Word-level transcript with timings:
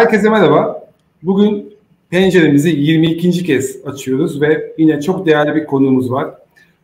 Herkese 0.00 0.30
merhaba. 0.30 0.88
Bugün 1.22 1.74
penceremizi 2.10 2.68
22. 2.68 3.44
kez 3.44 3.86
açıyoruz 3.86 4.40
ve 4.40 4.74
yine 4.78 5.00
çok 5.00 5.26
değerli 5.26 5.54
bir 5.54 5.66
konuğumuz 5.66 6.12
var. 6.12 6.34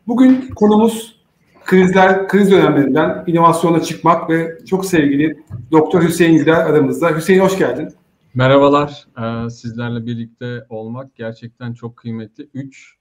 Bugün 0.06 0.50
konumuz 0.56 1.20
krizler, 1.64 2.28
kriz 2.28 2.50
dönemlerinden 2.50 3.24
inovasyona 3.26 3.82
çıkmak 3.82 4.30
ve 4.30 4.58
çok 4.66 4.86
sevgili 4.86 5.42
Doktor 5.72 6.02
Hüseyin 6.02 6.38
Güler 6.38 6.66
aramızda. 6.66 7.16
Hüseyin 7.16 7.40
hoş 7.40 7.58
geldin. 7.58 7.88
Merhabalar. 8.34 9.06
Ee, 9.18 9.50
sizlerle 9.50 10.06
birlikte 10.06 10.66
olmak 10.68 11.14
gerçekten 11.14 11.74
çok 11.74 11.96
kıymetli. 11.96 12.48
Üç 12.54 12.96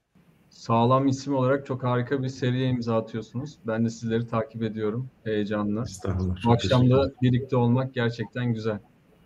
sağlam 0.50 1.08
isim 1.08 1.36
olarak 1.36 1.66
çok 1.66 1.84
harika 1.84 2.24
bir 2.24 2.30
seriye 2.30 2.70
imza 2.70 2.98
atıyorsunuz. 2.98 3.58
Ben 3.68 3.86
de 3.86 3.90
sizleri 3.90 4.28
takip 4.28 4.64
ediyorum 4.64 5.08
heyecanla. 5.24 5.82
Estağfurullah. 5.82 6.36
Bu 6.46 6.52
akşam 6.52 6.90
da 6.92 7.12
birlikte 7.22 7.56
olmak 7.58 7.94
gerçekten 7.94 8.54
güzel. 8.54 8.80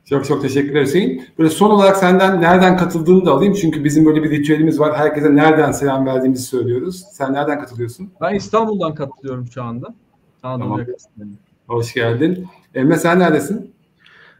Çok 0.10 0.26
çok 0.26 0.42
teşekkürler 0.42 0.82
Hüseyin. 0.82 1.26
Böyle 1.40 1.50
son 1.50 1.70
olarak 1.70 1.98
senden 1.98 2.42
nereden 2.42 2.78
katıldığını 2.78 3.26
da 3.26 3.32
alayım. 3.32 3.54
Çünkü 3.54 3.84
bizim 3.84 4.06
böyle 4.06 4.24
bir 4.24 4.30
ritüelimiz 4.32 4.80
var. 4.80 4.98
Herkese 4.98 5.36
nereden 5.36 5.72
selam 5.72 6.06
verdiğimizi 6.06 6.44
söylüyoruz. 6.44 7.06
Sen 7.12 7.34
nereden 7.34 7.60
katılıyorsun? 7.60 8.12
Ben 8.22 8.36
İstanbul'dan 8.36 8.96
katılıyorum 8.96 9.48
şu 9.48 9.64
anda. 9.64 9.96
Anadolu 10.44 10.86
tamam. 11.18 11.30
Hoş 11.68 11.94
geldin. 11.94 12.48
Emre 12.76 12.98
sen 12.98 13.20
neredesin? 13.20 13.74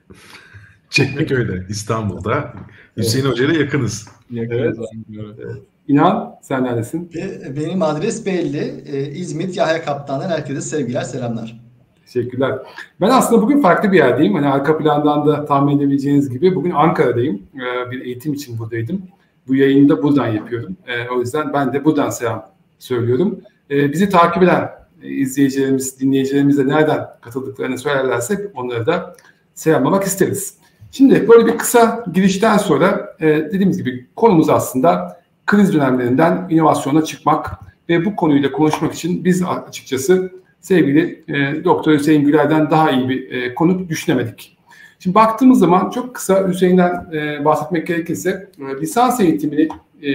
Çekmeköy'de, 0.90 1.66
İstanbul'da. 1.70 2.54
Hüseyin 2.98 3.26
evet. 3.26 3.34
Hoca 3.34 3.46
ile 3.46 3.60
yakınız. 3.60 4.08
Yakınız. 4.32 4.80
Evet. 5.20 5.36
evet. 5.40 5.56
İnan 5.88 6.36
sen 6.42 6.64
neredesin? 6.64 7.12
Benim 7.58 7.82
adres 7.82 8.26
belli. 8.26 8.84
Ee, 8.86 9.12
İzmit 9.12 9.58
Yahya 9.58 9.86
Kaptan'dan 9.86 10.30
herkese 10.30 10.62
sevgiler, 10.62 11.04
selamlar. 11.04 11.69
Teşekkürler. 12.14 12.60
Ben 13.02 13.10
aslında 13.10 13.42
bugün 13.42 13.62
farklı 13.62 13.92
bir 13.92 13.98
yerdeyim. 13.98 14.34
Hani 14.34 14.48
arka 14.48 14.78
plandan 14.78 15.28
da 15.28 15.46
tahmin 15.46 15.78
edebileceğiniz 15.78 16.30
gibi 16.30 16.56
bugün 16.56 16.72
Ankara'dayım. 16.72 17.42
Ee, 17.56 17.92
bir 17.92 18.02
eğitim 18.02 18.34
için 18.34 18.60
buradaydım. 18.60 19.02
Bu 19.48 19.56
yayını 19.56 19.90
da 19.90 20.04
buradan 20.04 20.28
yapıyorum. 20.28 20.78
Ee, 20.88 21.10
o 21.10 21.20
yüzden 21.20 21.54
ben 21.54 21.74
de 21.74 21.86
buradan 21.86 22.10
selam 22.10 22.46
söylüyorum. 22.80 23.40
Ee, 23.72 23.92
bizi 23.92 24.10
takip 24.10 24.44
eden 24.44 24.70
e, 25.04 25.10
izleyicilerimiz, 25.10 26.00
dinleyicilerimiz 26.00 26.58
de 26.58 26.68
nereden 26.68 27.08
katıldıklarını 27.22 27.78
söylerlerse 27.78 28.52
onları 28.56 28.86
da 28.86 29.16
selamlamak 29.54 30.04
isteriz. 30.04 30.58
Şimdi 30.92 31.30
böyle 31.30 31.46
bir 31.46 31.58
kısa 31.58 32.06
girişten 32.14 32.58
sonra 32.58 33.16
e, 33.20 33.28
dediğimiz 33.28 33.78
gibi 33.78 34.08
konumuz 34.16 34.50
aslında 34.50 35.22
kriz 35.46 35.74
dönemlerinden 35.74 36.48
inovasyona 36.50 37.04
çıkmak 37.04 37.52
ve 37.90 38.06
bu 38.06 38.16
konuyla 38.16 38.52
konuşmak 38.52 38.94
için 38.94 39.26
biz 39.26 39.44
açıkçası 39.68 40.40
sevgili 40.62 41.24
e, 41.28 41.64
Doktor 41.64 41.94
Hüseyin 41.94 42.26
Güler'den 42.26 42.70
daha 42.70 42.92
iyi 42.92 43.10
bir 43.10 43.32
e, 43.32 43.56
konuk 43.56 43.90
düşünemedik. 43.90 44.58
Şimdi 45.00 45.16
baktığımız 45.16 45.60
zaman 45.60 45.90
çok 45.90 46.16
kısa 46.16 46.48
Hüseyin'den 46.48 47.10
e, 47.14 47.46
bahsetmek 47.46 47.88
gerekirse 47.88 48.50
e, 48.60 48.82
lisans 48.82 49.20
eğitimini 49.20 49.70
e, 50.02 50.10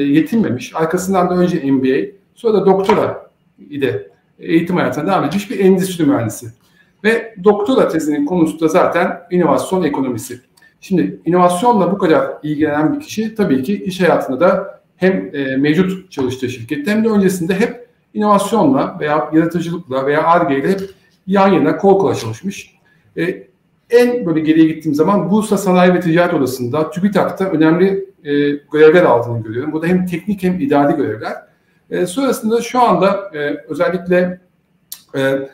yetinmemiş. 0.00 0.72
Arkasından 0.74 1.30
da 1.30 1.34
önce 1.34 1.72
MBA 1.72 2.12
sonra 2.34 2.54
da 2.54 2.66
doktora 2.66 3.30
ile 3.70 4.08
eğitim 4.38 4.76
hayatına 4.76 5.06
devam 5.06 5.24
etmiş 5.24 5.50
bir 5.50 5.58
endüstri 5.58 6.04
mühendisi. 6.04 6.46
Ve 7.04 7.34
doktora 7.44 7.88
tezinin 7.88 8.26
konusu 8.26 8.60
da 8.60 8.68
zaten 8.68 9.20
inovasyon 9.30 9.82
ekonomisi. 9.82 10.40
Şimdi 10.80 11.20
inovasyonla 11.24 11.92
bu 11.92 11.98
kadar 11.98 12.30
ilgilenen 12.42 12.94
bir 12.94 13.00
kişi 13.00 13.34
tabii 13.34 13.62
ki 13.62 13.84
iş 13.84 14.00
hayatında 14.00 14.40
da 14.40 14.80
hem 14.96 15.30
e, 15.34 15.56
mevcut 15.56 16.12
çalıştığı 16.12 16.48
şirkette 16.48 16.90
hem 16.90 17.04
de 17.04 17.08
öncesinde 17.08 17.54
hep 17.54 17.83
inovasyonla 18.14 18.96
veya 19.00 19.30
yaratıcılıkla 19.32 20.06
veya 20.06 20.22
ARGE 20.22 20.58
ile 20.58 20.68
hep 20.68 20.80
yan 21.26 21.48
yana 21.48 21.76
kol 21.76 21.98
kola 21.98 22.14
çalışmış. 22.14 22.74
E, 23.16 23.46
en 23.90 24.26
böyle 24.26 24.40
geriye 24.40 24.66
gittiğim 24.66 24.94
zaman 24.94 25.30
Bursa 25.30 25.58
Sanayi 25.58 25.94
ve 25.94 26.00
Ticaret 26.00 26.34
Odası'nda 26.34 26.90
TÜBİTAK'ta 26.90 27.44
önemli 27.44 28.14
e, 28.24 28.50
görevler 28.72 29.02
aldığını 29.02 29.42
görüyorum. 29.42 29.72
Burada 29.72 29.86
hem 29.86 30.06
teknik 30.06 30.42
hem 30.42 30.60
idari 30.60 30.96
görevler. 30.96 31.32
E, 31.90 32.06
sonrasında 32.06 32.62
şu 32.62 32.80
anda 32.82 33.30
e, 33.34 33.64
özellikle 33.68 34.40
e, 35.16 35.48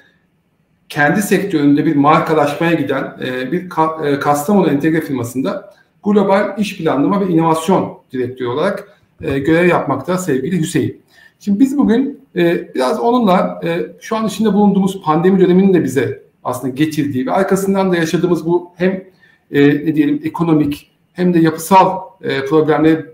kendi 0.88 1.22
sektöründe 1.22 1.86
bir 1.86 1.96
markalaşmaya 1.96 2.72
giden 2.72 3.16
e, 3.24 3.52
bir 3.52 3.68
ka, 3.68 3.98
e, 4.04 4.18
Kastamonu 4.18 4.70
entegre 4.70 5.00
firmasında 5.00 5.74
global 6.04 6.58
iş 6.58 6.78
planlama 6.78 7.20
ve 7.20 7.32
inovasyon 7.32 7.98
direktörü 8.12 8.48
olarak 8.48 8.88
e, 9.20 9.38
görev 9.38 9.66
yapmakta 9.66 10.18
sevgili 10.18 10.60
Hüseyin. 10.60 11.02
Şimdi 11.40 11.60
biz 11.60 11.78
bugün 11.78 12.20
e, 12.36 12.74
biraz 12.74 13.00
onunla 13.00 13.60
e, 13.64 13.86
şu 14.00 14.16
an 14.16 14.26
içinde 14.26 14.52
bulunduğumuz 14.52 15.02
pandemi 15.02 15.40
döneminin 15.40 15.74
de 15.74 15.84
bize 15.84 16.22
aslında 16.44 16.74
getirdiği 16.74 17.26
ve 17.26 17.32
arkasından 17.32 17.92
da 17.92 17.96
yaşadığımız 17.96 18.46
bu 18.46 18.70
hem 18.76 19.04
e, 19.50 19.68
ne 19.68 19.94
diyelim 19.94 20.20
ekonomik 20.24 20.90
hem 21.12 21.34
de 21.34 21.38
yapısal 21.38 22.00
e, 22.22 22.44
problemleri 22.44 23.06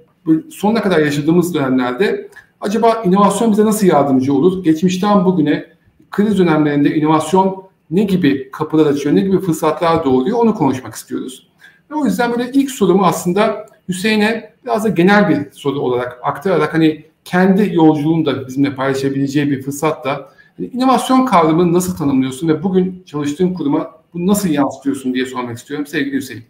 sonuna 0.51 0.83
kadar 0.83 0.99
yaşadığımız 0.99 1.55
dönemlerde 1.55 2.29
acaba 2.61 3.03
inovasyon 3.05 3.53
bize 3.53 3.65
nasıl 3.65 3.87
yardımcı 3.87 4.35
olur? 4.35 4.65
Geçmişten 4.65 5.25
bugüne 5.25 5.67
kriz 6.11 6.39
dönemlerinde 6.39 6.95
inovasyon 6.95 7.65
ne 7.91 8.03
gibi 8.03 8.51
kapılar 8.51 8.87
açıyor, 8.87 9.15
ne 9.15 9.21
gibi 9.21 9.39
fırsatlar 9.39 10.05
doğuruyor 10.05 10.39
onu 10.39 10.55
konuşmak 10.55 10.95
istiyoruz. 10.95 11.49
Ve 11.91 11.95
o 11.95 12.05
yüzden 12.05 12.33
böyle 12.33 12.51
ilk 12.53 12.71
sorumu 12.71 13.05
aslında 13.05 13.67
Hüseyin'e 13.89 14.53
biraz 14.65 14.85
da 14.85 14.89
genel 14.89 15.29
bir 15.29 15.51
soru 15.53 15.81
olarak 15.81 16.19
aktararak 16.23 16.75
hani 16.75 17.05
kendi 17.27 17.75
yolculuğunu 17.75 18.27
da 18.27 18.47
bizimle 18.47 18.75
paylaşabileceği 18.75 19.51
bir 19.51 19.63
fırsatla 19.63 20.33
yani 20.59 20.71
inovasyon 20.73 21.27
kavramını 21.27 21.73
nasıl 21.73 21.97
tanımlıyorsun 21.97 22.49
ve 22.49 22.63
bugün 22.63 23.03
çalıştığın 23.07 23.55
kuruma 23.55 23.91
bunu 24.15 24.27
nasıl 24.27 24.49
yansıtıyorsun 24.49 25.15
diye 25.15 25.27
sormak 25.27 25.59
istiyorum 25.59 25.87
sevgili 25.87 26.17
Hüseyin. 26.17 26.45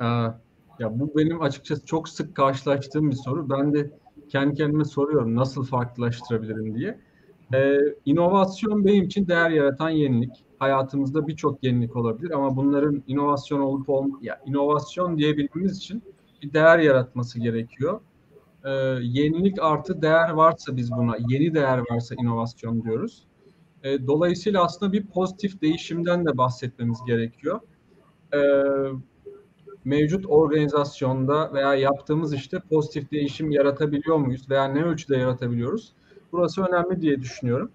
Aa, 0.00 0.30
ya 0.78 1.00
bu 1.00 1.12
benim 1.16 1.42
açıkçası 1.42 1.86
çok 1.86 2.08
sık 2.08 2.34
karşılaştığım 2.34 3.10
bir 3.10 3.16
soru. 3.16 3.50
Ben 3.50 3.74
de 3.74 3.90
kendi 4.28 4.54
kendime 4.54 4.84
soruyorum 4.84 5.36
nasıl 5.36 5.64
farklılaştırabilirim 5.64 6.74
diye. 6.74 6.98
Ee, 7.54 7.78
inovasyon 8.04 8.84
benim 8.84 9.04
için 9.04 9.28
değer 9.28 9.50
yaratan 9.50 9.90
yenilik. 9.90 10.44
Hayatımızda 10.58 11.28
birçok 11.28 11.64
yenilik 11.64 11.96
olabilir 11.96 12.30
ama 12.30 12.56
bunların 12.56 13.02
inovasyon 13.06 13.60
olup 13.60 13.88
olm 13.88 14.18
ya 14.22 14.40
inovasyon 14.46 15.18
diyebilmemiz 15.18 15.76
için 15.76 16.02
bir 16.42 16.52
değer 16.52 16.78
yaratması 16.78 17.40
gerekiyor 17.40 18.00
e, 18.64 18.70
yenilik 19.02 19.62
artı 19.62 20.02
değer 20.02 20.30
varsa 20.30 20.76
biz 20.76 20.92
buna 20.92 21.16
yeni 21.28 21.54
değer 21.54 21.78
varsa 21.90 22.14
inovasyon 22.14 22.82
diyoruz. 22.82 23.26
E, 23.82 24.06
dolayısıyla 24.06 24.64
aslında 24.64 24.92
bir 24.92 25.06
pozitif 25.06 25.62
değişimden 25.62 26.26
de 26.26 26.38
bahsetmemiz 26.38 26.98
gerekiyor. 27.06 27.60
E, 28.34 28.40
mevcut 29.84 30.26
organizasyonda 30.28 31.52
veya 31.52 31.74
yaptığımız 31.74 32.34
işte 32.34 32.60
pozitif 32.70 33.10
değişim 33.10 33.50
yaratabiliyor 33.50 34.16
muyuz 34.16 34.50
veya 34.50 34.64
ne 34.64 34.84
ölçüde 34.84 35.16
yaratabiliyoruz? 35.16 35.92
Burası 36.32 36.62
önemli 36.64 37.00
diye 37.00 37.20
düşünüyorum. 37.20 37.70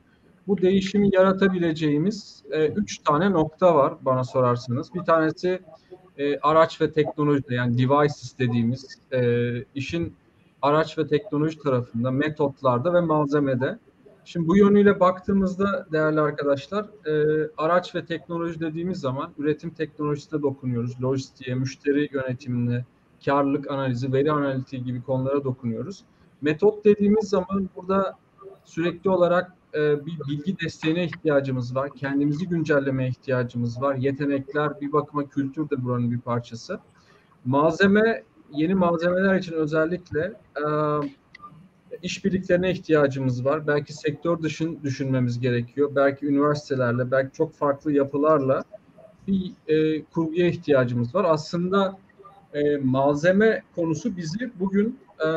Bu 0.47 0.61
değişimi 0.61 1.09
yaratabileceğimiz 1.15 2.43
e, 2.51 2.67
üç 2.67 2.97
tane 2.97 3.31
nokta 3.31 3.75
var 3.75 3.93
bana 4.01 4.23
sorarsanız. 4.23 4.93
Bir 4.93 4.99
tanesi 4.99 5.59
e, 6.17 6.39
araç 6.39 6.81
ve 6.81 6.91
teknoloji 6.91 7.43
yani 7.49 7.77
devices 7.77 8.39
dediğimiz 8.39 8.99
e, 9.13 9.43
işin 9.75 10.13
araç 10.61 10.97
ve 10.97 11.07
teknoloji 11.07 11.59
tarafında, 11.59 12.11
metotlarda 12.11 12.93
ve 12.93 13.01
malzemede. 13.01 13.79
Şimdi 14.25 14.47
bu 14.47 14.57
yönüyle 14.57 14.99
baktığımızda 14.99 15.87
değerli 15.91 16.21
arkadaşlar, 16.21 16.85
e, 17.05 17.47
araç 17.57 17.95
ve 17.95 18.05
teknoloji 18.05 18.59
dediğimiz 18.59 18.99
zaman 18.99 19.31
üretim 19.37 19.69
teknolojisine 19.69 20.41
dokunuyoruz. 20.41 21.01
Lojistiğe, 21.01 21.55
müşteri 21.55 22.09
yönetimine, 22.11 22.85
karlılık 23.25 23.71
analizi, 23.71 24.13
veri 24.13 24.31
analitiği 24.31 24.83
gibi 24.83 25.01
konulara 25.01 25.43
dokunuyoruz. 25.43 26.03
Metot 26.41 26.85
dediğimiz 26.85 27.29
zaman 27.29 27.69
burada 27.75 28.17
sürekli 28.65 29.09
olarak 29.09 29.53
e, 29.73 30.05
bir 30.05 30.19
bilgi 30.27 30.59
desteğine 30.59 31.03
ihtiyacımız 31.03 31.75
var. 31.75 31.89
Kendimizi 31.95 32.47
güncellemeye 32.47 33.09
ihtiyacımız 33.09 33.81
var. 33.81 33.95
Yetenekler, 33.95 34.81
bir 34.81 34.91
bakıma 34.91 35.29
kültür 35.29 35.69
de 35.69 35.83
buranın 35.83 36.11
bir 36.11 36.19
parçası. 36.19 36.79
Malzeme 37.45 38.23
yeni 38.51 38.75
malzemeler 38.75 39.35
için 39.35 39.53
özellikle 39.53 40.33
e, 40.55 40.63
işbirliklerine 42.01 42.71
ihtiyacımız 42.71 43.45
var. 43.45 43.67
Belki 43.67 43.93
sektör 43.93 44.41
dışın 44.41 44.79
düşünmemiz 44.83 45.39
gerekiyor. 45.39 45.91
Belki 45.95 46.25
üniversitelerle, 46.25 47.11
belki 47.11 47.37
çok 47.37 47.53
farklı 47.53 47.91
yapılarla 47.91 48.63
bir 49.27 49.53
e, 49.67 50.03
kurguya 50.03 50.47
ihtiyacımız 50.47 51.15
var. 51.15 51.25
Aslında 51.29 51.97
e, 52.53 52.77
malzeme 52.77 53.63
konusu 53.75 54.17
bizi 54.17 54.51
bugün 54.59 54.99
e, 55.19 55.27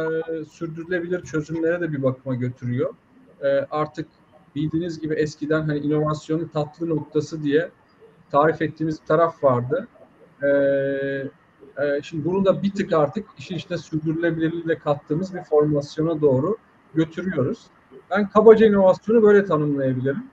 sürdürülebilir 0.44 1.22
çözümlere 1.22 1.80
de 1.80 1.92
bir 1.92 2.02
bakıma 2.02 2.34
götürüyor. 2.34 2.94
E, 3.42 3.48
artık 3.70 4.08
bildiğiniz 4.54 5.00
gibi 5.00 5.14
eskiden 5.14 5.62
hani 5.62 5.78
inovasyonun 5.78 6.48
tatlı 6.48 6.88
noktası 6.88 7.42
diye 7.42 7.70
tarif 8.30 8.62
ettiğimiz 8.62 9.00
bir 9.00 9.06
taraf 9.06 9.44
vardı. 9.44 9.88
E, 10.42 10.48
e, 11.78 12.02
şimdi 12.02 12.24
bunu 12.24 12.44
da 12.44 12.62
bir 12.62 12.70
tık 12.70 12.92
artık 12.92 13.26
işin 13.38 13.54
işte 13.54 13.78
sürdürülebilirliğiyle 13.78 14.78
kattığımız 14.78 15.34
bir 15.34 15.42
formasyona 15.42 16.20
doğru 16.20 16.56
götürüyoruz. 16.94 17.58
Ben 18.10 18.28
kabaca 18.28 18.66
inovasyonu 18.66 19.22
böyle 19.22 19.44
tanımlayabilirim. 19.44 20.24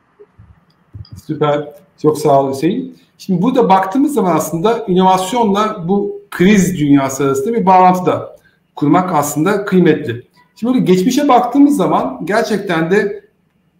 Süper. 1.25 1.73
Çok 2.01 2.17
sağ 2.17 2.41
ol 2.41 2.53
Hüseyin. 2.53 2.97
Şimdi 3.17 3.41
burada 3.41 3.69
baktığımız 3.69 4.13
zaman 4.13 4.35
aslında 4.35 4.85
inovasyonla 4.87 5.87
bu 5.87 6.21
kriz 6.31 6.79
dünyası 6.79 7.23
arasında 7.23 7.53
bir 7.53 7.65
bağlantı 7.65 8.05
da 8.05 8.35
kurmak 8.75 9.13
aslında 9.13 9.65
kıymetli. 9.65 10.27
Şimdi 10.55 10.73
böyle 10.73 10.85
geçmişe 10.85 11.27
baktığımız 11.27 11.77
zaman 11.77 12.21
gerçekten 12.23 12.91
de 12.91 13.23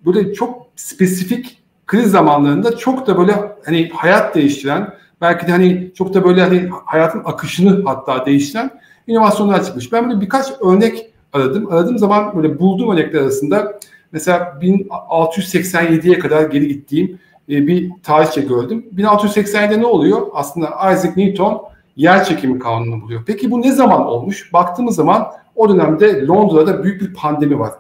böyle 0.06 0.34
çok 0.34 0.68
spesifik 0.76 1.64
kriz 1.88 2.12
zamanlarında 2.12 2.78
çok 2.78 3.08
da 3.08 3.18
böyle 3.18 3.56
hani 3.66 3.90
hayat 3.94 4.36
değiştiren 4.36 4.94
belki 5.22 5.48
de 5.48 5.52
hani 5.52 5.92
çok 5.98 6.14
da 6.14 6.24
böyle 6.24 6.42
hani 6.42 6.70
hayatın 6.86 7.22
akışını 7.26 7.84
hatta 7.86 8.26
değiştiren 8.26 8.72
inovasyonlar 9.08 9.66
çıkmış. 9.66 9.94
Ben 9.94 10.10
böyle 10.10 10.22
birkaç 10.22 10.48
örnek 10.62 11.14
aradım. 11.34 11.74
Aradığım 11.74 11.98
zaman 11.98 12.36
böyle 12.36 12.60
bulduğum 12.60 12.92
örnekler 12.92 13.22
arasında 13.22 13.80
mesela 14.12 14.58
1687'ye 14.62 16.20
kadar 16.20 16.44
geri 16.44 16.68
gittiğim 16.68 17.20
e, 17.50 17.68
bir 17.68 17.92
tarihçe 18.04 18.42
gördüm. 18.42 18.86
1687'de 18.96 19.80
ne 19.80 19.86
oluyor? 19.86 20.28
Aslında 20.34 20.68
Isaac 20.68 21.18
Newton 21.18 21.62
yer 21.96 22.24
çekimi 22.24 22.60
kanunu 22.60 23.02
buluyor. 23.02 23.24
Peki 23.28 23.52
bu 23.52 23.62
ne 23.62 23.72
zaman 23.72 24.06
olmuş? 24.06 24.54
Baktığımız 24.54 24.96
zaman 24.96 25.28
o 25.56 25.70
dönemde 25.70 26.28
Londra'da 26.28 26.84
büyük 26.84 27.02
bir 27.02 27.14
pandemi 27.14 27.60
var. 27.60 27.72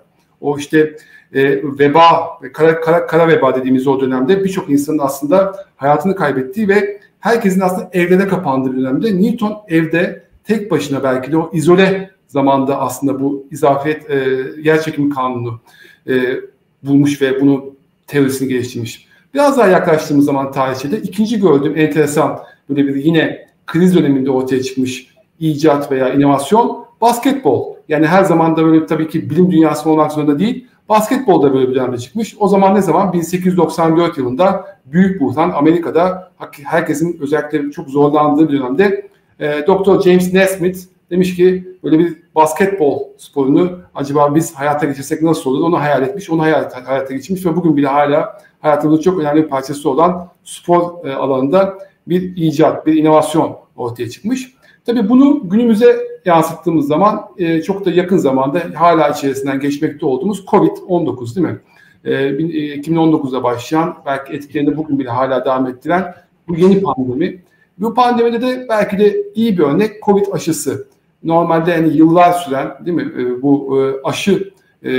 O 0.41 0.57
işte 0.57 0.95
e, 1.33 1.63
veba, 1.79 2.39
kara, 2.53 2.81
kara, 2.81 3.07
kara 3.07 3.27
veba 3.27 3.55
dediğimiz 3.55 3.87
o 3.87 4.01
dönemde 4.01 4.43
birçok 4.43 4.69
insanın 4.69 4.99
aslında 4.99 5.55
hayatını 5.75 6.15
kaybettiği 6.15 6.67
ve 6.67 6.99
herkesin 7.19 7.61
aslında 7.61 7.89
evlere 7.93 8.27
kapandığı 8.27 8.73
bir 8.73 8.77
dönemde 8.77 9.21
Newton 9.21 9.57
evde 9.67 10.23
tek 10.43 10.71
başına 10.71 11.03
belki 11.03 11.31
de 11.31 11.37
o 11.37 11.49
izole 11.53 12.11
zamanda 12.27 12.79
aslında 12.79 13.19
bu 13.19 13.47
izafiyet 13.51 14.09
e, 14.09 14.15
yer 14.63 14.95
kanunu 15.15 15.59
e, 16.07 16.35
bulmuş 16.83 17.21
ve 17.21 17.41
bunu 17.41 17.65
teorisini 18.07 18.47
geliştirmiş. 18.49 19.07
Biraz 19.33 19.57
daha 19.57 19.67
yaklaştığımız 19.67 20.25
zaman 20.25 20.51
tarihçede 20.51 21.01
ikinci 21.01 21.39
gördüğüm 21.39 21.77
enteresan 21.77 22.39
böyle 22.69 22.87
bir 22.87 22.95
yine 22.95 23.47
kriz 23.67 23.95
döneminde 23.95 24.31
ortaya 24.31 24.63
çıkmış 24.63 25.07
icat 25.39 25.91
veya 25.91 26.13
inovasyon 26.13 26.85
basketbol. 27.01 27.75
Yani 27.89 28.07
her 28.07 28.23
zaman 28.23 28.57
da 28.57 28.65
böyle 28.65 28.85
tabii 28.85 29.09
ki 29.09 29.29
bilim 29.29 29.51
dünyası 29.51 29.89
olmak 29.89 30.11
zorunda 30.11 30.39
değil. 30.39 30.67
Basketbol 30.89 31.43
da 31.43 31.53
böyle 31.53 31.69
bir 31.69 31.75
dönemde 31.75 31.97
çıkmış. 31.97 32.35
O 32.39 32.47
zaman 32.47 32.75
ne 32.75 32.81
zaman? 32.81 33.13
1894 33.13 34.17
yılında 34.17 34.65
Büyük 34.85 35.21
Buhran 35.21 35.49
Amerika'da 35.49 36.31
herkesin 36.63 37.17
özellikle 37.21 37.71
çok 37.71 37.89
zorlandığı 37.89 38.49
bir 38.49 38.59
dönemde 38.59 39.09
e, 39.39 39.47
Dr. 39.67 40.01
James 40.01 40.33
Nesmith 40.33 40.79
demiş 41.09 41.35
ki 41.35 41.77
böyle 41.83 41.99
bir 41.99 42.17
basketbol 42.35 43.03
sporunu 43.17 43.79
acaba 43.95 44.35
biz 44.35 44.53
hayata 44.55 44.85
geçirsek 44.85 45.21
nasıl 45.21 45.49
olur 45.49 45.67
onu 45.67 45.79
hayal 45.79 46.03
etmiş. 46.03 46.29
Onu 46.29 46.41
hayata, 46.41 46.87
hayata 46.87 47.13
geçirmiş 47.13 47.45
ve 47.45 47.55
bugün 47.55 47.77
bile 47.77 47.87
hala 47.87 48.41
hayatımızın 48.59 49.01
çok 49.01 49.19
önemli 49.19 49.43
bir 49.43 49.49
parçası 49.49 49.89
olan 49.89 50.29
spor 50.43 51.05
e, 51.05 51.13
alanında 51.13 51.77
bir 52.07 52.37
icat, 52.37 52.85
bir 52.85 52.93
inovasyon 52.93 53.57
ortaya 53.75 54.09
çıkmış. 54.09 54.53
Tabii 54.85 55.09
bunu 55.09 55.49
günümüze 55.49 55.97
yansıttığımız 56.27 56.87
zaman 56.87 57.29
e, 57.37 57.61
çok 57.61 57.85
da 57.85 57.91
yakın 57.91 58.17
zamanda 58.17 58.61
hala 58.75 59.09
içerisinden 59.09 59.59
geçmekte 59.59 60.05
olduğumuz 60.05 60.45
Covid-19 60.45 61.35
değil 61.35 61.47
mi? 61.47 61.59
E, 62.05 62.11
2019'da 62.11 63.43
başlayan 63.43 63.95
belki 64.05 64.33
etkilerini 64.33 64.77
bugün 64.77 64.99
bile 64.99 65.09
hala 65.09 65.45
devam 65.45 65.67
ettiren 65.67 66.13
bu 66.47 66.55
yeni 66.55 66.81
pandemi. 66.81 67.43
Bu 67.77 67.93
pandemide 67.93 68.41
de 68.41 68.65
belki 68.69 68.97
de 68.97 69.23
iyi 69.35 69.57
bir 69.57 69.63
örnek 69.63 70.03
Covid 70.03 70.25
aşısı. 70.31 70.87
Normalde 71.23 71.71
yani 71.71 71.97
yıllar 71.97 72.31
süren 72.31 72.67
değil 72.85 72.97
mi 72.97 73.13
e, 73.21 73.41
bu 73.41 73.81
e, 73.81 74.07
aşı 74.07 74.51
e, 74.83 74.91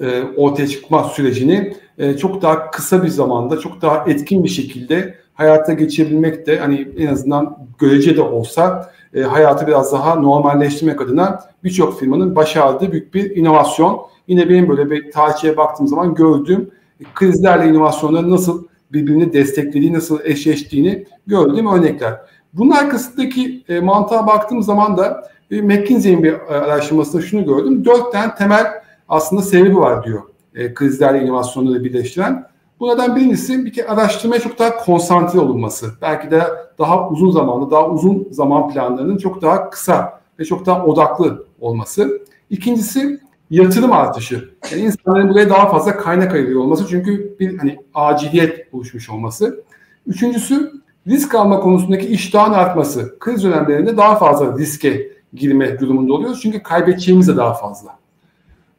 e, 0.00 0.22
ortaya 0.36 0.68
çıkma 0.68 1.04
sürecini 1.04 1.74
e, 1.98 2.16
çok 2.16 2.42
daha 2.42 2.70
kısa 2.70 3.02
bir 3.02 3.08
zamanda 3.08 3.58
çok 3.58 3.82
daha 3.82 4.04
etkin 4.06 4.44
bir 4.44 4.48
şekilde 4.48 5.14
hayata 5.34 5.72
geçirebilmek 5.72 6.46
de 6.46 6.58
hani 6.58 6.88
en 6.98 7.06
azından 7.06 7.58
görece 7.78 8.16
de 8.16 8.22
olsa 8.22 8.92
e, 9.16 9.22
hayatı 9.22 9.66
biraz 9.66 9.92
daha 9.92 10.14
normalleştirmek 10.14 11.00
adına 11.00 11.40
birçok 11.64 12.00
firmanın 12.00 12.36
başardığı 12.36 12.92
büyük 12.92 13.14
bir 13.14 13.36
inovasyon. 13.36 14.00
Yine 14.28 14.48
benim 14.48 14.68
böyle 14.68 14.90
bir 14.90 15.12
tarihçeye 15.12 15.56
baktığım 15.56 15.88
zaman 15.88 16.14
gördüğüm 16.14 16.70
krizlerle 17.14 17.70
inovasyonların 17.70 18.30
nasıl 18.30 18.64
birbirini 18.92 19.32
desteklediği, 19.32 19.92
nasıl 19.92 20.20
eşleştiğini 20.24 21.06
gördüğüm 21.26 21.66
örnekler. 21.66 22.20
Bunun 22.52 22.70
arkasındaki 22.70 23.64
e, 23.68 23.80
mantığa 23.80 24.26
baktığım 24.26 24.62
zaman 24.62 24.96
da 24.96 25.30
e, 25.50 25.62
McKinsey'in 25.62 26.22
bir 26.22 26.32
e, 26.32 26.36
araştırmasında 26.46 27.22
şunu 27.22 27.44
gördüm. 27.44 27.84
Dört 27.84 28.12
tane 28.12 28.34
temel 28.34 28.66
aslında 29.08 29.42
sebebi 29.42 29.76
var 29.76 30.04
diyor 30.04 30.22
e, 30.54 30.74
krizlerle 30.74 31.24
inovasyonları 31.24 31.84
birleştiren. 31.84 32.46
Bunlardan 32.80 33.16
birincisi 33.16 33.64
bir 33.64 33.72
kere 33.72 33.88
araştırmaya 33.88 34.40
çok 34.40 34.58
daha 34.58 34.76
konsantre 34.76 35.38
olunması. 35.38 35.90
Belki 36.02 36.30
de 36.30 36.42
daha 36.78 37.08
uzun 37.08 37.30
zamanda, 37.30 37.70
daha 37.70 37.90
uzun 37.90 38.28
zaman 38.30 38.68
planlarının 38.68 39.18
çok 39.18 39.42
daha 39.42 39.70
kısa 39.70 40.20
ve 40.38 40.44
çok 40.44 40.66
daha 40.66 40.84
odaklı 40.84 41.46
olması. 41.60 42.22
İkincisi 42.50 43.20
yatırım 43.50 43.92
artışı. 43.92 44.50
Yani 44.72 44.82
insanların 44.82 45.28
buraya 45.28 45.50
daha 45.50 45.68
fazla 45.68 45.96
kaynak 45.96 46.34
ayırıyor 46.34 46.60
olması 46.60 46.86
çünkü 46.88 47.36
bir 47.40 47.58
hani 47.58 47.78
aciliyet 47.94 48.68
oluşmuş 48.72 49.10
olması. 49.10 49.64
Üçüncüsü 50.06 50.72
risk 51.06 51.34
alma 51.34 51.60
konusundaki 51.60 52.06
iştahın 52.06 52.52
artması. 52.52 53.18
Kriz 53.18 53.44
dönemlerinde 53.44 53.96
daha 53.96 54.16
fazla 54.16 54.58
riske 54.58 55.12
girme 55.34 55.80
durumunda 55.80 56.12
oluyoruz 56.12 56.40
çünkü 56.42 56.62
kaybedeceğimiz 56.62 57.28
de 57.28 57.36
daha 57.36 57.54
fazla. 57.54 57.98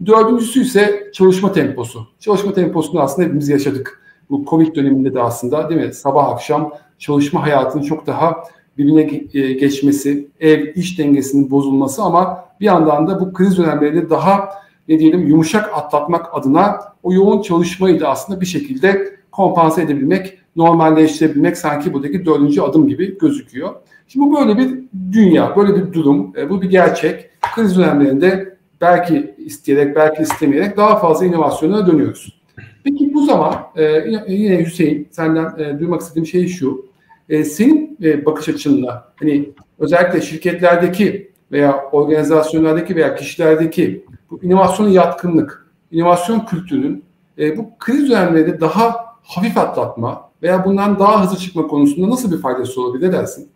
Dördüncüsü 0.06 0.62
ise 0.62 1.12
çalışma 1.14 1.52
temposu. 1.52 2.08
Çalışma 2.20 2.54
temposunu 2.54 3.02
aslında 3.02 3.26
hepimiz 3.28 3.50
yaşadık. 3.50 4.02
Bu 4.30 4.46
Covid 4.50 4.76
döneminde 4.76 5.14
de 5.14 5.22
aslında 5.22 5.70
değil 5.70 5.82
mi? 5.82 5.94
Sabah 5.94 6.28
akşam 6.28 6.74
çalışma 6.98 7.44
hayatının 7.44 7.84
çok 7.84 8.08
daha 8.08 8.44
birbirine 8.78 9.22
e, 9.34 9.54
geçmesi, 9.54 10.28
ev 10.40 10.74
iş 10.76 11.00
dengesinin 11.00 11.52
bozulması 11.52 12.04
ama 12.04 12.46
bir 12.60 12.66
yandan 12.66 13.08
da 13.08 13.20
bu 13.20 13.34
kriz 13.34 13.58
dönemlerinde 13.58 14.10
daha 14.10 14.50
ne 14.88 15.00
diyelim 15.00 15.28
yumuşak 15.28 15.78
atlatmak 15.78 16.26
adına 16.32 16.80
o 17.04 17.14
yoğun 17.14 17.42
çalışmayı 17.42 18.00
da 18.00 18.10
aslında 18.10 18.42
bir 18.42 18.46
şekilde 18.46 19.18
kompanse 19.32 19.82
edebilmek, 19.82 20.40
normalleştirebilmek 20.56 21.58
sanki 21.58 21.94
buradaki 21.94 22.26
dördüncü 22.26 22.62
adım 22.62 22.88
gibi 22.88 23.18
gözüküyor. 23.18 23.76
Şimdi 24.08 24.26
bu 24.26 24.36
böyle 24.36 24.58
bir 24.58 24.84
dünya, 25.12 25.56
böyle 25.56 25.76
bir 25.76 25.94
durum, 25.94 26.34
e, 26.38 26.50
bu 26.50 26.62
bir 26.62 26.70
gerçek. 26.70 27.30
Kriz 27.56 27.78
dönemlerinde 27.78 28.57
belki 28.82 29.36
isteyerek 29.38 29.96
belki 29.96 30.24
istemeyerek 30.24 30.78
daha 30.78 31.00
fazla 31.00 31.26
inovasyona 31.26 31.88
dönüyoruz. 31.88 32.42
Peki 32.84 33.14
bu 33.14 33.26
zaman 33.26 33.56
e, 33.76 33.84
yine 34.28 34.66
Hüseyin 34.66 35.08
senden 35.12 35.60
e, 35.60 35.80
duymak 35.80 36.02
istediğim 36.02 36.26
şey 36.26 36.48
şu. 36.48 36.86
E, 37.30 37.44
senin 37.44 37.98
e, 38.04 38.26
bakış 38.26 38.50
açınla 38.50 39.14
hani 39.20 39.50
özellikle 39.80 40.22
şirketlerdeki 40.22 41.32
veya 41.52 41.84
organizasyonlardaki 41.92 42.96
veya 42.96 43.16
kişilerdeki 43.16 44.06
bu 44.32 44.44
inovasyona 44.44 44.90
yatkınlık, 44.90 45.68
inovasyon 45.92 46.40
kültürünün 46.40 47.04
e, 47.38 47.58
bu 47.58 47.70
kriz 47.80 48.10
dönemlerinde 48.10 48.60
daha 48.60 48.96
hafif 49.24 49.58
atlatma 49.58 50.30
veya 50.44 50.66
bundan 50.66 51.00
daha 51.00 51.24
hızlı 51.24 51.38
çıkma 51.38 51.68
konusunda 51.68 52.10
nasıl 52.10 52.32
bir 52.32 52.42
faydası 52.42 52.82
olabilir 52.82 53.12
dersin? 53.12 53.50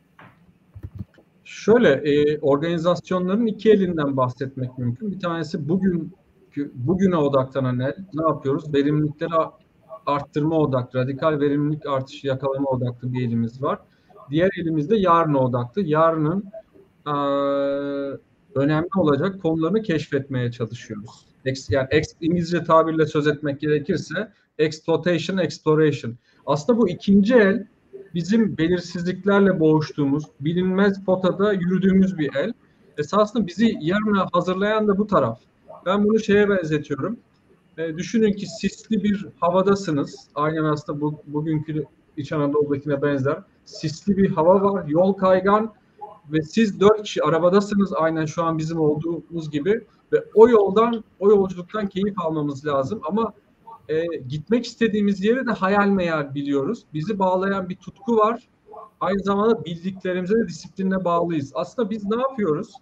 Şöyle 1.61 1.89
e, 1.89 2.39
organizasyonların 2.39 3.45
iki 3.45 3.71
elinden 3.71 4.17
bahsetmek 4.17 4.77
mümkün. 4.77 5.11
Bir 5.11 5.19
tanesi 5.19 5.69
bugün 5.69 6.13
bugüne 6.73 7.15
odaklanan 7.15 7.79
el. 7.79 7.95
Ne 8.13 8.23
yapıyoruz? 8.23 8.73
Verimlilikleri 8.73 9.29
arttırma 10.05 10.57
odaklı, 10.57 10.99
radikal 10.99 11.39
verimlilik 11.39 11.85
artışı 11.85 12.27
yakalama 12.27 12.69
odaklı 12.69 13.13
bir 13.13 13.27
elimiz 13.27 13.61
var. 13.61 13.79
Diğer 14.29 14.49
elimizde 14.61 14.97
yarına 14.97 15.39
odaklı. 15.39 15.81
Yarının 15.81 16.43
e, 17.07 17.13
önemli 18.55 18.89
olacak 18.97 19.41
konularını 19.41 19.81
keşfetmeye 19.81 20.51
çalışıyoruz. 20.51 21.25
Ex, 21.45 21.69
yani 21.69 21.87
ex, 21.91 22.07
İngilizce 22.21 22.63
tabirle 22.63 23.05
söz 23.05 23.27
etmek 23.27 23.61
gerekirse 23.61 24.31
exploitation, 24.57 25.37
exploration. 25.37 26.15
Aslında 26.45 26.79
bu 26.79 26.89
ikinci 26.89 27.35
el 27.35 27.67
bizim 28.15 28.57
belirsizliklerle 28.57 29.59
boğuştuğumuz, 29.59 30.23
bilinmez 30.39 31.05
potada 31.05 31.53
yürüdüğümüz 31.53 32.17
bir 32.17 32.35
el. 32.35 32.53
Esasında 32.97 33.47
bizi 33.47 33.77
yarına 33.81 34.27
hazırlayan 34.33 34.87
da 34.87 34.97
bu 34.97 35.07
taraf. 35.07 35.39
Ben 35.85 36.03
bunu 36.05 36.19
şeye 36.19 36.49
benzetiyorum. 36.49 37.17
E, 37.77 37.97
düşünün 37.97 38.33
ki 38.33 38.45
sisli 38.45 39.03
bir 39.03 39.27
havadasınız. 39.39 40.27
Aynen 40.35 40.63
aslında 40.63 41.01
bu, 41.01 41.21
bugünkü 41.27 41.85
İç 42.17 42.31
Anadolu'dakine 42.31 43.01
benzer. 43.01 43.37
Sisli 43.65 44.17
bir 44.17 44.29
hava 44.29 44.63
var, 44.63 44.87
yol 44.87 45.13
kaygan 45.13 45.73
ve 46.31 46.41
siz 46.41 46.79
dört 46.79 47.03
kişi 47.03 47.23
arabadasınız 47.23 47.93
aynen 47.93 48.25
şu 48.25 48.43
an 48.43 48.57
bizim 48.57 48.79
olduğumuz 48.79 49.51
gibi 49.51 49.83
ve 50.13 50.23
o 50.33 50.49
yoldan, 50.49 51.03
o 51.19 51.29
yolculuktan 51.29 51.87
keyif 51.87 52.19
almamız 52.19 52.65
lazım 52.65 53.01
ama 53.03 53.33
e, 53.89 54.05
gitmek 54.27 54.65
istediğimiz 54.65 55.23
yeri 55.23 55.47
de 55.47 55.51
hayal 55.51 55.87
meyal 55.87 56.35
biliyoruz. 56.35 56.85
Bizi 56.93 57.19
bağlayan 57.19 57.69
bir 57.69 57.75
tutku 57.75 58.17
var. 58.17 58.47
Aynı 58.99 59.19
zamanda 59.19 59.65
bildiklerimize 59.65 60.35
de 60.35 60.47
disiplinle 60.47 61.05
bağlıyız. 61.05 61.51
Aslında 61.55 61.89
biz 61.89 62.05
ne 62.05 62.21
yapıyoruz? 62.21 62.73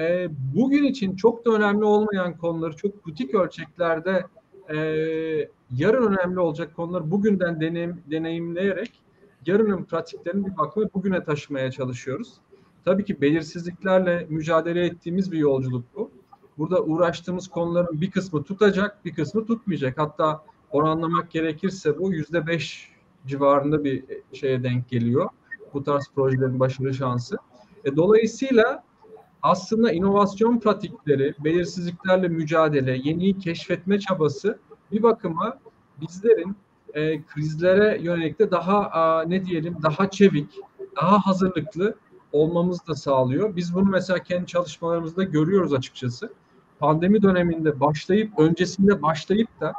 E, 0.00 0.28
bugün 0.54 0.84
için 0.84 1.16
çok 1.16 1.44
da 1.46 1.50
önemli 1.50 1.84
olmayan 1.84 2.36
konuları 2.36 2.76
çok 2.76 3.06
butik 3.06 3.34
ölçeklerde 3.34 4.26
e, 4.68 4.76
yarın 5.76 6.12
önemli 6.12 6.40
olacak 6.40 6.76
konuları 6.76 7.10
bugünden 7.10 7.60
deneyim, 7.60 8.02
deneyimleyerek 8.10 9.02
yarının 9.46 9.84
pratiklerini 9.84 10.46
bir 10.46 10.56
bakıma 10.56 10.86
bugüne 10.94 11.24
taşımaya 11.24 11.70
çalışıyoruz. 11.70 12.34
Tabii 12.84 13.04
ki 13.04 13.20
belirsizliklerle 13.20 14.26
mücadele 14.28 14.84
ettiğimiz 14.84 15.32
bir 15.32 15.38
yolculuk 15.38 15.84
bu. 15.96 16.10
Burada 16.62 16.82
uğraştığımız 16.82 17.48
konuların 17.48 18.00
bir 18.00 18.10
kısmı 18.10 18.42
tutacak, 18.42 19.04
bir 19.04 19.14
kısmı 19.14 19.46
tutmayacak. 19.46 19.98
Hatta 19.98 20.42
oranlamak 20.70 21.30
gerekirse 21.30 21.98
bu 21.98 22.12
yüzde 22.12 22.46
beş 22.46 22.88
civarında 23.26 23.84
bir 23.84 24.04
şeye 24.32 24.62
denk 24.62 24.88
geliyor. 24.88 25.28
Bu 25.74 25.84
tarz 25.84 26.10
projelerin 26.14 26.60
başarı 26.60 26.94
şansı. 26.94 27.36
E, 27.84 27.96
dolayısıyla 27.96 28.84
aslında 29.42 29.92
inovasyon 29.92 30.58
pratikleri, 30.58 31.34
belirsizliklerle 31.44 32.28
mücadele, 32.28 33.00
yeniyi 33.04 33.38
keşfetme 33.38 34.00
çabası 34.00 34.58
bir 34.92 35.02
bakıma 35.02 35.58
bizlerin 36.00 36.56
e, 36.94 37.22
krizlere 37.22 37.98
yönelik 38.02 38.38
de 38.38 38.50
daha 38.50 38.90
a, 38.90 39.24
ne 39.24 39.44
diyelim 39.44 39.76
daha 39.82 40.10
çevik, 40.10 40.50
daha 40.96 41.18
hazırlıklı 41.18 41.94
olmamız 42.32 42.86
da 42.88 42.94
sağlıyor. 42.94 43.56
Biz 43.56 43.74
bunu 43.74 43.90
mesela 43.90 44.18
kendi 44.18 44.46
çalışmalarımızda 44.46 45.22
görüyoruz 45.22 45.72
açıkçası. 45.72 46.30
Pandemi 46.82 47.22
döneminde 47.22 47.80
başlayıp 47.80 48.38
öncesinde 48.38 49.02
başlayıp 49.02 49.48
da 49.60 49.72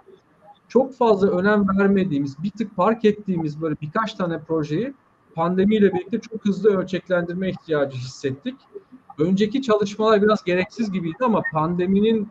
çok 0.68 0.94
fazla 0.96 1.28
önem 1.28 1.68
vermediğimiz, 1.80 2.44
bir 2.44 2.50
tık 2.50 2.76
park 2.76 3.06
ettiğimiz 3.06 3.62
böyle 3.62 3.76
birkaç 3.82 4.14
tane 4.14 4.40
projeyi 4.40 4.94
pandemiyle 5.36 5.94
birlikte 5.94 6.20
çok 6.20 6.46
hızlı 6.46 6.78
ölçeklendirme 6.78 7.50
ihtiyacı 7.50 7.98
hissettik. 7.98 8.56
Önceki 9.20 9.62
çalışmalar 9.62 10.22
biraz 10.22 10.44
gereksiz 10.44 10.92
gibiydi 10.92 11.18
ama 11.22 11.42
pandeminin 11.54 12.28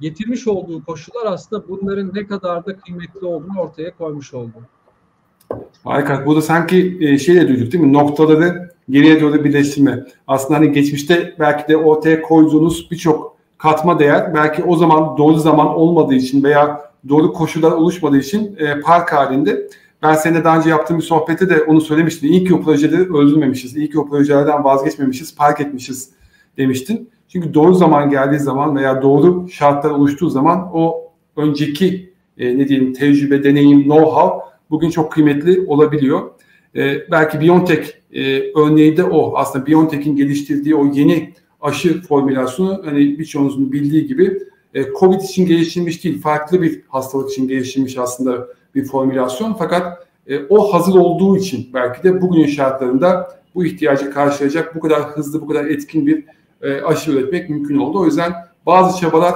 getirmiş 0.00 0.48
olduğu 0.48 0.84
koşullar 0.84 1.26
aslında 1.26 1.68
bunların 1.68 2.10
ne 2.14 2.26
kadar 2.26 2.66
da 2.66 2.76
kıymetli 2.76 3.26
olduğunu 3.26 3.60
ortaya 3.60 3.96
koymuş 3.96 4.34
oldu. 4.34 4.54
Harika. 5.84 6.26
Burada 6.26 6.42
sanki 6.42 6.98
e, 7.00 7.18
şeyle 7.18 7.48
duyduk 7.48 7.72
değil 7.72 7.84
mi? 7.84 7.92
Noktaları 7.92 8.70
geriye 8.90 9.20
doğru 9.20 9.44
birleştirme. 9.44 10.06
Aslında 10.26 10.60
hani 10.60 10.72
geçmişte 10.72 11.36
belki 11.38 11.68
de 11.68 11.76
ortaya 11.76 12.22
koyduğunuz 12.22 12.90
birçok 12.90 13.31
katma 13.62 13.98
değer 13.98 14.34
belki 14.34 14.64
o 14.64 14.76
zaman 14.76 15.16
doğru 15.18 15.34
zaman 15.34 15.66
olmadığı 15.66 16.14
için 16.14 16.42
veya 16.42 16.90
doğru 17.08 17.32
koşullar 17.32 17.72
oluşmadığı 17.72 18.18
için 18.18 18.56
e, 18.58 18.80
park 18.80 19.12
halinde 19.12 19.68
ben 20.02 20.14
seninle 20.14 20.44
daha 20.44 20.58
önce 20.58 20.70
yaptığım 20.70 20.98
bir 20.98 21.02
sohbette 21.02 21.50
de 21.50 21.62
onu 21.62 21.80
söylemiştim. 21.80 22.32
İyi 22.32 22.44
ki 22.44 22.54
o 22.54 22.62
projeleri 22.62 23.14
öldürmemişiz. 23.14 23.76
İyi 23.76 23.90
ki 23.90 24.00
o 24.00 24.08
projelerden 24.08 24.64
vazgeçmemişiz, 24.64 25.36
park 25.36 25.60
etmişiz 25.60 26.10
demiştin. 26.56 27.10
Çünkü 27.28 27.54
doğru 27.54 27.74
zaman 27.74 28.10
geldiği 28.10 28.38
zaman 28.38 28.76
veya 28.76 29.02
doğru 29.02 29.48
şartlar 29.48 29.90
oluştuğu 29.90 30.30
zaman 30.30 30.70
o 30.74 31.12
önceki 31.36 32.12
e, 32.38 32.58
ne 32.58 32.68
diyelim 32.68 32.92
tecrübe, 32.92 33.44
deneyim, 33.44 33.80
know-how 33.80 34.40
bugün 34.70 34.90
çok 34.90 35.12
kıymetli 35.12 35.64
olabiliyor. 35.66 36.30
E, 36.76 37.10
belki 37.10 37.40
BioNTech 37.40 37.88
e, 38.12 38.52
örneği 38.56 38.96
de 38.96 39.04
o. 39.04 39.36
Aslında 39.36 39.66
BioNTech'in 39.66 40.16
geliştirdiği 40.16 40.74
o 40.74 40.86
yeni 40.86 41.32
aşı 41.62 42.02
formülasyonu 42.02 42.82
hani 42.84 43.18
birçoğunuzun 43.18 43.72
bildiği 43.72 44.06
gibi 44.06 44.38
e, 44.74 44.84
COVID 45.00 45.20
için 45.20 45.46
geliştirilmiş 45.46 46.04
değil. 46.04 46.20
Farklı 46.20 46.62
bir 46.62 46.80
hastalık 46.88 47.30
için 47.30 47.48
geliştirilmiş 47.48 47.98
aslında 47.98 48.46
bir 48.74 48.84
formülasyon. 48.84 49.54
Fakat 49.54 50.06
e, 50.26 50.38
o 50.48 50.74
hazır 50.74 50.94
olduğu 50.94 51.36
için 51.36 51.70
belki 51.74 52.02
de 52.02 52.22
bugünün 52.22 52.46
şartlarında 52.46 53.42
bu 53.54 53.64
ihtiyacı 53.64 54.10
karşılayacak 54.10 54.74
bu 54.74 54.80
kadar 54.80 55.02
hızlı, 55.02 55.40
bu 55.40 55.48
kadar 55.48 55.64
etkin 55.64 56.06
bir 56.06 56.24
e, 56.62 56.82
aşı 56.82 57.10
üretmek 57.10 57.50
mümkün 57.50 57.76
oldu. 57.76 57.98
O 57.98 58.06
yüzden 58.06 58.32
bazı 58.66 59.00
çabalar 59.00 59.34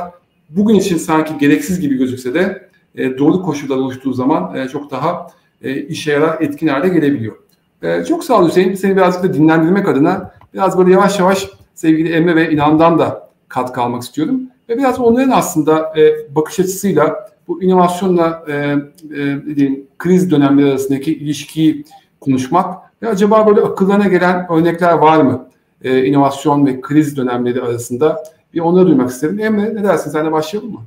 bugün 0.50 0.74
için 0.74 0.96
sanki 0.96 1.38
gereksiz 1.38 1.80
gibi 1.80 1.94
gözükse 1.94 2.34
de 2.34 2.68
e, 2.94 3.18
doğru 3.18 3.42
koşullar 3.42 3.76
oluştuğu 3.76 4.12
zaman 4.12 4.56
e, 4.56 4.68
çok 4.68 4.90
daha 4.90 5.26
e, 5.62 5.82
işe 5.82 6.12
yarar, 6.12 6.40
etkin 6.40 6.66
hale 6.66 6.88
gelebiliyor. 6.88 7.36
E, 7.82 8.04
çok 8.04 8.24
sağ 8.24 8.40
ol 8.40 8.48
Hüseyin. 8.48 8.74
Seni 8.74 8.96
birazcık 8.96 9.22
da 9.22 9.34
dinlendirmek 9.34 9.88
adına 9.88 10.34
biraz 10.54 10.78
böyle 10.78 10.92
yavaş 10.92 11.18
yavaş 11.18 11.48
sevgili 11.76 12.12
Emre 12.12 12.36
ve 12.36 12.50
İnan'dan 12.52 12.98
da 12.98 13.30
katkı 13.48 13.80
almak 13.80 14.02
istiyorum. 14.02 14.40
Ve 14.68 14.78
biraz 14.78 15.00
onların 15.00 15.30
aslında 15.30 15.98
e, 15.98 16.34
bakış 16.34 16.60
açısıyla 16.60 17.30
bu 17.48 17.62
inovasyonla 17.62 18.44
e, 18.48 18.52
e, 18.54 19.56
diyeyim, 19.56 19.86
kriz 19.98 20.30
dönemleri 20.30 20.70
arasındaki 20.70 21.14
ilişkiyi 21.14 21.84
konuşmak 22.20 22.76
ve 23.02 23.08
acaba 23.08 23.46
böyle 23.46 23.60
akıllarına 23.60 24.08
gelen 24.08 24.46
örnekler 24.50 24.92
var 24.92 25.20
mı? 25.20 25.48
E, 25.82 26.04
inovasyon 26.04 26.66
ve 26.66 26.80
kriz 26.80 27.16
dönemleri 27.16 27.62
arasında 27.62 28.24
bir 28.54 28.60
onları 28.60 28.86
duymak 28.86 29.10
isterim. 29.10 29.40
Emre 29.40 29.74
ne 29.74 29.84
dersin? 29.84 30.10
Sen 30.10 30.26
de 30.26 30.32
başlayalım 30.32 30.72
mı? 30.72 30.80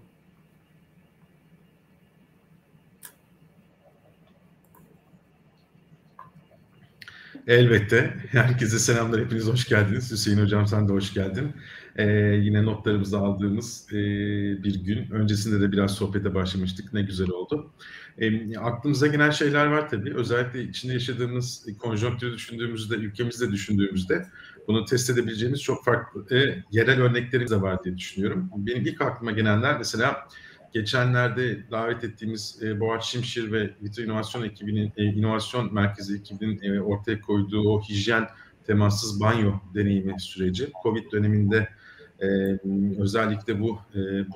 Elbette. 7.49 8.13
Herkese 8.31 8.79
selamlar. 8.79 9.21
Hepiniz 9.21 9.47
hoş 9.47 9.67
geldiniz. 9.67 10.11
Hüseyin 10.11 10.37
Hocam 10.37 10.67
sen 10.67 10.87
de 10.87 10.91
hoş 10.93 11.13
geldin. 11.13 11.53
Ee, 11.95 12.05
yine 12.43 12.65
notlarımızı 12.65 13.17
aldığımız 13.19 13.87
e, 13.91 13.95
bir 14.63 14.83
gün. 14.83 15.11
Öncesinde 15.11 15.61
de 15.61 15.71
biraz 15.71 15.91
sohbete 15.91 16.35
başlamıştık. 16.35 16.93
Ne 16.93 17.01
güzel 17.01 17.29
oldu. 17.29 17.71
E, 18.17 18.57
aklımıza 18.57 19.07
gelen 19.07 19.29
şeyler 19.29 19.65
var 19.65 19.89
tabii. 19.89 20.15
Özellikle 20.15 20.63
içinde 20.63 20.93
yaşadığımız 20.93 21.65
konjonktürü 21.79 22.33
düşündüğümüzde, 22.33 22.95
ülkemizde 22.95 23.51
düşündüğümüzde 23.51 24.25
bunu 24.67 24.85
test 24.85 25.09
edebileceğimiz 25.09 25.61
çok 25.61 25.85
farklı 25.85 26.35
e, 26.35 26.63
yerel 26.71 27.01
örneklerimiz 27.01 27.51
de 27.51 27.61
var 27.61 27.83
diye 27.83 27.97
düşünüyorum. 27.97 28.49
Benim 28.57 28.85
ilk 28.85 29.01
aklıma 29.01 29.31
gelenler 29.31 29.77
mesela 29.77 30.27
geçenlerde 30.73 31.71
davet 31.71 32.03
ettiğimiz 32.03 32.63
e, 32.63 32.79
Boğaç 32.79 33.05
Şimşir 33.05 33.51
ve 33.51 33.73
Vito 33.83 34.01
İnovasyon 34.01 34.43
ekibinin, 34.43 34.93
e, 34.97 35.03
İnovasyon 35.03 35.73
Merkezi 35.73 36.15
ekibinin 36.15 36.61
e, 36.61 36.81
ortaya 36.81 37.21
koyduğu 37.21 37.69
o 37.69 37.81
hijyen 37.81 38.27
temassız 38.67 39.21
banyo 39.21 39.53
deneyimi 39.73 40.19
süreci. 40.19 40.71
Covid 40.83 41.11
döneminde 41.11 41.69
e, 42.19 42.27
özellikle 43.01 43.61
bu 43.61 43.79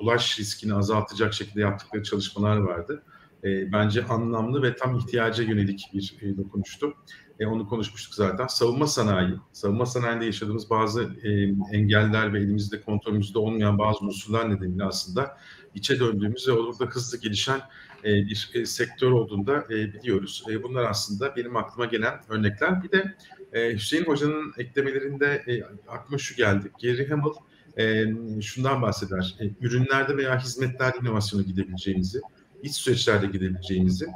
bulaş 0.00 0.38
riskini 0.38 0.74
azaltacak 0.74 1.34
şekilde 1.34 1.60
yaptıkları 1.60 2.02
çalışmalar 2.02 2.56
vardı. 2.56 3.02
E, 3.44 3.72
bence 3.72 4.04
anlamlı 4.04 4.62
ve 4.62 4.76
tam 4.76 4.98
ihtiyaca 4.98 5.44
yönelik 5.44 5.90
bir 5.94 6.16
e, 6.22 6.36
dokunuştu. 6.36 6.94
E, 7.40 7.46
onu 7.46 7.68
konuşmuştuk 7.68 8.14
zaten. 8.14 8.46
Savunma 8.46 8.86
sanayi, 8.86 9.34
savunma 9.52 9.86
sanayinde 9.86 10.24
yaşadığımız 10.24 10.70
bazı 10.70 11.02
e, 11.02 11.30
engeller 11.76 12.32
ve 12.32 12.38
elimizde 12.38 12.80
kontrolümüzde 12.80 13.38
olmayan 13.38 13.78
bazı 13.78 14.04
unsurlar 14.04 14.50
nedeniyle 14.50 14.84
aslında 14.84 15.38
içe 15.74 16.00
döndüğümüz 16.00 16.48
ve 16.48 16.52
orada 16.52 16.84
hızlı 16.84 17.18
gelişen 17.18 17.60
e, 18.04 18.14
bir 18.14 18.50
e, 18.54 18.66
sektör 18.66 19.10
olduğunda 19.10 19.64
e, 19.70 19.94
biliyoruz. 19.94 20.44
E, 20.50 20.62
bunlar 20.62 20.84
aslında 20.84 21.36
benim 21.36 21.56
aklıma 21.56 21.86
gelen 21.86 22.14
örnekler. 22.28 22.82
Bir 22.82 22.90
de 22.92 23.14
e, 23.52 23.74
Hüseyin 23.74 24.04
Hoca'nın 24.04 24.52
eklemelerinde 24.58 25.44
e, 25.46 25.62
aklıma 25.88 26.18
şu 26.18 26.36
geldi. 26.36 26.70
Gary 26.82 27.08
Hamel 27.08 27.32
e, 27.78 28.06
şundan 28.42 28.82
bahseder. 28.82 29.36
E, 29.40 29.66
ürünlerde 29.66 30.16
veya 30.16 30.40
hizmetlerde 30.40 30.98
inovasyona 31.02 31.42
gidebileceğimizi, 31.42 32.20
iç 32.64 32.74
süreçlerde 32.74 33.26
gidebileceğimizi 33.26 34.06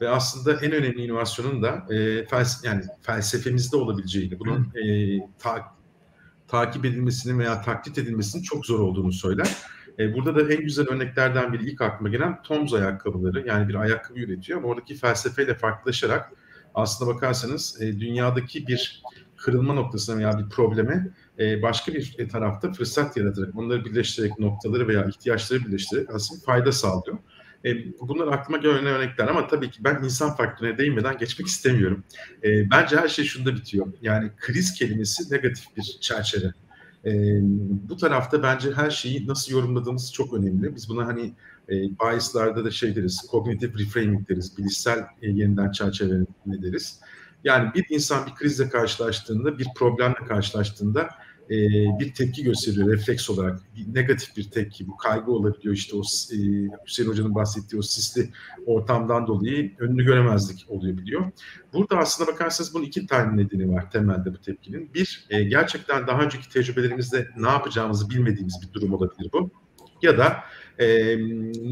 ve 0.00 0.08
aslında 0.08 0.60
en 0.60 0.72
önemli 0.72 1.04
inovasyonun 1.04 1.62
da 1.62 1.94
e, 1.94 2.26
felse 2.26 2.68
yani 2.68 2.84
felsefemizde 3.02 3.76
olabileceğini, 3.76 4.38
bunun 4.38 4.72
e, 4.74 5.18
ta 5.38 5.76
takip 6.48 6.84
edilmesinin 6.84 7.38
veya 7.38 7.62
taklit 7.62 7.98
edilmesinin 7.98 8.42
çok 8.42 8.66
zor 8.66 8.80
olduğunu 8.80 9.12
söyler. 9.12 9.56
E, 9.98 10.14
burada 10.14 10.36
da 10.36 10.52
en 10.52 10.60
güzel 10.60 10.88
örneklerden 10.88 11.52
biri 11.52 11.70
ilk 11.70 11.80
aklıma 11.80 12.08
gelen 12.08 12.42
Toms 12.42 12.72
ayakkabıları. 12.72 13.48
Yani 13.48 13.68
bir 13.68 13.74
ayakkabı 13.74 14.20
üretiyor 14.20 14.58
ama 14.58 14.68
oradaki 14.68 14.94
felsefeyle 14.94 15.54
farklılaşarak 15.54 16.32
aslında 16.74 17.14
bakarsanız 17.14 17.82
e, 17.82 18.00
dünyadaki 18.00 18.66
bir 18.66 19.02
kırılma 19.36 19.74
noktasına 19.74 20.18
veya 20.18 20.38
bir 20.38 20.48
probleme 20.48 21.08
e, 21.38 21.62
başka 21.62 21.94
bir 21.94 22.28
tarafta 22.28 22.72
fırsat 22.72 23.16
yaratarak, 23.16 23.56
onları 23.56 23.84
birleştirerek 23.84 24.38
noktaları 24.38 24.88
veya 24.88 25.04
ihtiyaçları 25.04 25.64
birleştirerek 25.64 26.10
aslında 26.10 26.40
fayda 26.46 26.72
sağlıyor. 26.72 27.18
E, 27.66 27.98
bunlar 28.00 28.26
aklıma 28.26 28.58
gelen 28.58 28.86
örnekler 28.86 29.28
ama 29.28 29.46
tabii 29.46 29.70
ki 29.70 29.84
ben 29.84 30.04
insan 30.04 30.36
faktörüne 30.36 30.78
değinmeden 30.78 31.18
geçmek 31.18 31.48
istemiyorum. 31.48 32.04
E, 32.44 32.70
bence 32.70 32.96
her 32.96 33.08
şey 33.08 33.24
şunda 33.24 33.56
bitiyor. 33.56 33.86
Yani 34.02 34.30
kriz 34.36 34.74
kelimesi 34.74 35.34
negatif 35.34 35.76
bir 35.76 35.98
çerçeve. 36.00 36.52
E, 37.04 37.12
bu 37.88 37.96
tarafta 37.96 38.42
bence 38.42 38.72
her 38.72 38.90
şeyi 38.90 39.26
nasıl 39.26 39.52
yorumladığımız 39.52 40.12
çok 40.12 40.34
önemli. 40.34 40.76
Biz 40.76 40.88
buna 40.88 41.06
hani 41.06 41.34
e, 41.68 41.72
biaslarda 41.72 42.64
da 42.64 42.70
şey 42.70 42.96
deriz, 42.96 43.26
kognitif 43.30 43.78
reframing 43.78 44.28
deriz, 44.28 44.58
bilişsel 44.58 44.98
e, 44.98 45.30
yeniden 45.30 45.70
çerçeveleme 45.72 46.26
deriz. 46.62 47.00
Yani 47.44 47.74
bir 47.74 47.86
insan 47.90 48.26
bir 48.26 48.34
krizle 48.34 48.68
karşılaştığında, 48.68 49.58
bir 49.58 49.66
problemle 49.76 50.26
karşılaştığında 50.28 51.08
e, 51.50 51.58
bir 52.00 52.14
tepki 52.14 52.44
gösteriyor 52.44 52.92
refleks 52.92 53.30
olarak. 53.30 53.60
Bir 53.76 53.94
negatif 53.94 54.36
bir 54.36 54.50
tepki, 54.50 54.88
bu 54.88 54.96
kaygı 54.96 55.32
olabiliyor 55.32 55.74
işte 55.74 55.96
o 55.96 56.00
e, 56.00 56.36
Hüseyin 56.86 57.10
Hoca'nın 57.10 57.34
bahsettiği 57.34 57.78
o 57.78 57.82
sisli 57.82 58.30
ortamdan 58.66 59.26
dolayı 59.26 59.72
önünü 59.78 60.04
göremezlik 60.04 60.66
oluyor 60.68 60.98
biliyor. 60.98 61.32
Burada 61.72 61.98
aslında 61.98 62.32
bakarsanız 62.32 62.74
bunun 62.74 62.84
iki 62.84 63.06
tane 63.06 63.42
nedeni 63.42 63.74
var 63.74 63.90
temelde 63.90 64.34
bu 64.34 64.38
tepkinin. 64.38 64.94
Bir, 64.94 65.26
e, 65.30 65.44
gerçekten 65.44 66.06
daha 66.06 66.22
önceki 66.22 66.48
tecrübelerimizde 66.48 67.28
ne 67.36 67.48
yapacağımızı 67.48 68.10
bilmediğimiz 68.10 68.62
bir 68.62 68.72
durum 68.72 68.94
olabilir 68.94 69.30
bu. 69.32 69.50
Ya 70.02 70.18
da 70.18 70.36
e, 70.78 71.16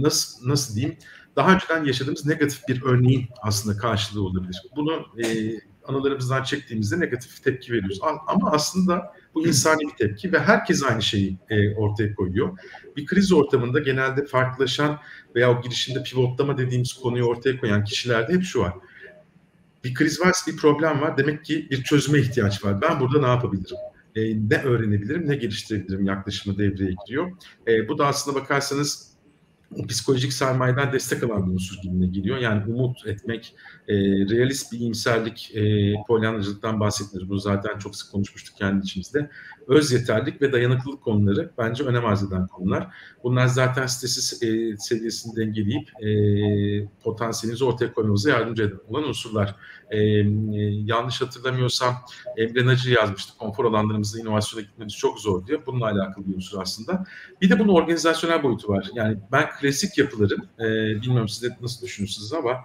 nasıl 0.02 0.48
nasıl 0.48 0.76
diyeyim 0.76 0.96
daha 1.36 1.54
önceden 1.54 1.84
yaşadığımız 1.84 2.26
negatif 2.26 2.68
bir 2.68 2.82
örneğin 2.82 3.28
aslında 3.42 3.76
karşılığı 3.78 4.22
olabilir. 4.22 4.62
Bunu 4.76 5.06
e, 5.24 5.54
anılarımızdan 5.84 6.42
çektiğimizde 6.42 7.00
negatif 7.00 7.44
tepki 7.44 7.72
veriyoruz. 7.72 8.00
Ama 8.26 8.50
aslında 8.50 9.12
bu 9.34 9.46
insani 9.46 9.80
bir 9.80 9.96
tepki 9.96 10.32
ve 10.32 10.38
herkes 10.38 10.82
aynı 10.82 11.02
şeyi 11.02 11.38
e, 11.50 11.74
ortaya 11.74 12.14
koyuyor. 12.14 12.58
Bir 12.96 13.06
kriz 13.06 13.32
ortamında 13.32 13.78
genelde 13.78 14.26
farklılaşan 14.26 15.00
veya 15.34 15.58
o 15.58 15.62
girişimde 15.62 16.02
pivotlama 16.02 16.58
dediğimiz 16.58 16.92
konuyu 16.92 17.24
ortaya 17.24 17.60
koyan 17.60 17.84
kişilerde 17.84 18.32
hep 18.32 18.42
şu 18.42 18.60
var. 18.60 18.74
Bir 19.84 19.94
kriz 19.94 20.20
varsa 20.20 20.52
bir 20.52 20.56
problem 20.56 21.00
var. 21.00 21.18
Demek 21.18 21.44
ki 21.44 21.68
bir 21.70 21.82
çözüme 21.82 22.18
ihtiyaç 22.18 22.64
var. 22.64 22.80
Ben 22.80 23.00
burada 23.00 23.20
ne 23.20 23.26
yapabilirim? 23.26 23.76
E, 24.16 24.48
ne 24.50 24.62
öğrenebilirim, 24.62 25.28
ne 25.28 25.36
geliştirebilirim 25.36 26.06
yaklaşımı 26.06 26.58
devreye 26.58 26.94
giriyor. 27.06 27.32
E, 27.66 27.88
bu 27.88 27.98
da 27.98 28.06
aslında 28.06 28.40
bakarsanız 28.40 29.13
psikolojik 29.88 30.32
sermayeden 30.32 30.92
destek 30.92 31.22
alan 31.22 31.46
bir 31.46 31.52
unsur 31.52 31.76
gibime 31.82 32.06
geliyor. 32.06 32.38
Yani 32.38 32.74
umut 32.74 33.06
etmek, 33.06 33.56
e, 33.88 33.94
realist 34.04 34.72
bir 34.72 34.78
iyimserlik, 34.78 35.50
e, 35.54 35.94
polyanlıcılıktan 36.08 36.80
bahsetmiyoruz. 36.80 37.30
Bunu 37.30 37.38
zaten 37.38 37.78
çok 37.78 37.96
sık 37.96 38.12
konuşmuştuk 38.12 38.56
kendi 38.56 38.84
içimizde. 38.84 39.30
Öz 39.68 39.92
yeterlik 39.92 40.42
ve 40.42 40.52
dayanıklılık 40.52 41.02
konuları 41.02 41.50
bence 41.58 41.84
önem 41.84 42.06
arz 42.06 42.22
eden 42.22 42.46
konular. 42.46 42.88
Bunlar 43.24 43.46
zaten 43.46 43.86
stresi 43.86 44.46
e, 44.46 44.76
seviyesini 44.76 45.36
dengeleyip 45.36 45.88
e, 46.02 46.08
potansiyelinizi 47.04 47.64
ortaya 47.64 47.92
koymanıza 47.92 48.30
yardımcı 48.30 48.62
eden 48.62 48.78
olan 48.88 49.08
unsurlar. 49.08 49.54
E, 49.90 49.98
e, 49.98 50.22
yanlış 50.84 51.20
hatırlamıyorsam 51.20 51.94
Emre 52.36 52.66
Nacı 52.66 52.90
yazmıştı. 52.90 53.38
Konfor 53.38 53.64
alanlarımızda 53.64 54.20
inovasyona 54.20 54.62
gitmemiz 54.62 54.94
çok 54.94 55.20
zor 55.20 55.46
diyor. 55.46 55.62
Bununla 55.66 55.86
alakalı 55.86 56.28
bir 56.28 56.34
unsur 56.34 56.60
aslında. 56.60 57.04
Bir 57.42 57.50
de 57.50 57.58
bunun 57.58 57.74
organizasyonel 57.74 58.42
boyutu 58.42 58.68
var. 58.68 58.90
Yani 58.94 59.18
ben 59.32 59.46
klasik 59.60 59.98
yapıların, 59.98 60.48
e, 60.58 60.64
bilmiyorum 61.02 61.28
siz 61.28 61.42
de 61.42 61.56
nasıl 61.60 61.86
düşünürsünüz 61.86 62.32
ama 62.32 62.56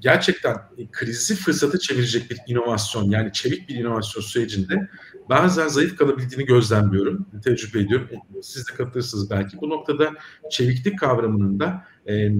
gerçekten 0.00 0.56
krizi 0.92 1.34
fırsatı 1.34 1.78
çevirecek 1.78 2.30
bir 2.30 2.38
inovasyon 2.46 3.10
yani 3.10 3.32
çevik 3.32 3.68
bir 3.68 3.74
inovasyon 3.74 4.22
sürecinde 4.22 4.88
bazen 5.28 5.68
zayıf 5.68 5.96
kalabildiğini 5.96 6.44
gözlemliyorum, 6.44 7.26
tecrübe 7.44 7.80
ediyorum. 7.80 8.08
Siz 8.42 8.68
de 8.68 8.74
katılırsınız 8.74 9.30
belki. 9.30 9.60
Bu 9.60 9.70
noktada 9.70 10.10
çeviklik 10.50 10.98
kavramının 10.98 11.60
da 11.60 11.84
e, 12.06 12.14
e, 12.14 12.32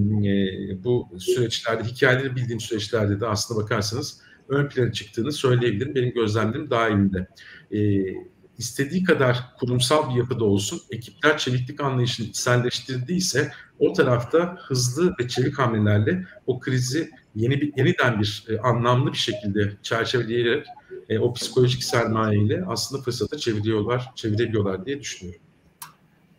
bu 0.83 1.07
süreçlerde, 1.17 1.83
hikayeleri 1.83 2.35
bildiğim 2.35 2.59
süreçlerde 2.59 3.19
de 3.19 3.27
aslında 3.27 3.63
bakarsanız 3.63 4.21
ön 4.49 4.69
plana 4.69 4.91
çıktığını 4.91 5.31
söyleyebilirim. 5.31 5.95
Benim 5.95 6.13
gözlemlerim 6.13 6.69
dahilinde. 6.69 7.27
E, 7.71 7.79
istediği 8.57 9.03
kadar 9.03 9.55
kurumsal 9.59 10.09
bir 10.09 10.19
yapıda 10.19 10.45
olsun, 10.45 10.81
ekipler 10.91 11.37
çeviklik 11.37 11.81
anlayışını 11.81 12.27
içselleştirdiyse 12.27 13.51
o 13.79 13.93
tarafta 13.93 14.57
hızlı 14.59 15.15
ve 15.19 15.27
çevik 15.27 15.59
hamlelerle 15.59 16.25
o 16.45 16.59
krizi 16.59 17.11
yeni 17.37 17.61
bir 17.61 17.73
yeniden 17.77 18.21
bir 18.21 18.45
e, 18.49 18.59
anlamlı 18.59 19.11
bir 19.11 19.17
şekilde 19.17 19.71
çerçeveleyerek 19.83 20.65
e, 21.09 21.19
o 21.19 21.33
psikolojik 21.33 21.83
sermayeyle 21.83 22.63
aslında 22.67 23.01
fırsata 23.01 23.37
çeviriyorlar, 23.37 24.11
çevirebiliyorlar 24.15 24.85
diye 24.85 24.99
düşünüyorum. 24.99 25.41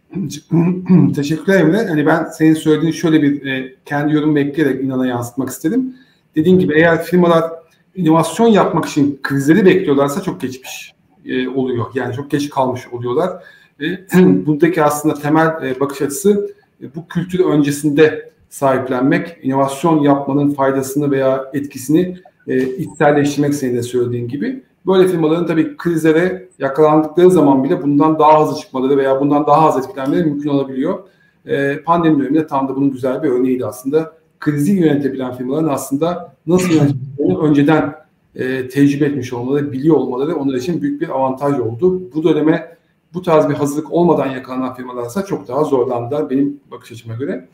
Teşekkürler 1.14 1.61
Emre. 1.61 1.87
Hani 1.88 2.07
ben 2.07 2.25
senin 2.25 2.55
söylediğin 2.55 2.92
şöyle 2.92 3.23
bir 3.23 3.46
e, 3.46 3.75
kendi 3.85 4.14
yorum 4.14 4.37
ekleyerek 4.37 4.85
inana 4.85 5.07
yansıtmak 5.07 5.49
istedim. 5.49 5.96
Dediğim 6.37 6.59
gibi 6.59 6.75
eğer 6.75 7.05
firmalar 7.05 7.53
inovasyon 7.94 8.46
yapmak 8.46 8.85
için 8.87 9.20
krizleri 9.23 9.66
bekliyorlarsa 9.66 10.23
çok 10.23 10.40
geçmiş 10.40 10.92
e, 11.25 11.49
oluyor. 11.49 11.87
Yani 11.94 12.14
çok 12.14 12.31
geç 12.31 12.51
kalmış 12.51 12.88
oluyorlar. 12.92 13.44
E, 13.81 13.87
buradaki 14.46 14.83
aslında 14.83 15.14
temel 15.14 15.46
e, 15.46 15.81
bakış 15.81 16.03
açısı 16.03 16.55
e, 16.83 16.94
bu 16.94 17.09
kültürü 17.09 17.44
öncesinde 17.44 18.33
sahiplenmek, 18.49 19.39
inovasyon 19.43 20.03
yapmanın 20.03 20.51
faydasını 20.51 21.11
veya 21.11 21.45
etkisini 21.55 22.17
e, 22.47 22.63
içselleştirmek 22.63 23.55
senin 23.55 23.77
de 23.77 23.83
söylediğin 23.83 24.29
gibi. 24.29 24.63
Böyle 24.87 25.09
firmaların 25.09 25.47
tabii 25.47 25.77
krizlere 25.77 26.49
yakalandıkları 26.59 27.31
zaman 27.31 27.65
bile 27.65 27.83
bundan 27.83 28.19
daha 28.19 28.43
hızlı 28.43 28.61
çıkmaları 28.61 28.97
veya 28.97 29.21
bundan 29.21 29.47
daha 29.47 29.69
az 29.69 29.79
etkilenmeleri 29.79 30.25
mümkün 30.25 30.51
olabiliyor. 30.51 30.99
E, 31.47 31.83
pandemi 31.83 32.19
döneminde 32.19 32.47
tam 32.47 32.69
da 32.69 32.77
bunun 32.77 32.91
güzel 32.91 33.23
bir 33.23 33.29
örneğiydi 33.29 33.67
aslında. 33.67 34.19
Krizi 34.41 34.73
yönetebilen 34.73 35.37
firmaların 35.37 35.69
aslında 35.69 36.35
nasıl 36.47 36.71
yönettiklerini 36.71 37.39
önceden 37.39 37.95
e, 38.35 38.69
tecrübe 38.69 39.05
etmiş 39.05 39.33
olmaları, 39.33 39.73
biliyor 39.73 39.97
olmaları 39.97 40.37
onlar 40.37 40.55
için 40.55 40.83
büyük 40.83 41.01
bir 41.01 41.09
avantaj 41.09 41.59
oldu. 41.59 42.03
Bu 42.15 42.25
döneme 42.25 42.77
bu 43.15 43.23
tarz 43.23 43.49
bir 43.49 43.55
hazırlık 43.55 43.93
olmadan 43.93 44.27
yakalanan 44.27 44.75
firmalarsa 44.75 45.25
çok 45.25 45.49
daha 45.49 45.65
zorlandılar 45.65 46.31
benim 46.31 46.61
bakış 46.71 46.93
açıma 46.93 47.15
göre. 47.15 47.49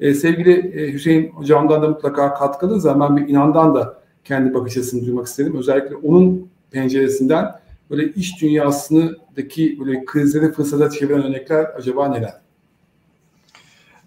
E, 0.00 0.14
sevgili 0.14 0.52
e, 0.52 0.92
Hüseyin 0.92 1.28
hocamdan 1.30 1.82
da 1.82 1.88
mutlaka 1.88 2.34
katkılı 2.34 2.80
zaman 2.80 3.16
bir 3.16 3.28
inandan 3.28 3.74
da 3.74 4.00
kendi 4.24 4.54
bakış 4.54 4.76
açısını 4.76 5.06
duymak 5.06 5.26
istedim. 5.26 5.58
Özellikle 5.58 5.96
onun 5.96 6.50
penceresinden 6.70 7.54
böyle 7.90 8.12
iş 8.12 8.42
dünyasındaki 8.42 9.80
böyle 9.80 10.04
krizleri 10.04 10.52
fırsata 10.52 10.90
çeviren 10.90 11.22
örnekler 11.22 11.64
acaba 11.64 12.08
neler? 12.08 12.34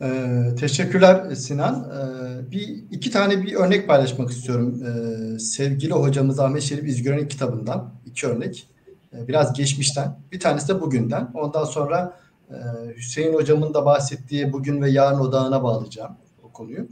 Ee, 0.02 0.56
teşekkürler 0.60 1.36
Sinan. 1.36 1.92
Ee, 1.92 2.52
bir 2.52 2.84
iki 2.92 3.12
tane 3.12 3.44
bir 3.44 3.54
örnek 3.54 3.88
paylaşmak 3.88 4.32
istiyorum. 4.32 4.84
Ee, 4.84 5.40
sevgili 5.40 5.94
hocamız 5.94 6.40
Ahmet 6.40 6.62
Şerif 6.62 6.88
İzgören'in 6.88 7.28
kitabından 7.28 7.94
iki 8.06 8.28
örnek. 8.28 8.68
Ee, 9.14 9.28
biraz 9.28 9.54
geçmişten. 9.54 10.20
Bir 10.32 10.40
tanesi 10.40 10.68
de 10.68 10.82
bugünden. 10.82 11.32
Ondan 11.34 11.66
sonra 11.66 12.18
e, 12.50 12.58
Hüseyin 12.96 13.34
hocamın 13.34 13.74
da 13.74 13.86
bahsettiği 13.86 14.54
bugün 14.54 14.82
ve 14.82 14.90
yarın 14.90 15.20
odağına 15.20 15.64
bağlayacağım 15.64 16.18
o 16.44 16.52
konuyu. 16.52 16.88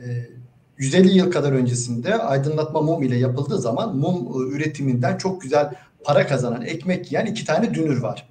Ee, 0.00 0.26
150 0.78 1.18
yıl 1.18 1.30
kadar 1.30 1.52
öncesinde 1.52 2.14
aydınlatma 2.14 2.80
mum 2.80 3.02
ile 3.02 3.16
yapıldığı 3.16 3.58
zaman 3.58 3.96
mum 3.96 4.16
e, 4.16 4.56
üretiminden 4.56 5.16
çok 5.16 5.42
güzel 5.42 5.74
para 6.04 6.26
kazanan, 6.26 6.62
ekmek 6.62 7.12
yiyen 7.12 7.26
iki 7.26 7.44
tane 7.44 7.74
dünür 7.74 8.02
var. 8.02 8.28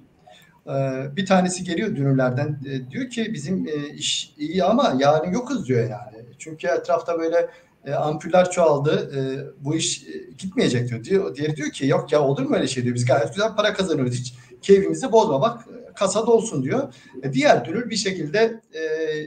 Ee, 0.66 1.16
bir 1.16 1.26
tanesi 1.26 1.64
geliyor 1.64 1.96
dünürlerden 1.96 2.60
e, 2.66 2.90
diyor 2.90 3.10
ki 3.10 3.30
bizim 3.34 3.68
e, 3.68 3.88
iş 3.88 4.34
iyi 4.38 4.64
ama 4.64 4.96
yarın 4.98 5.32
yokuz 5.32 5.68
diyor 5.68 5.80
yani. 5.80 6.24
Çünkü 6.38 6.66
etrafta 6.66 7.18
böyle 7.18 7.50
ampuller 7.96 8.50
çoğaldı. 8.50 9.12
Bu 9.60 9.74
iş 9.74 10.06
gitmeyecek 10.38 10.88
diyor. 10.88 11.04
diyor. 11.04 11.36
Diğeri 11.36 11.56
diyor 11.56 11.70
ki 11.70 11.86
yok 11.86 12.12
ya 12.12 12.22
olur 12.22 12.42
mu 12.42 12.56
öyle 12.56 12.66
şey 12.66 12.84
diyor. 12.84 12.94
Biz 12.94 13.04
gayet 13.04 13.34
güzel 13.34 13.56
para 13.56 13.74
kazanıyoruz. 13.74 14.14
Hiç 14.14 14.34
keyfimizi 14.62 15.12
bozma 15.12 15.40
bak 15.40 15.64
kasa 15.98 16.26
dolsun 16.26 16.62
diyor. 16.62 16.94
Diğer 17.32 17.64
dünür 17.64 17.90
bir 17.90 17.96
şekilde 17.96 18.60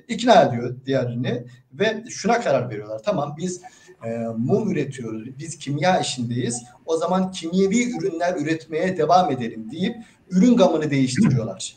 ikna 0.08 0.42
ediyor 0.42 0.76
diğerini 0.86 1.44
ve 1.74 2.04
şuna 2.10 2.42
karar 2.42 2.70
veriyorlar. 2.70 3.02
Tamam 3.06 3.36
biz 3.38 3.62
e, 4.06 4.10
mum 4.38 4.72
üretiyoruz. 4.72 5.40
Biz 5.40 5.58
kimya 5.58 6.00
işindeyiz. 6.00 6.64
O 6.86 6.98
zaman 6.98 7.32
kimyevi 7.32 7.98
ürünler 7.98 8.36
üretmeye 8.36 8.98
devam 8.98 9.32
edelim 9.32 9.72
deyip 9.72 9.96
ürün 10.30 10.58
gamını 10.58 10.92
değiştiriyorlar. 10.92 11.76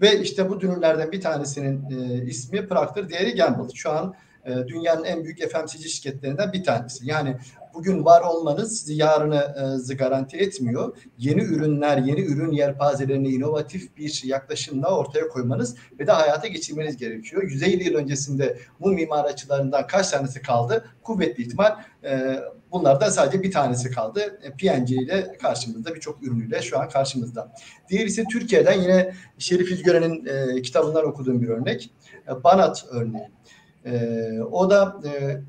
Ve 0.00 0.20
işte 0.20 0.50
bu 0.50 0.60
dünürlerden 0.60 1.12
bir 1.12 1.20
tanesinin 1.20 1.90
e, 1.90 2.26
ismi 2.26 2.68
Procter, 2.68 3.08
diğeri 3.08 3.34
Gamble. 3.34 3.74
Şu 3.74 3.90
an 3.90 4.14
e, 4.46 4.68
dünyanın 4.68 5.04
en 5.04 5.24
büyük 5.24 5.38
FMCG 5.38 5.86
şirketlerinden 5.86 6.52
bir 6.52 6.64
tanesi. 6.64 7.06
Yani 7.06 7.36
bugün 7.74 8.04
var 8.04 8.22
olmanız 8.22 8.78
sizi 8.78 8.94
yarını 8.94 9.54
e, 9.90 9.94
garanti 9.94 10.36
etmiyor. 10.36 10.96
Yeni 11.18 11.42
ürünler, 11.42 11.98
yeni 11.98 12.20
ürün 12.20 12.52
yelpazelerini 12.52 13.28
inovatif 13.28 13.96
bir 13.96 14.22
yaklaşımla 14.24 14.98
ortaya 14.98 15.28
koymanız 15.28 15.76
ve 16.00 16.06
de 16.06 16.12
hayata 16.12 16.48
geçirmeniz 16.48 16.96
gerekiyor. 16.96 17.42
150 17.42 17.84
yıl 17.84 17.94
öncesinde 17.94 18.58
bu 18.80 18.88
mimar 18.88 19.24
açılarından 19.24 19.86
kaç 19.86 20.10
tanesi 20.10 20.42
kaldı? 20.42 20.84
Kuvvetli 21.02 21.42
ihtimal 21.42 21.76
e, 22.04 22.40
bunlardan 22.72 23.10
sadece 23.10 23.42
bir 23.42 23.50
tanesi 23.50 23.90
kaldı. 23.90 24.40
E, 24.42 24.50
PNG 24.50 24.90
ile 24.90 25.36
karşımızda 25.42 25.94
birçok 25.94 26.22
ürünüyle 26.22 26.62
şu 26.62 26.78
an 26.78 26.88
karşımızda. 26.88 27.52
Diğer 27.88 28.06
ise 28.06 28.24
Türkiye'den 28.32 28.82
yine 28.82 29.14
Şerif 29.38 29.72
İzgören'in 29.72 30.26
e, 30.26 30.62
kitabından 30.62 31.04
okuduğum 31.04 31.42
bir 31.42 31.48
örnek. 31.48 31.90
E, 32.28 32.44
Banat 32.44 32.86
örneği. 32.90 33.35
E, 33.86 34.42
o 34.42 34.70
da 34.70 35.00
e, 35.04 35.40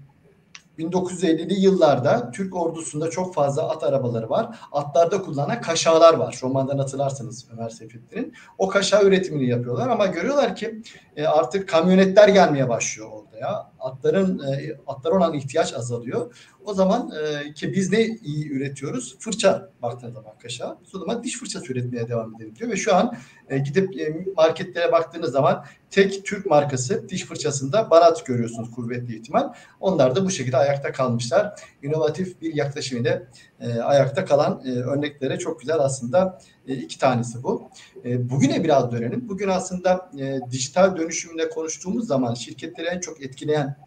1950'li 0.79 1.53
yıllarda 1.53 2.31
Türk 2.31 2.55
ordusunda 2.55 3.09
çok 3.09 3.33
fazla 3.33 3.69
at 3.69 3.83
arabaları 3.83 4.29
var. 4.29 4.59
Atlarda 4.71 5.21
kullanan 5.21 5.61
kaşağılar 5.61 6.13
var. 6.13 6.39
Romandan 6.43 6.77
hatırlarsınız 6.77 7.47
Ömer 7.53 7.69
Seyfettin'in. 7.69 8.33
O 8.57 8.67
kaşağı 8.67 9.03
üretimini 9.03 9.49
yapıyorlar 9.49 9.89
ama 9.89 10.05
görüyorlar 10.05 10.55
ki 10.55 10.81
e, 11.15 11.25
artık 11.25 11.69
kamyonetler 11.69 12.27
gelmeye 12.27 12.69
başlıyor 12.69 13.09
ortaya. 13.11 13.71
Atların 13.79 14.39
e, 14.39 14.77
atlara 14.87 15.17
olan 15.17 15.33
ihtiyaç 15.33 15.73
azalıyor. 15.73 16.35
O 16.65 16.73
zaman 16.73 17.11
e, 17.11 17.53
ki 17.53 17.73
biz 17.73 17.91
ne 17.91 18.05
iyi 18.05 18.51
üretiyoruz? 18.51 19.15
Fırça 19.19 19.69
baktığınız 19.81 20.13
zaman 20.13 20.37
kaşa. 20.41 20.77
O 20.95 20.99
zaman 20.99 21.23
diş 21.23 21.37
fırçası 21.39 21.73
üretmeye 21.73 22.07
devam 22.07 22.35
edelim 22.35 22.55
diyor. 22.55 22.71
Ve 22.71 22.75
şu 22.75 22.95
an 22.95 23.17
e, 23.49 23.57
gidip 23.57 23.99
e, 23.99 24.25
marketlere 24.37 24.91
baktığınız 24.91 25.31
zaman 25.31 25.65
tek 25.91 26.25
Türk 26.25 26.45
markası 26.45 27.09
diş 27.09 27.25
fırçasında 27.25 27.89
Barat 27.89 28.25
görüyorsunuz 28.25 28.71
kuvvetli 28.71 29.15
ihtimal. 29.15 29.53
Onlar 29.79 30.15
da 30.15 30.25
bu 30.25 30.29
şekilde 30.29 30.57
ayakta 30.57 30.91
kalmışlar. 30.91 31.59
İnovatif 31.83 32.41
bir 32.41 32.55
yaklaşım 32.55 33.01
ile 33.01 33.27
e, 33.59 33.79
ayakta 33.79 34.25
kalan 34.25 34.61
e, 34.65 34.71
örneklere 34.71 35.37
çok 35.37 35.59
güzel 35.59 35.79
aslında 35.79 36.39
iki 36.67 36.99
tanesi 36.99 37.43
bu. 37.43 37.69
Bugüne 38.05 38.63
biraz 38.63 38.91
dönelim. 38.91 39.29
Bugün 39.29 39.47
aslında 39.47 40.11
dijital 40.51 40.97
dönüşümle 40.97 41.49
konuştuğumuz 41.49 42.07
zaman 42.07 42.33
şirketleri 42.33 42.87
en 42.87 42.99
çok 42.99 43.23
etkileyen 43.23 43.77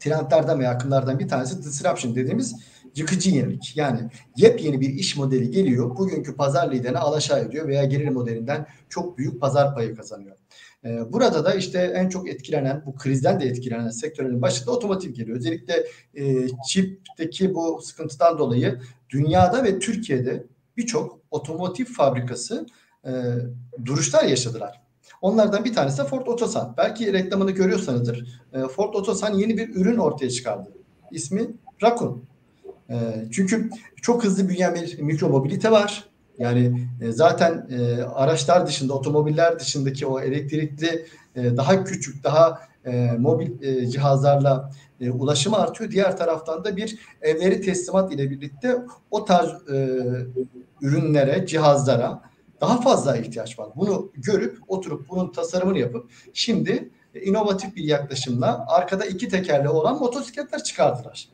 trendlerden 0.00 0.60
veya 0.60 0.70
akımlardan 0.70 1.18
bir 1.18 1.28
tanesi 1.28 1.64
disruption 1.64 2.14
dediğimiz 2.14 2.56
yıkıcı 2.96 3.30
yenilik. 3.30 3.76
Yani 3.76 4.00
yepyeni 4.36 4.80
bir 4.80 4.88
iş 4.88 5.16
modeli 5.16 5.50
geliyor. 5.50 5.96
Bugünkü 5.96 6.36
pazar 6.36 6.72
liderine 6.72 6.98
alaşağı 6.98 7.44
ediyor 7.44 7.68
veya 7.68 7.84
gerilim 7.84 8.14
modelinden 8.14 8.66
çok 8.88 9.18
büyük 9.18 9.40
pazar 9.40 9.74
payı 9.74 9.96
kazanıyor. 9.96 10.36
Ee, 10.84 11.12
burada 11.12 11.44
da 11.44 11.54
işte 11.54 11.78
en 11.78 12.08
çok 12.08 12.28
etkilenen, 12.28 12.82
bu 12.86 12.96
krizden 12.96 13.40
de 13.40 13.46
etkilenen 13.46 13.90
sektörlerin 13.90 14.42
başında 14.42 14.70
otomotiv 14.70 15.10
geliyor. 15.10 15.36
Özellikle 15.38 15.86
e, 16.14 16.46
çipteki 16.68 17.54
bu 17.54 17.80
sıkıntıdan 17.82 18.38
dolayı 18.38 18.80
dünyada 19.10 19.64
ve 19.64 19.78
Türkiye'de 19.78 20.46
birçok 20.76 21.20
otomotiv 21.30 21.84
fabrikası 21.84 22.66
e, 23.04 23.12
duruşlar 23.84 24.24
yaşadılar. 24.24 24.82
Onlardan 25.20 25.64
bir 25.64 25.74
tanesi 25.74 25.98
de 25.98 26.04
Ford 26.04 26.26
Otosan. 26.26 26.74
Belki 26.76 27.12
reklamını 27.12 27.50
görüyorsanızdır. 27.50 28.40
E, 28.52 28.60
Ford 28.60 28.94
Otosan 28.94 29.34
yeni 29.34 29.58
bir 29.58 29.74
ürün 29.74 29.96
ortaya 29.96 30.30
çıkardı. 30.30 30.72
İsmi 31.10 31.46
Raccoon. 31.82 32.35
E, 32.90 32.94
çünkü 33.32 33.70
çok 34.02 34.24
hızlı 34.24 34.48
büyüyen 34.48 34.74
bir 34.74 34.98
mikro 34.98 35.28
mobilite 35.28 35.70
var. 35.70 36.04
Yani 36.38 36.88
e, 37.00 37.12
zaten 37.12 37.68
e, 37.70 38.02
araçlar 38.02 38.66
dışında, 38.66 38.94
otomobiller 38.94 39.58
dışındaki 39.58 40.06
o 40.06 40.20
elektrikli 40.20 41.06
e, 41.36 41.56
daha 41.56 41.84
küçük, 41.84 42.24
daha 42.24 42.66
mobil 43.18 43.50
cihazlarla 43.88 44.72
e, 45.00 45.10
ulaşımı 45.10 45.56
artıyor. 45.56 45.90
Diğer 45.90 46.16
taraftan 46.16 46.64
da 46.64 46.76
bir 46.76 46.98
evleri 47.22 47.60
teslimat 47.60 48.12
ile 48.12 48.30
birlikte 48.30 48.76
o 49.10 49.24
tarz 49.24 49.50
ürünlere, 50.80 51.46
cihazlara 51.46 52.22
daha 52.60 52.80
fazla 52.80 53.16
ihtiyaç 53.16 53.58
var. 53.58 53.68
Bunu 53.76 54.12
görüp 54.14 54.58
oturup 54.68 55.08
bunun 55.08 55.32
tasarımını 55.32 55.78
yapıp 55.78 56.10
şimdi 56.32 56.90
inovatif 57.24 57.76
bir 57.76 57.84
yaklaşımla 57.84 58.64
arkada 58.68 59.06
iki 59.06 59.28
tekerli 59.28 59.68
olan 59.68 59.98
motosikletler 59.98 60.64
çıkardılar. 60.64 61.28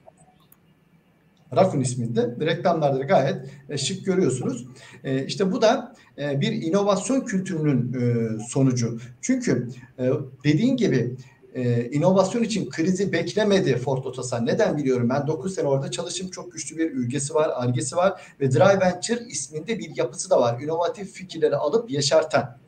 Rafun 1.57 1.81
isminde 1.81 2.37
reklamlarda 2.41 2.99
da 2.99 3.05
gayet 3.05 3.37
e, 3.69 3.79
şık 3.79 4.07
görüyorsunuz. 4.07 4.67
E, 5.05 5.27
işte 5.27 5.53
bu 5.53 5.63
da 5.63 5.95
e, 6.19 6.41
bir 6.41 6.53
inovasyon 6.53 7.21
kültürünün 7.21 8.39
sonucu. 8.39 8.99
Çünkü 9.21 9.69
dediğin 10.45 10.77
gibi 10.77 11.17
inovasyon 11.93 12.43
için 12.43 12.71
krizi 12.71 13.13
beklemedi 13.13 13.77
Ford 13.77 14.05
Otosan. 14.05 14.47
Neden 14.47 14.77
biliyorum? 14.77 15.09
Ben 15.09 15.27
9 15.27 15.55
sene 15.55 15.69
orada 15.69 15.91
çalıştım. 15.91 16.31
Çok 16.31 16.53
güçlü 16.53 16.79
bir 16.79 16.91
ülgesi 16.91 17.35
var, 17.35 17.51
argesi 17.55 17.97
var 17.97 18.23
ve 18.41 18.53
Drive 18.53 18.81
Venture 18.81 19.25
isminde 19.29 19.79
bir 19.79 19.97
yapısı 19.97 20.31
da 20.31 20.41
var. 20.41 20.61
İnovatif 20.61 21.13
fikirleri 21.13 21.57
alıp 21.57 21.91
yaşartan. 21.91 22.62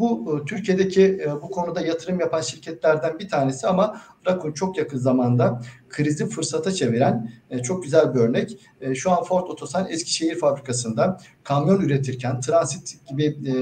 Bu 0.00 0.44
Türkiye'deki 0.44 1.20
bu 1.42 1.50
konuda 1.50 1.80
yatırım 1.80 2.20
yapan 2.20 2.40
şirketlerden 2.40 3.18
bir 3.18 3.28
tanesi 3.28 3.66
ama 3.66 4.00
Rakun 4.26 4.52
çok 4.52 4.78
yakın 4.78 4.98
zamanda 4.98 5.62
krizi 5.88 6.26
fırsata 6.26 6.72
çeviren 6.72 7.32
e, 7.50 7.62
çok 7.62 7.82
güzel 7.82 8.14
bir 8.14 8.20
örnek. 8.20 8.58
E, 8.80 8.94
şu 8.94 9.10
an 9.10 9.24
Ford 9.24 9.48
Otosan 9.48 9.86
Eskişehir 9.90 10.38
fabrikasında 10.38 11.18
kamyon 11.44 11.80
üretirken, 11.80 12.40
transit 12.40 13.08
gibi 13.08 13.24
e, 13.24 13.54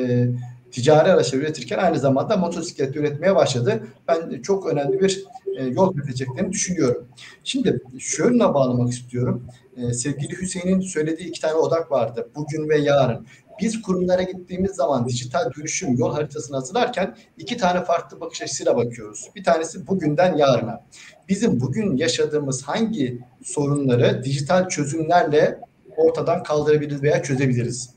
ticari 0.73 1.13
araçlar 1.13 1.39
üretirken 1.39 1.79
aynı 1.79 1.99
zamanda 1.99 2.37
motosiklet 2.37 2.97
üretmeye 2.97 3.37
başladı. 3.37 3.87
Ben 4.09 4.43
çok 4.43 4.67
önemli 4.67 5.01
bir 5.01 5.25
e, 5.59 5.65
yol 5.65 5.97
katacaklarını 5.97 6.53
düşünüyorum. 6.53 7.09
Şimdi 7.45 7.81
şöyle 7.99 8.39
bağlamak 8.39 8.93
istiyorum. 8.93 9.47
E, 9.77 9.93
sevgili 9.93 10.41
Hüseyin'in 10.41 10.81
söylediği 10.81 11.29
iki 11.29 11.41
tane 11.41 11.55
odak 11.55 11.91
vardı. 11.91 12.29
Bugün 12.37 12.69
ve 12.69 12.79
yarın. 12.79 13.27
Biz 13.61 13.83
kurumlara 13.83 14.23
gittiğimiz 14.23 14.71
zaman 14.71 15.09
dijital 15.09 15.51
dönüşüm 15.59 15.97
yol 15.97 16.13
haritasını 16.13 16.57
hazırlarken 16.57 17.17
iki 17.37 17.57
tane 17.57 17.85
farklı 17.85 18.21
bakış 18.21 18.43
açısıyla 18.43 18.77
bakıyoruz. 18.77 19.31
Bir 19.37 19.45
tanesi 19.45 19.87
bugünden 19.87 20.37
yarına. 20.37 20.81
Bizim 21.29 21.61
bugün 21.61 21.97
yaşadığımız 21.97 22.63
hangi 22.63 23.21
sorunları 23.43 24.23
dijital 24.25 24.69
çözümlerle 24.69 25.61
ortadan 25.97 26.43
kaldırabiliriz 26.43 27.03
veya 27.03 27.23
çözebiliriz? 27.23 27.91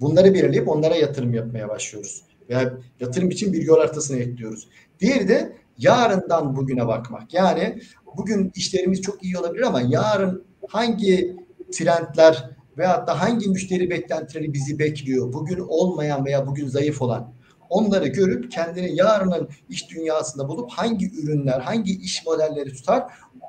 Bunları 0.00 0.34
belirleyip 0.34 0.68
onlara 0.68 0.94
yatırım 0.96 1.34
yapmaya 1.34 1.68
başlıyoruz. 1.68 2.22
Veya 2.50 2.72
yatırım 3.00 3.30
için 3.30 3.52
bir 3.52 3.62
yol 3.62 3.78
haritasını 3.78 4.18
ekliyoruz. 4.18 4.68
Diğeri 5.00 5.28
de 5.28 5.52
yarından 5.78 6.56
bugüne 6.56 6.86
bakmak. 6.86 7.34
Yani 7.34 7.80
bugün 8.16 8.52
işlerimiz 8.54 9.02
çok 9.02 9.24
iyi 9.24 9.38
olabilir 9.38 9.62
ama 9.62 9.80
yarın 9.80 10.44
hangi 10.68 11.36
trendler 11.72 12.50
veyahut 12.78 13.08
da 13.08 13.20
hangi 13.20 13.48
müşteri 13.48 13.90
beklentileri 13.90 14.54
bizi 14.54 14.78
bekliyor? 14.78 15.32
Bugün 15.32 15.58
olmayan 15.68 16.24
veya 16.24 16.46
bugün 16.46 16.68
zayıf 16.68 17.02
olan 17.02 17.32
onları 17.70 18.08
görüp 18.08 18.52
kendini 18.52 18.96
yarının 18.96 19.48
iş 19.68 19.90
dünyasında 19.90 20.48
bulup 20.48 20.70
hangi 20.70 21.10
ürünler, 21.22 21.60
hangi 21.60 22.02
iş 22.02 22.26
modelleri 22.26 22.72
tutar 22.72 23.02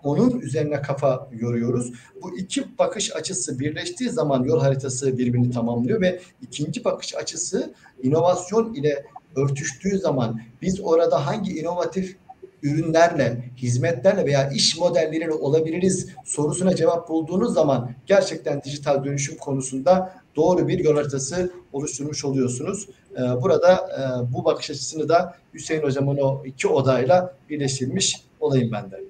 onun 0.04 0.40
üzerine 0.40 0.82
kafa 0.82 1.30
yoruyoruz. 1.32 1.94
Bu 2.24 2.38
iki 2.38 2.78
bakış 2.78 3.16
açısı 3.16 3.60
birleştiği 3.60 4.10
zaman 4.10 4.44
yol 4.44 4.60
haritası 4.60 5.18
birbirini 5.18 5.52
tamamlıyor 5.52 6.02
ve 6.02 6.20
ikinci 6.42 6.84
bakış 6.84 7.16
açısı 7.16 7.74
inovasyon 8.04 8.74
ile 8.74 9.06
örtüştüğü 9.36 9.98
zaman 9.98 10.42
biz 10.62 10.82
orada 10.82 11.26
hangi 11.26 11.60
inovatif 11.60 12.18
ürünlerle, 12.64 13.44
hizmetlerle 13.58 14.26
veya 14.26 14.50
iş 14.50 14.78
modelleriyle 14.78 15.32
olabiliriz 15.32 16.08
sorusuna 16.26 16.76
cevap 16.76 17.10
bulduğunuz 17.10 17.54
zaman 17.54 17.92
gerçekten 18.06 18.62
dijital 18.62 19.04
dönüşüm 19.04 19.38
konusunda 19.38 20.14
doğru 20.36 20.68
bir 20.68 20.80
yol 20.80 20.96
haritası 20.96 21.52
oluşturmuş 21.74 22.26
oluyorsunuz. 22.26 22.88
Ee, 23.18 23.42
burada 23.42 23.74
e, 23.74 24.34
bu 24.34 24.46
bakış 24.46 24.70
açısını 24.70 25.10
da 25.10 25.36
Hüseyin 25.54 25.84
Hocam'ın 25.84 26.18
o 26.18 26.42
iki 26.46 26.68
odayla 26.68 27.34
birleştirilmiş 27.50 28.24
olayım 28.40 28.70
ben 28.72 28.92
de. 28.92 29.04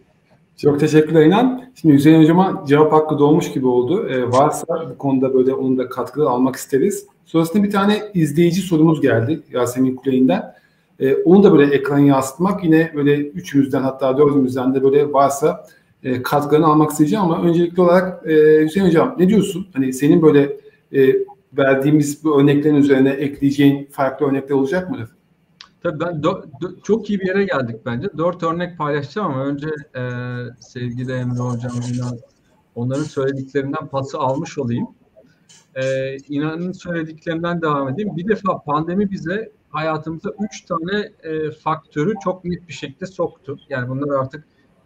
Çok 0.57 0.79
teşekkürler 0.79 1.25
İnan. 1.25 1.63
Şimdi 1.75 1.95
Hüseyin 1.95 2.21
Hocam'a 2.21 2.63
cevap 2.67 2.93
hakkı 2.93 3.19
doğmuş 3.19 3.51
gibi 3.51 3.67
oldu. 3.67 4.09
Ee, 4.09 4.31
varsa 4.31 4.89
bu 4.89 4.97
konuda 4.97 5.33
böyle 5.33 5.53
onun 5.53 5.77
da 5.77 5.89
katkıları 5.89 6.29
almak 6.29 6.55
isteriz. 6.55 7.05
Sonrasında 7.25 7.63
bir 7.63 7.71
tane 7.71 8.01
izleyici 8.13 8.61
sorumuz 8.61 9.01
geldi 9.01 9.41
Yasemin 9.51 9.95
Kuley'inden. 9.95 10.53
E, 10.99 11.15
onu 11.15 11.43
da 11.43 11.51
böyle 11.51 11.75
ekran 11.75 11.99
yansıtmak 11.99 12.63
yine 12.63 12.91
böyle 12.95 13.17
üçümüzden 13.17 13.81
hatta 13.81 14.17
dördümüzden 14.17 14.75
de 14.75 14.83
böyle 14.83 15.13
varsa 15.13 15.65
e, 16.03 16.21
katkılarını 16.21 16.67
almak 16.67 16.91
isteyeceğim 16.91 17.25
ama 17.25 17.43
öncelikli 17.43 17.81
olarak 17.81 18.27
e, 18.27 18.65
Hüseyin 18.65 18.87
Hocam 18.87 19.15
ne 19.19 19.29
diyorsun? 19.29 19.67
Hani 19.73 19.93
senin 19.93 20.21
böyle 20.21 20.57
e, 20.93 21.15
verdiğimiz 21.57 22.23
bu 22.23 22.41
örneklerin 22.41 22.75
üzerine 22.75 23.09
ekleyeceğin 23.09 23.85
farklı 23.91 24.25
örnekler 24.25 24.55
olacak 24.55 24.89
mıdır? 24.89 25.09
Tabii 25.83 25.99
ben 25.99 26.13
dö- 26.13 26.45
dö- 26.61 26.81
çok 26.83 27.09
iyi 27.09 27.19
bir 27.19 27.27
yere 27.27 27.43
geldik 27.43 27.75
bence. 27.85 28.07
Dört 28.17 28.43
örnek 28.43 28.77
paylaşacağım 28.77 29.33
ama 29.33 29.45
önce 29.45 29.67
e, 29.95 30.01
sevgili 30.59 31.11
Emre 31.11 31.39
Hocam'la 31.39 32.17
onların 32.75 33.03
söylediklerinden 33.03 33.87
pası 33.87 34.17
almış 34.17 34.57
olayım. 34.57 34.87
E, 35.75 36.15
inanın 36.17 36.71
söylediklerinden 36.71 37.61
devam 37.61 37.89
edeyim. 37.89 38.17
Bir 38.17 38.27
defa 38.27 38.59
pandemi 38.63 39.11
bize 39.11 39.51
hayatımıza 39.69 40.33
üç 40.45 40.61
tane 40.61 41.11
e, 41.23 41.51
faktörü 41.51 42.13
çok 42.23 42.45
net 42.45 42.67
bir 42.67 42.73
şekilde 42.73 43.05
soktu. 43.05 43.59
Yani 43.69 43.89
bunlar 43.89 44.19
artık 44.21 44.43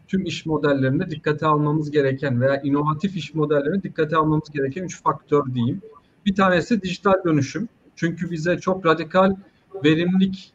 tüm 0.08 0.26
iş 0.26 0.46
modellerinde 0.46 1.10
dikkate 1.10 1.46
almamız 1.46 1.92
gereken 1.92 2.42
veya 2.42 2.62
inovatif 2.62 3.16
iş 3.16 3.34
modellerinde 3.34 3.84
dikkate 3.84 4.18
almamız 4.18 4.50
gereken 4.50 4.84
üç 4.84 5.04
faktör 5.04 5.54
diyeyim. 5.54 5.82
Bir 6.26 6.36
tanesi 6.36 6.82
dijital 6.82 7.24
dönüşüm. 7.26 7.70
Çünkü 7.96 8.32
bize 8.32 8.58
çok 8.58 8.86
radikal 8.86 9.36
verimlilik 9.84 10.54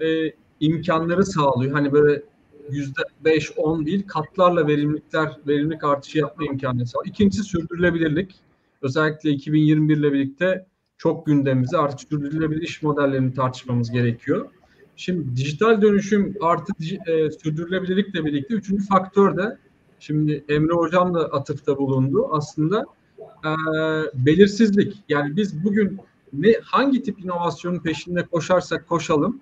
e, 0.00 0.32
imkanları 0.60 1.24
sağlıyor. 1.24 1.72
Hani 1.72 1.92
böyle 1.92 2.22
yüzde 2.70 3.02
beş, 3.24 3.52
on 3.56 3.86
değil 3.86 4.06
katlarla 4.06 4.66
verimlilikler, 4.66 5.36
verimlilik 5.46 5.84
artışı 5.84 6.18
yapma 6.18 6.46
imkanı 6.46 6.86
sağlıyor. 6.86 7.14
İkincisi 7.14 7.44
sürdürülebilirlik. 7.44 8.34
Özellikle 8.82 9.30
2021 9.30 9.96
ile 9.96 10.12
birlikte 10.12 10.66
çok 11.00 11.26
gündemimize 11.26 11.78
artık 11.78 12.08
sürdürülebilir 12.08 12.62
iş 12.62 12.82
modellerini 12.82 13.34
tartışmamız 13.34 13.90
gerekiyor. 13.90 14.50
Şimdi 14.96 15.36
dijital 15.36 15.82
dönüşüm 15.82 16.34
artı 16.40 16.72
e, 17.06 17.30
sürdürülebilirlikle 17.30 18.24
birlikte 18.24 18.54
üçüncü 18.54 18.86
faktör 18.86 19.36
de 19.36 19.58
şimdi 19.98 20.44
Emre 20.48 20.72
Hocam 20.72 21.14
da 21.14 21.20
atıfta 21.24 21.78
bulundu 21.78 22.28
aslında 22.32 22.86
e, 23.44 23.50
belirsizlik. 24.14 24.96
Yani 25.08 25.36
biz 25.36 25.64
bugün 25.64 26.00
ne 26.32 26.52
hangi 26.62 27.02
tip 27.02 27.20
inovasyonun 27.20 27.78
peşinde 27.78 28.22
koşarsak 28.22 28.88
koşalım 28.88 29.40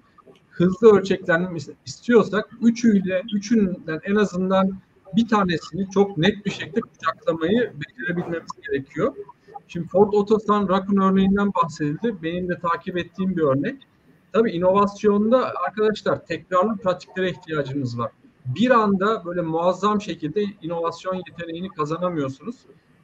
hızlı 0.51 0.97
ölçeklenme 0.97 1.59
istiyorsak 1.87 2.51
üçüyle 2.63 3.23
üçünden 3.35 4.01
en 4.05 4.15
azından 4.15 4.79
bir 5.17 5.29
tanesini 5.29 5.91
çok 5.91 6.19
net 6.19 6.47
bir 6.47 6.51
şekilde 6.51 6.81
kucaklamayı 6.81 7.73
becerebilmemiz 7.75 8.51
gerekiyor. 8.69 9.15
Şimdi 9.69 9.89
Ford 9.89 10.13
Otosan 10.13 10.69
Rakun 10.69 10.97
örneğinden 10.97 11.55
bahsedildi. 11.55 12.23
Benim 12.23 12.49
de 12.49 12.59
takip 12.59 12.97
ettiğim 12.97 13.37
bir 13.37 13.43
örnek. 13.43 13.83
Tabii 14.33 14.53
inovasyonda 14.53 15.53
arkadaşlar 15.67 16.27
tekrarlı 16.27 16.77
pratiklere 16.77 17.31
ihtiyacınız 17.31 17.99
var. 17.99 18.11
Bir 18.47 18.71
anda 18.71 19.25
böyle 19.25 19.43
muazzam 19.43 20.01
şekilde 20.01 20.43
inovasyon 20.63 21.23
yeteneğini 21.29 21.69
kazanamıyorsunuz. 21.69 22.57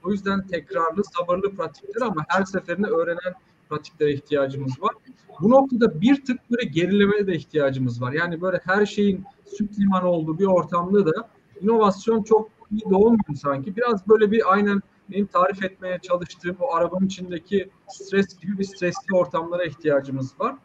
O 0.04 0.10
yüzden 0.10 0.46
tekrarlı, 0.46 1.02
sabırlı 1.04 1.54
pratikler 1.56 2.02
ama 2.02 2.24
her 2.28 2.44
seferinde 2.44 2.86
öğrenen 2.86 3.34
pratiklere 3.68 4.12
ihtiyacımız 4.12 4.82
var. 4.82 4.94
Bu 5.40 5.50
noktada 5.50 6.00
bir 6.00 6.24
tık 6.24 6.50
böyle 6.50 6.68
gerilemeye 6.68 7.26
de 7.26 7.34
ihtiyacımız 7.34 8.02
var. 8.02 8.12
Yani 8.12 8.40
böyle 8.40 8.60
her 8.64 8.86
şeyin 8.86 9.24
süt 9.46 9.78
liman 9.78 10.04
olduğu 10.04 10.38
bir 10.38 10.46
ortamda 10.46 11.06
da 11.06 11.28
inovasyon 11.60 12.22
çok 12.22 12.48
iyi 12.70 12.90
doğmuyor 12.90 13.34
sanki. 13.42 13.76
Biraz 13.76 14.08
böyle 14.08 14.30
bir 14.30 14.52
aynen 14.52 14.80
benim 15.10 15.26
tarif 15.26 15.64
etmeye 15.64 15.98
çalıştığım 15.98 16.56
o 16.60 16.74
arabanın 16.74 17.06
içindeki 17.06 17.70
stres 17.88 18.38
gibi 18.38 18.58
bir 18.58 18.64
stresli 18.64 19.14
ortamlara 19.14 19.64
ihtiyacımız 19.64 20.40
var. 20.40 20.56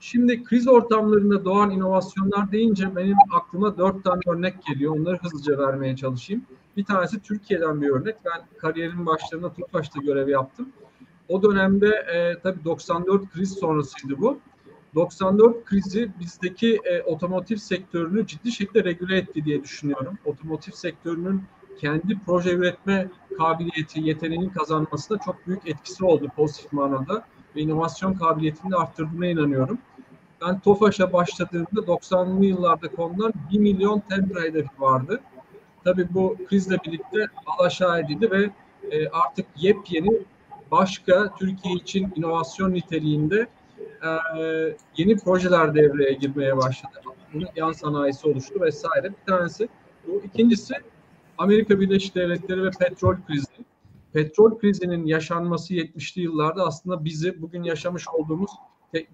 Şimdi 0.00 0.44
kriz 0.44 0.68
ortamlarında 0.68 1.44
doğan 1.44 1.70
inovasyonlar 1.70 2.52
deyince 2.52 2.96
benim 2.96 3.16
aklıma 3.32 3.78
dört 3.78 4.04
tane 4.04 4.20
örnek 4.26 4.66
geliyor. 4.66 4.96
Onları 4.96 5.18
hızlıca 5.18 5.58
vermeye 5.58 5.96
çalışayım. 5.96 6.44
Bir 6.76 6.84
tanesi 6.84 7.22
Türkiye'den 7.22 7.82
bir 7.82 7.88
örnek. 7.88 8.16
Ben 8.24 8.58
kariyerimin 8.58 9.06
başlarında 9.06 9.52
Tüpraş'ta 9.52 10.00
görev 10.00 10.28
yaptım. 10.28 10.68
O 11.28 11.42
dönemde 11.42 11.88
e, 11.88 12.40
tabii 12.42 12.64
94 12.64 13.30
kriz 13.30 13.54
sonrasıydı 13.54 14.18
bu. 14.18 14.38
94 14.94 15.64
krizi 15.64 16.10
bizdeki 16.20 16.80
e, 16.84 17.02
otomotiv 17.02 17.56
sektörünü 17.56 18.26
ciddi 18.26 18.52
şekilde 18.52 18.84
regüle 18.84 19.16
etti 19.16 19.44
diye 19.44 19.62
düşünüyorum. 19.62 20.18
Otomotiv 20.24 20.72
sektörünün 20.72 21.42
kendi 21.80 22.18
proje 22.26 22.50
üretme 22.50 23.08
kabiliyeti, 23.38 24.00
yeteneğinin 24.00 24.48
kazanmasında 24.48 25.18
çok 25.24 25.46
büyük 25.46 25.68
etkisi 25.68 26.04
oldu 26.04 26.28
pozitif 26.36 26.72
manada 26.72 27.24
ve 27.56 27.60
inovasyon 27.60 28.14
kabiliyetini 28.14 28.76
arttırdığına 28.76 29.26
inanıyorum. 29.26 29.78
Ben 30.46 30.60
TOFAŞ'a 30.60 31.12
başladığımda 31.12 31.80
90'lı 31.80 32.44
yıllarda 32.44 32.88
konulan 32.88 33.32
1 33.52 33.58
milyon 33.58 34.00
tempra 34.00 34.40
hedefi 34.40 34.80
vardı. 34.80 35.20
Tabii 35.84 36.14
bu 36.14 36.36
krizle 36.48 36.76
birlikte 36.86 37.26
alaşağı 37.46 38.00
edildi 38.00 38.30
ve 38.30 38.50
e, 38.90 39.08
artık 39.08 39.46
yepyeni 39.56 40.18
başka 40.70 41.34
Türkiye 41.34 41.74
için 41.74 42.12
inovasyon 42.16 42.74
niteliğinde 42.74 43.46
e, 44.38 44.38
yeni 44.96 45.16
projeler 45.16 45.74
devreye 45.74 46.12
girmeye 46.12 46.56
başladı. 46.56 47.02
Bunun 47.34 47.48
yan 47.56 47.72
sanayisi 47.72 48.28
oluştu 48.28 48.60
vesaire. 48.60 49.04
Bir 49.04 49.32
tanesi 49.32 49.68
bu. 50.06 50.22
İkincisi 50.24 50.74
Amerika 51.38 51.80
Birleşik 51.80 52.14
Devletleri 52.14 52.62
ve 52.62 52.70
petrol 52.70 53.16
krizi. 53.26 53.46
Petrol 54.12 54.58
krizinin 54.58 55.06
yaşanması 55.06 55.74
70'li 55.74 56.22
yıllarda 56.22 56.66
aslında 56.66 57.04
bizi 57.04 57.42
bugün 57.42 57.62
yaşamış 57.62 58.08
olduğumuz 58.08 58.50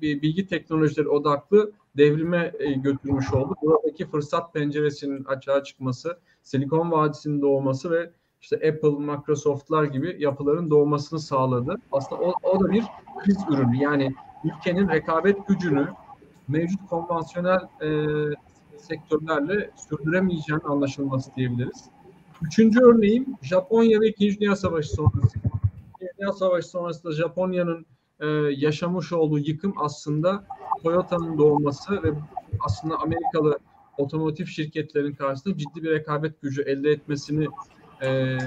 bilgi 0.02 0.46
teknolojileri 0.46 1.08
odaklı 1.08 1.72
devrime 1.96 2.52
e, 2.58 2.72
götürmüş 2.72 3.32
oldu. 3.34 3.54
Buradaki 3.62 4.06
fırsat 4.06 4.54
penceresinin 4.54 5.24
açığa 5.24 5.64
çıkması, 5.64 6.18
Silikon 6.42 6.90
Vadisi'nin 6.90 7.42
doğması 7.42 7.90
ve 7.90 8.10
işte 8.40 8.56
Apple, 8.56 9.12
Microsoft'lar 9.12 9.84
gibi 9.84 10.16
yapıların 10.18 10.70
doğmasını 10.70 11.20
sağladı. 11.20 11.76
Aslında 11.92 12.22
o, 12.22 12.32
o 12.42 12.60
da 12.60 12.72
bir 12.72 12.84
kriz 13.24 13.38
ürünü. 13.50 13.82
Yani 13.82 14.14
ülkenin 14.44 14.88
rekabet 14.88 15.48
gücünü 15.48 15.88
mevcut 16.48 16.88
konvansiyonel 16.90 17.60
e, 17.82 17.88
sektörlerle 18.76 19.70
sürdüremeyeceğinin 19.76 20.64
anlaşılması 20.64 21.34
diyebiliriz. 21.34 21.84
Üçüncü 22.46 22.80
örneğim 22.80 23.26
Japonya 23.42 24.00
ve 24.00 24.08
İkinci 24.08 24.40
Dünya 24.40 24.56
Savaşı 24.56 24.88
sonrası. 24.88 25.38
İkinci 25.96 26.12
Dünya 26.18 26.32
Savaşı 26.32 26.68
sonrasında 26.68 27.12
Japonya'nın 27.12 27.86
e, 28.20 28.26
yaşamış 28.56 29.12
olduğu 29.12 29.38
yıkım 29.38 29.74
aslında 29.76 30.44
Toyota'nın 30.82 31.38
doğması 31.38 32.02
ve 32.02 32.12
aslında 32.60 32.96
Amerikalı 32.96 33.58
otomotiv 33.98 34.44
şirketlerin 34.44 35.14
karşısında 35.14 35.58
ciddi 35.58 35.82
bir 35.82 35.90
rekabet 35.90 36.42
gücü 36.42 36.62
elde 36.62 36.90
etmesini 36.90 37.46
e, 38.02 38.38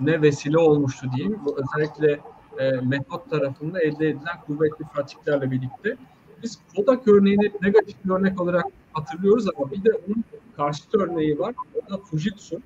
ne 0.00 0.22
vesile 0.22 0.58
olmuştu 0.58 1.06
diyeyim. 1.16 1.38
Bu 1.44 1.58
özellikle 1.58 2.20
e, 2.58 2.70
metot 2.70 3.30
tarafında 3.30 3.80
elde 3.80 4.08
edilen 4.08 4.40
kuvvetli 4.46 4.84
pratiklerle 4.94 5.50
birlikte. 5.50 5.96
Biz 6.42 6.58
Kodak 6.76 7.08
örneğini 7.08 7.52
negatif 7.62 8.04
bir 8.04 8.10
örnek 8.10 8.40
olarak 8.40 8.64
hatırlıyoruz 8.92 9.46
ama 9.56 9.70
bir 9.70 9.84
de 9.84 9.90
onun 10.06 10.24
karşıt 10.56 10.94
örneği 10.94 11.38
var. 11.38 11.54
O 11.74 11.92
da 11.92 11.98
Fujitsu. 11.98 12.60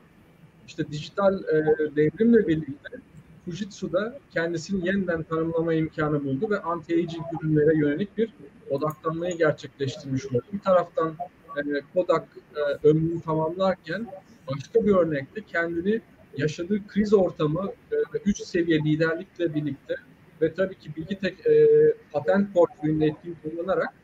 İşte 0.67 0.89
dijital 0.91 1.35
e, 1.35 1.97
devrimle 1.97 2.49
birlikte 2.49 2.99
Fujitsu 3.45 3.93
da 3.93 4.19
kendisini 4.35 4.87
yeniden 4.87 5.23
tanımlama 5.23 5.75
imkanı 5.75 6.25
buldu 6.25 6.51
ve 6.51 6.57
anti-aging 6.57 7.25
ürünlere 7.41 7.79
yönelik 7.79 8.19
bir 8.19 8.33
odaklanmayı 8.71 9.39
gerçekleştirmiş 9.39 10.27
oldu. 10.27 10.43
Bir 10.53 10.59
taraftan 10.59 11.17
e, 11.57 11.63
Kodak 11.95 12.29
e, 12.57 12.89
ömrünü 12.89 13.21
tamamlarken 13.21 14.07
başka 14.51 14.87
bir 14.87 14.95
örnekte 14.95 15.43
kendini 15.43 16.01
yaşadığı 16.37 16.87
kriz 16.87 17.15
ortamı 17.15 17.73
e, 17.93 17.97
üç 18.25 18.39
seviye 18.39 18.79
liderlikle 18.79 19.55
birlikte 19.55 19.97
ve 20.43 20.55
tabii 20.55 20.79
ki 20.79 20.97
bilgi 20.97 21.19
tek 21.19 21.47
e, 21.47 21.69
patent 22.13 22.55
portföyünde 22.55 23.07
etkin 23.07 23.37
kullanarak 23.43 23.95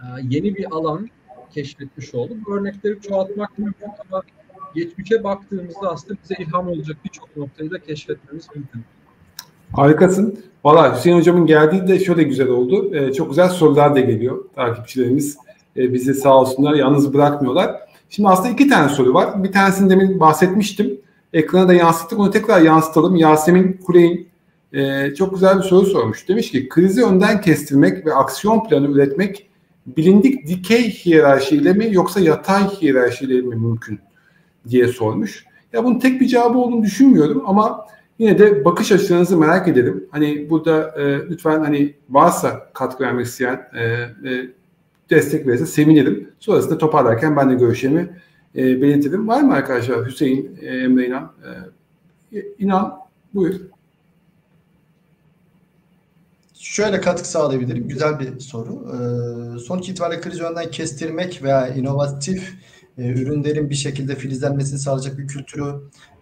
e, 0.00 0.04
yeni 0.30 0.54
bir 0.54 0.66
alan 0.70 1.08
keşfetmiş 1.50 2.14
oldu. 2.14 2.36
Bu 2.46 2.56
örnekleri 2.56 3.00
çoğaltmak 3.00 3.58
mümkün 3.58 3.88
ama 4.08 4.22
geçmişe 4.74 5.24
baktığımızda 5.24 5.90
aslında 5.90 6.20
bize 6.22 6.34
ilham 6.42 6.68
olacak 6.68 6.96
birçok 7.04 7.36
noktayı 7.36 7.70
da 7.70 7.78
keşfetmemiz 7.78 8.46
mümkün. 8.54 8.80
Harikasın. 9.72 10.38
Valla 10.64 10.96
Hüseyin 10.96 11.16
Hocam'ın 11.16 11.46
geldiği 11.46 11.88
de 11.88 11.98
şöyle 11.98 12.22
güzel 12.22 12.48
oldu. 12.48 12.94
Ee, 12.94 13.12
çok 13.12 13.28
güzel 13.28 13.48
sorular 13.48 13.94
da 13.94 14.00
geliyor. 14.00 14.44
Takipçilerimiz 14.54 15.36
e, 15.76 15.92
bizi 15.92 16.14
sağ 16.14 16.36
olsunlar 16.36 16.74
yalnız 16.74 17.14
bırakmıyorlar. 17.14 17.76
Şimdi 18.10 18.28
aslında 18.28 18.48
iki 18.48 18.68
tane 18.68 18.88
soru 18.88 19.14
var. 19.14 19.44
Bir 19.44 19.52
tanesini 19.52 19.90
demin 19.90 20.20
bahsetmiştim. 20.20 21.00
Ekrana 21.32 21.68
da 21.68 21.74
yansıttık. 21.74 22.18
Onu 22.18 22.30
tekrar 22.30 22.60
yansıtalım. 22.60 23.16
Yasemin 23.16 23.80
Kuley'in 23.86 24.28
e, 24.72 25.14
çok 25.14 25.34
güzel 25.34 25.58
bir 25.58 25.62
soru 25.62 25.86
sormuş. 25.86 26.28
Demiş 26.28 26.50
ki 26.50 26.68
krizi 26.68 27.04
önden 27.04 27.40
kestirmek 27.40 28.06
ve 28.06 28.14
aksiyon 28.14 28.68
planı 28.68 28.90
üretmek 28.90 29.50
bilindik 29.86 30.46
dikey 30.46 30.90
hiyerarşiyle 30.90 31.72
mi 31.72 31.88
yoksa 31.90 32.20
yatay 32.20 32.68
hiyerarşiyle 32.68 33.40
mi 33.40 33.56
mümkün 33.56 34.00
diye 34.68 34.88
sormuş. 34.88 35.44
Ya 35.72 35.84
bunun 35.84 35.98
tek 35.98 36.20
bir 36.20 36.26
cevabı 36.26 36.58
olduğunu 36.58 36.82
düşünmüyorum 36.82 37.42
ama 37.46 37.86
yine 38.18 38.38
de 38.38 38.64
bakış 38.64 38.92
açılarınızı 38.92 39.36
merak 39.36 39.68
edelim. 39.68 40.08
Hani 40.10 40.50
burada 40.50 40.94
e, 41.00 41.28
lütfen 41.30 41.60
hani 41.60 41.94
varsa 42.10 42.70
katkı 42.74 43.04
vermek 43.04 43.26
isteyen 43.26 43.68
e, 43.74 43.82
e, 43.82 44.50
destek 45.10 45.46
verirse 45.46 45.66
sevinirim. 45.66 46.30
Sonrasında 46.38 46.78
toparlarken 46.78 47.36
ben 47.36 47.50
de 47.50 47.54
görüşlerimi 47.54 48.16
e, 48.56 48.82
belirtelim. 48.82 49.28
Var 49.28 49.40
mı 49.40 49.54
arkadaşlar 49.54 50.06
Hüseyin, 50.06 50.58
e, 50.62 50.66
Emre 50.66 51.06
İnan? 51.06 51.32
E, 52.32 52.38
İnan 52.58 52.98
buyur. 53.34 53.60
Şöyle 56.60 57.00
katkı 57.00 57.28
sağlayabilirim. 57.28 57.88
Güzel 57.88 58.20
bir 58.20 58.40
soru. 58.40 58.86
Ee, 58.92 59.58
sonuç 59.58 59.88
itibariyle 59.88 60.20
kriz 60.20 60.40
önden 60.40 60.70
kestirmek 60.70 61.42
veya 61.42 61.68
inovatif 61.68 62.54
e, 62.98 63.06
ürünlerin 63.06 63.70
bir 63.70 63.74
şekilde 63.74 64.14
filizlenmesini 64.14 64.78
sağlayacak 64.78 65.18
bir 65.18 65.26
kültürü 65.26 65.74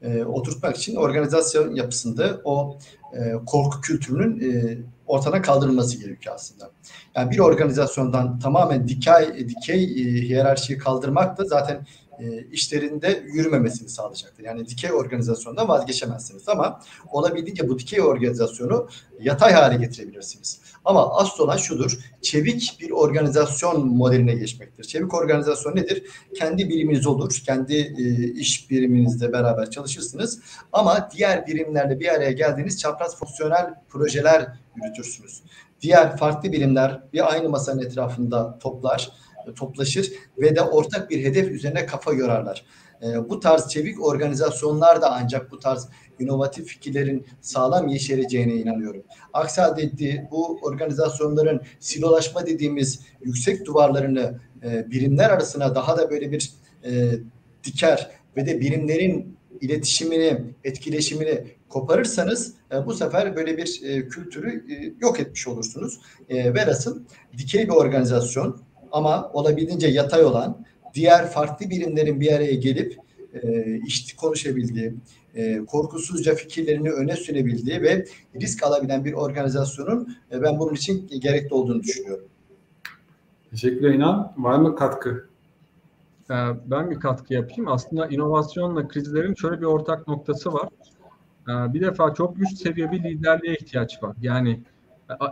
e, 0.02 0.24
oturtmak 0.24 0.76
için 0.76 0.96
organizasyon 0.96 1.74
yapısında 1.74 2.40
o 2.44 2.78
e, 3.14 3.32
korku 3.46 3.80
kültürünün 3.80 4.52
e, 4.52 4.78
ortadan 5.06 5.42
kaldırılması 5.42 5.98
gerekiyor 6.00 6.34
aslında. 6.34 6.70
Yani 7.14 7.30
bir 7.30 7.38
organizasyondan 7.38 8.38
tamamen 8.38 8.88
dikey 8.88 9.48
dikey 9.48 9.84
e, 9.84 10.22
hiyerarşiyi 10.22 10.78
kaldırmak 10.78 11.38
da 11.38 11.44
zaten 11.44 11.86
e, 12.20 12.46
işlerinde 12.52 13.22
yürümemesini 13.32 13.88
sağlayacaktır. 13.88 14.44
Yani 14.44 14.68
dikey 14.68 14.92
organizasyonda 14.92 15.68
vazgeçemezsiniz 15.68 16.48
ama 16.48 16.80
olabildiğince 17.12 17.68
bu 17.68 17.78
dikey 17.78 18.02
organizasyonu 18.02 18.88
yatay 19.20 19.52
hale 19.52 19.76
getirebilirsiniz. 19.76 20.60
Ama 20.84 21.16
asıl 21.16 21.44
olan 21.44 21.56
şudur, 21.56 21.98
çevik 22.22 22.76
bir 22.80 22.90
organizasyon 22.90 23.88
modeline 23.88 24.34
geçmektir. 24.34 24.84
Çevik 24.84 25.14
organizasyon 25.14 25.76
nedir? 25.76 26.02
Kendi 26.34 26.68
biriminiz 26.68 27.06
olur, 27.06 27.42
kendi 27.46 27.74
e, 27.74 28.32
iş 28.32 28.70
biriminizle 28.70 29.32
beraber 29.32 29.70
çalışırsınız 29.70 30.40
ama 30.72 31.08
diğer 31.16 31.46
birimlerle 31.46 32.00
bir 32.00 32.08
araya 32.08 32.32
geldiğiniz 32.32 32.80
çapraz 32.80 33.18
fonksiyonel 33.18 33.74
projeler 33.88 34.46
yürütürsünüz. 34.76 35.42
Diğer 35.80 36.16
farklı 36.16 36.52
birimler 36.52 37.02
bir 37.12 37.32
aynı 37.32 37.48
masanın 37.48 37.82
etrafında 37.82 38.58
toplar, 38.58 39.12
toplaşır 39.54 40.12
ve 40.38 40.56
de 40.56 40.62
ortak 40.62 41.10
bir 41.10 41.24
hedef 41.24 41.50
üzerine 41.50 41.86
kafa 41.86 42.12
yorarlar. 42.12 42.64
E, 43.02 43.28
bu 43.28 43.40
tarz 43.40 43.68
çevik 43.68 44.04
organizasyonlar 44.04 45.02
da 45.02 45.12
ancak 45.12 45.50
bu 45.50 45.58
tarz 45.58 45.88
inovatif 46.18 46.66
fikirlerin 46.66 47.26
sağlam 47.40 47.88
yeşereceğine 47.88 48.54
inanıyorum. 48.54 49.02
Aksi 49.32 49.60
halde 49.60 50.28
bu 50.30 50.58
organizasyonların 50.62 51.60
silolaşma 51.80 52.46
dediğimiz 52.46 53.00
yüksek 53.24 53.66
duvarlarını 53.66 54.40
e, 54.62 54.90
birimler 54.90 55.30
arasına 55.30 55.74
daha 55.74 55.98
da 55.98 56.10
böyle 56.10 56.32
bir 56.32 56.52
e, 56.84 57.10
diker 57.64 58.10
ve 58.36 58.46
de 58.46 58.60
birimlerin 58.60 59.38
iletişimini, 59.60 60.40
etkileşimini 60.64 61.44
koparırsanız 61.68 62.54
e, 62.72 62.86
bu 62.86 62.94
sefer 62.94 63.36
böyle 63.36 63.56
bir 63.56 63.80
e, 63.84 64.08
kültürü 64.08 64.74
e, 64.74 64.94
yok 65.00 65.20
etmiş 65.20 65.48
olursunuz. 65.48 66.00
E, 66.28 66.54
velhasıl 66.54 67.02
dikey 67.38 67.64
bir 67.64 67.72
organizasyon 67.72 68.60
ama 68.92 69.30
olabildiğince 69.32 69.88
yatay 69.88 70.24
olan 70.24 70.64
diğer 70.94 71.30
farklı 71.30 71.70
birimlerin 71.70 72.20
bir 72.20 72.32
araya 72.32 72.54
gelip 72.54 72.98
e, 73.42 73.76
işte 73.86 74.16
konuşabildiği, 74.16 74.94
e, 75.34 75.58
korkusuzca 75.66 76.34
fikirlerini 76.34 76.90
öne 76.90 77.16
sürebildiği 77.16 77.82
ve 77.82 78.04
risk 78.40 78.62
alabilen 78.62 79.04
bir 79.04 79.12
organizasyonun 79.12 80.16
e, 80.32 80.42
ben 80.42 80.58
bunun 80.58 80.74
için 80.74 81.08
gerekli 81.20 81.54
olduğunu 81.54 81.82
düşünüyorum. 81.82 82.24
Teşekkürler 83.50 83.90
İnan. 83.90 84.32
Var 84.36 84.58
mı 84.58 84.76
katkı? 84.76 85.28
Ee, 86.30 86.34
ben 86.66 86.90
bir 86.90 87.00
katkı 87.00 87.34
yapayım. 87.34 87.68
Aslında 87.68 88.06
inovasyonla 88.06 88.88
krizlerin 88.88 89.34
şöyle 89.34 89.60
bir 89.60 89.66
ortak 89.66 90.08
noktası 90.08 90.52
var. 90.52 90.68
Ee, 91.48 91.74
bir 91.74 91.80
defa 91.80 92.14
çok 92.14 92.38
üst 92.38 92.58
seviye 92.62 92.92
bir 92.92 93.02
liderliğe 93.02 93.54
ihtiyaç 93.54 94.02
var. 94.02 94.16
Yani 94.20 94.60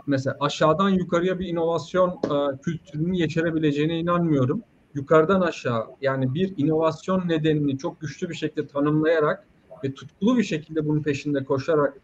mesela 0.07 0.37
aşağıdan 0.39 0.89
yukarıya 0.89 1.39
bir 1.39 1.47
inovasyon 1.47 2.09
e, 2.09 2.57
kültürünü 2.61 3.17
yeşerebileceğine 3.17 3.99
inanmıyorum. 3.99 4.63
Yukarıdan 4.93 5.41
aşağı 5.41 5.85
yani 6.01 6.33
bir 6.33 6.53
inovasyon 6.57 7.27
nedenini 7.27 7.77
çok 7.77 8.01
güçlü 8.01 8.29
bir 8.29 8.35
şekilde 8.35 8.67
tanımlayarak 8.67 9.47
ve 9.83 9.93
tutkulu 9.93 10.37
bir 10.37 10.43
şekilde 10.43 10.87
bunun 10.87 11.03
peşinde 11.03 11.43
koşarak 11.43 11.97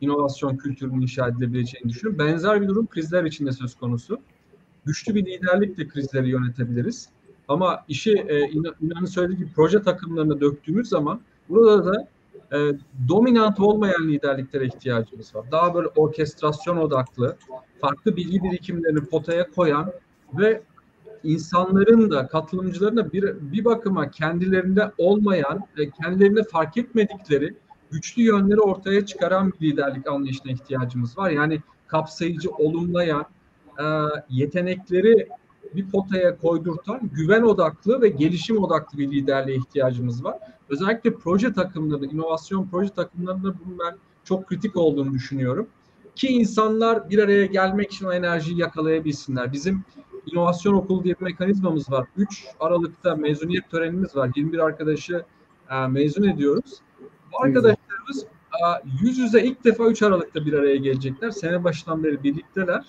inovasyon 0.00 0.56
kültürünü 0.56 1.02
inşa 1.02 1.28
edilebileceğini 1.28 1.88
düşünüyorum. 1.88 2.26
Benzer 2.26 2.62
bir 2.62 2.68
durum 2.68 2.86
krizler 2.86 3.24
içinde 3.24 3.52
söz 3.52 3.74
konusu. 3.74 4.18
Güçlü 4.84 5.14
bir 5.14 5.26
liderlikle 5.26 5.88
krizleri 5.88 6.28
yönetebiliriz. 6.28 7.08
Ama 7.48 7.84
işi 7.88 8.12
e, 8.12 8.48
İnan'ın 8.48 9.04
söylediği 9.04 9.38
gibi 9.38 9.50
proje 9.56 9.82
takımlarına 9.82 10.40
döktüğümüz 10.40 10.88
zaman 10.88 11.20
burada 11.48 11.86
da 11.86 12.08
e, 12.52 12.58
dominant 13.08 13.60
olmayan 13.60 14.08
liderliklere 14.08 14.66
ihtiyacımız 14.66 15.34
var. 15.34 15.52
Daha 15.52 15.74
böyle 15.74 15.88
orkestrasyon 15.88 16.76
odaklı, 16.76 17.36
farklı 17.80 18.16
bilgi 18.16 18.42
birikimlerini 18.42 19.00
potaya 19.00 19.50
koyan 19.50 19.92
ve 20.34 20.62
insanların 21.24 22.10
da 22.10 22.26
katılımcıların 22.26 22.96
da 22.96 23.12
bir, 23.12 23.52
bir 23.52 23.64
bakıma 23.64 24.10
kendilerinde 24.10 24.92
olmayan, 24.98 25.64
e, 25.78 25.90
kendilerinde 25.90 26.42
fark 26.42 26.76
etmedikleri 26.76 27.54
güçlü 27.90 28.22
yönleri 28.22 28.60
ortaya 28.60 29.06
çıkaran 29.06 29.52
bir 29.60 29.72
liderlik 29.72 30.06
anlayışına 30.08 30.52
ihtiyacımız 30.52 31.18
var. 31.18 31.30
Yani 31.30 31.60
kapsayıcı, 31.86 32.50
olumlayan, 32.50 33.26
e, 33.78 33.84
yetenekleri 34.28 35.28
bir 35.74 35.90
potaya 35.90 36.38
koydurtan 36.38 37.00
güven 37.12 37.42
odaklı 37.42 38.02
ve 38.02 38.08
gelişim 38.08 38.58
odaklı 38.58 38.98
bir 38.98 39.10
liderliğe 39.10 39.56
ihtiyacımız 39.56 40.24
var. 40.24 40.38
Özellikle 40.68 41.14
proje 41.14 41.52
takımları, 41.52 42.04
inovasyon 42.04 42.68
proje 42.70 42.90
takımlarında 42.90 43.54
bunun 43.64 43.78
ben 43.78 43.96
çok 44.24 44.46
kritik 44.46 44.76
olduğunu 44.76 45.12
düşünüyorum. 45.12 45.68
Ki 46.16 46.28
insanlar 46.28 47.10
bir 47.10 47.18
araya 47.18 47.46
gelmek 47.46 47.92
için 47.92 48.06
o 48.06 48.12
enerjiyi 48.12 48.60
yakalayabilsinler. 48.60 49.52
Bizim 49.52 49.84
inovasyon 50.26 50.74
okulu 50.74 51.04
diye 51.04 51.14
bir 51.20 51.24
mekanizmamız 51.24 51.90
var. 51.90 52.06
3 52.16 52.44
Aralık'ta 52.60 53.16
mezuniyet 53.16 53.70
törenimiz 53.70 54.16
var. 54.16 54.30
21 54.36 54.58
arkadaşı 54.58 55.24
e, 55.70 55.86
mezun 55.86 56.22
ediyoruz. 56.22 56.80
Bu 57.32 57.42
arkadaşlarımız 57.42 58.24
e, 58.24 58.64
yüz 59.02 59.18
yüze 59.18 59.42
ilk 59.42 59.64
defa 59.64 59.84
3 59.84 60.02
Aralık'ta 60.02 60.46
bir 60.46 60.52
araya 60.52 60.76
gelecekler. 60.76 61.30
Sene 61.30 61.64
başından 61.64 62.04
beri 62.04 62.22
birlikteler. 62.22 62.84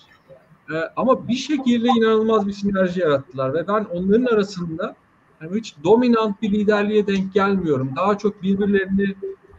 E, 0.70 0.74
ama 0.96 1.28
bir 1.28 1.34
şekilde 1.34 1.88
inanılmaz 1.88 2.46
bir 2.46 2.52
sinerji 2.52 3.00
yarattılar 3.00 3.54
ve 3.54 3.68
ben 3.68 3.84
onların 3.84 4.24
arasında 4.24 4.96
yani 5.42 5.58
hiç 5.58 5.74
dominant 5.84 6.42
bir 6.42 6.52
liderliğe 6.52 7.06
denk 7.06 7.34
gelmiyorum. 7.34 7.92
Daha 7.96 8.18
çok 8.18 8.42
birbirlerini 8.42 9.14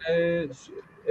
e, 0.09 0.13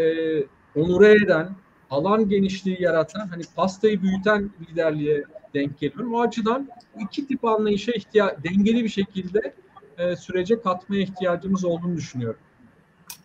e, 0.02 0.44
onure 0.76 1.12
eden, 1.12 1.50
alan 1.90 2.28
genişliği 2.28 2.82
yaratan, 2.82 3.28
hani 3.28 3.42
pastayı 3.56 4.02
büyüten 4.02 4.50
liderliğe 4.60 5.24
denk 5.54 5.78
geliyorum. 5.78 6.14
O 6.14 6.20
açıdan 6.20 6.68
iki 7.00 7.26
tip 7.26 7.44
anlayışa 7.44 7.92
ihtiyaç, 7.92 8.34
dengeli 8.44 8.84
bir 8.84 8.88
şekilde 8.88 9.54
e, 9.98 10.16
sürece 10.16 10.60
katmaya 10.60 11.02
ihtiyacımız 11.02 11.64
olduğunu 11.64 11.96
düşünüyorum. 11.96 12.40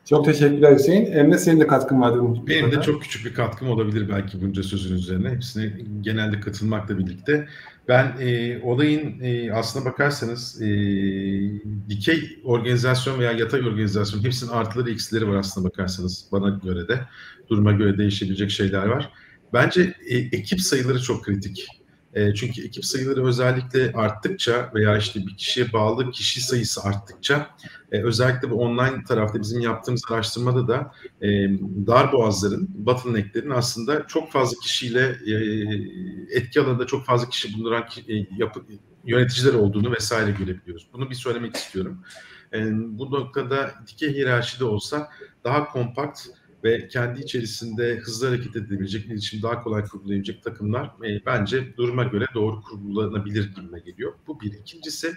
Çok 0.09 0.25
teşekkürler 0.25 0.75
Hüseyin. 0.75 1.11
Emre 1.11 1.37
senin 1.37 1.59
de 1.59 1.67
katkın 1.67 2.01
vardı. 2.01 2.21
Benim 2.47 2.71
de 2.71 2.81
çok 2.81 3.01
küçük 3.01 3.25
bir 3.25 3.33
katkım 3.33 3.69
olabilir 3.69 4.09
belki 4.09 4.41
bunca 4.41 4.63
sözün 4.63 4.95
üzerine. 4.95 5.29
Hepsine 5.29 5.73
genelde 6.01 6.39
katılmakla 6.39 6.97
birlikte. 6.97 7.47
Ben 7.87 8.15
e, 8.19 8.59
olayın 8.63 9.19
e, 9.21 9.53
aslına 9.53 9.85
bakarsanız 9.85 10.61
e, 10.61 10.67
dikey 11.89 12.39
organizasyon 12.43 13.19
veya 13.19 13.31
yatay 13.31 13.61
organizasyon 13.61 14.23
hepsinin 14.23 14.51
artıları 14.51 14.91
eksileri 14.91 15.27
var 15.27 15.35
aslına 15.35 15.65
bakarsanız 15.65 16.25
bana 16.31 16.49
göre 16.49 16.87
de. 16.87 16.99
Duruma 17.49 17.71
göre 17.71 17.97
değişebilecek 17.97 18.51
şeyler 18.51 18.85
var. 18.85 19.11
Bence 19.53 19.93
e, 20.09 20.17
ekip 20.17 20.61
sayıları 20.61 21.01
çok 21.01 21.23
kritik. 21.23 21.67
E, 22.15 22.33
çünkü 22.33 22.65
ekip 22.65 22.85
sayıları 22.85 23.25
özellikle 23.25 23.91
arttıkça 23.93 24.71
veya 24.75 24.97
işte 24.97 25.19
bir 25.19 25.37
kişiye 25.37 25.73
bağlı 25.73 26.11
kişi 26.11 26.41
sayısı 26.41 26.83
arttıkça 26.83 27.49
e, 27.91 28.03
özellikle 28.03 28.51
bu 28.51 28.55
online 28.55 29.03
tarafta 29.07 29.41
bizim 29.41 29.61
yaptığımız 29.61 30.01
araştırmada 30.09 30.67
da 30.67 30.91
e, 31.21 31.27
dar 31.87 32.11
boğazların, 32.11 32.67
bottlenecklerin 32.69 33.49
aslında 33.49 34.07
çok 34.07 34.31
fazla 34.31 34.59
kişiyle 34.59 35.17
etki 36.31 36.61
alanında 36.61 36.87
çok 36.87 37.05
fazla 37.05 37.29
kişi 37.29 37.53
bulunduran 37.53 37.85
yöneticiler 39.05 39.53
olduğunu 39.53 39.91
vesaire 39.91 40.31
görebiliyoruz. 40.31 40.87
Bunu 40.93 41.09
bir 41.09 41.15
söylemek 41.15 41.55
istiyorum. 41.55 42.01
E, 42.53 42.71
bu 42.73 43.11
noktada 43.11 43.71
dikey 43.87 44.13
hiyerarşide 44.13 44.63
olsa 44.63 45.09
daha 45.43 45.65
kompakt 45.65 46.27
ve 46.65 46.87
kendi 46.87 47.21
içerisinde 47.21 47.95
hızlı 47.95 48.27
hareket 48.27 48.55
edebilecek, 48.55 49.05
iletişim 49.05 49.41
daha 49.41 49.63
kolay 49.63 49.83
kurgulayabilecek 49.83 50.43
takımlar 50.43 50.85
e, 50.85 51.25
bence 51.25 51.77
duruma 51.77 52.03
göre 52.03 52.25
doğru 52.33 52.61
kurgulanabilir 52.61 53.55
gibime 53.55 53.79
geliyor. 53.79 54.13
Bu 54.27 54.41
bir. 54.41 54.53
İkincisi 54.53 55.13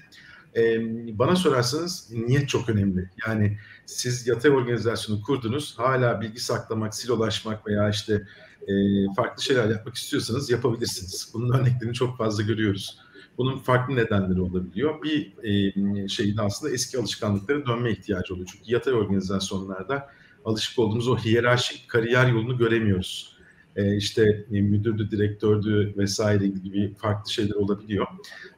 e, 0.57 0.81
bana 1.19 1.37
sorarsanız 1.37 2.11
niyet 2.13 2.49
çok 2.49 2.69
önemli. 2.69 3.11
Yani 3.27 3.59
siz 3.87 4.27
yatay 4.27 4.51
organizasyonu 4.51 5.23
kurdunuz, 5.23 5.79
hala 5.79 6.21
bilgi 6.21 6.41
saklamak, 6.41 6.95
silolaşmak 6.95 7.67
veya 7.67 7.91
işte 7.91 8.27
e, 8.63 8.73
farklı 9.17 9.43
şeyler 9.43 9.69
yapmak 9.69 9.95
istiyorsanız 9.95 10.51
yapabilirsiniz. 10.51 11.31
Bunun 11.35 11.59
örneklerini 11.59 11.95
çok 11.95 12.19
fazla 12.19 12.43
görüyoruz. 12.43 12.99
Bunun 13.39 13.59
farklı 13.59 13.97
nedenleri 13.97 14.41
olabiliyor. 14.41 15.03
Bir 15.03 15.33
e, 15.43 16.09
şeyde 16.09 16.43
aslında 16.43 16.73
eski 16.73 16.99
alışkanlıklara 16.99 17.67
dönme 17.67 17.91
ihtiyacı 17.93 18.35
oluyor. 18.35 18.49
Çünkü 18.53 18.73
yatay 18.73 18.95
organizasyonlarda 18.95 20.09
alışık 20.45 20.79
olduğumuz 20.79 21.09
o 21.09 21.19
hiyerarşik 21.19 21.89
kariyer 21.89 22.27
yolunu 22.27 22.59
göremiyoruz. 22.59 23.39
E, 23.77 23.97
işte 23.97 24.47
e, 24.53 24.61
müdürdü, 24.61 25.11
direktördü 25.11 25.95
vesaire 25.97 26.47
gibi 26.47 26.95
farklı 26.95 27.33
şeyler 27.33 27.55
olabiliyor. 27.55 28.07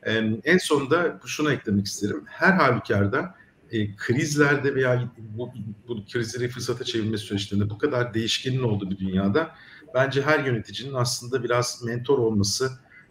E, 0.03 0.13
en 0.45 0.59
sonunda 0.59 1.21
şunu 1.27 1.53
eklemek 1.53 1.87
isterim. 1.87 2.25
Her 2.27 2.53
halükarda 2.53 3.35
e, 3.71 3.97
krizlerde 3.97 4.75
veya 4.75 5.13
bu, 5.19 5.51
bu 5.89 6.05
krizleri 6.13 6.49
fırsata 6.49 6.85
çevirme 6.85 7.19
süreçlerinde 7.19 7.71
bu 7.71 7.79
kadar 7.79 8.15
değişkenin 8.15 8.63
olduğu 8.63 8.91
bir 8.91 8.99
dünyada 8.99 9.51
bence 9.95 10.23
her 10.23 10.45
yöneticinin 10.45 10.95
aslında 10.95 11.45
biraz 11.45 11.83
mentor 11.85 12.19
olması, 12.19 12.71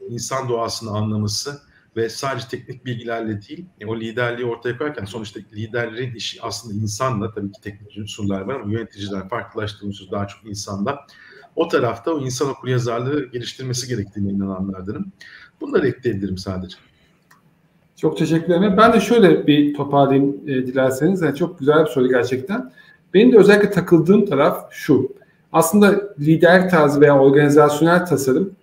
insan 0.10 0.50
doğasını 0.50 0.90
anlaması 0.90 1.62
ve 1.96 2.10
sadece 2.10 2.48
teknik 2.48 2.86
bilgilerle 2.86 3.42
değil 3.42 3.66
e, 3.80 3.86
o 3.86 4.00
liderliği 4.00 4.46
ortaya 4.46 4.78
koyarken 4.78 5.06
sonuçta 5.06 5.40
liderlerin 5.54 6.16
işi 6.16 6.42
aslında 6.42 6.74
insanla 6.76 7.34
tabii 7.34 7.52
ki 7.52 7.62
teknik 7.62 7.98
unsurlar 7.98 8.42
var 8.42 8.56
ama 8.56 8.74
yöneticiler 8.74 9.30
farklılaştığı 9.30 10.12
daha 10.12 10.28
çok 10.28 10.46
insanda. 10.46 11.00
O 11.56 11.68
tarafta 11.68 12.12
o 12.12 12.20
insan 12.20 12.50
okur 12.50 12.68
yazarlığı 12.68 13.26
geliştirmesi 13.26 13.88
gerektiğine 13.88 14.32
inananlardanım. 14.32 15.12
Bunları 15.62 15.88
ekleyebilirim 15.88 16.38
sadece. 16.38 16.78
Çok 17.96 18.18
teşekkür 18.18 18.54
ederim. 18.54 18.78
Ben 18.78 18.94
de 18.94 19.00
şöyle 19.00 19.48
bir 19.48 19.74
toparlayayım 19.74 20.36
e, 20.48 20.68
dilerseniz. 20.68 21.22
Yani 21.22 21.36
çok 21.36 21.60
güzel 21.60 21.86
bir 21.86 21.90
soru 21.90 22.10
gerçekten. 22.10 22.72
Benim 23.14 23.32
de 23.32 23.38
özellikle 23.38 23.72
takıldığım 23.72 24.26
taraf 24.26 24.68
şu. 24.72 25.10
Aslında 25.52 26.14
lider 26.20 26.70
tarzı 26.70 27.02
veya 27.02 27.20
organizasyonel 27.20 28.06
tasarım 28.06 28.56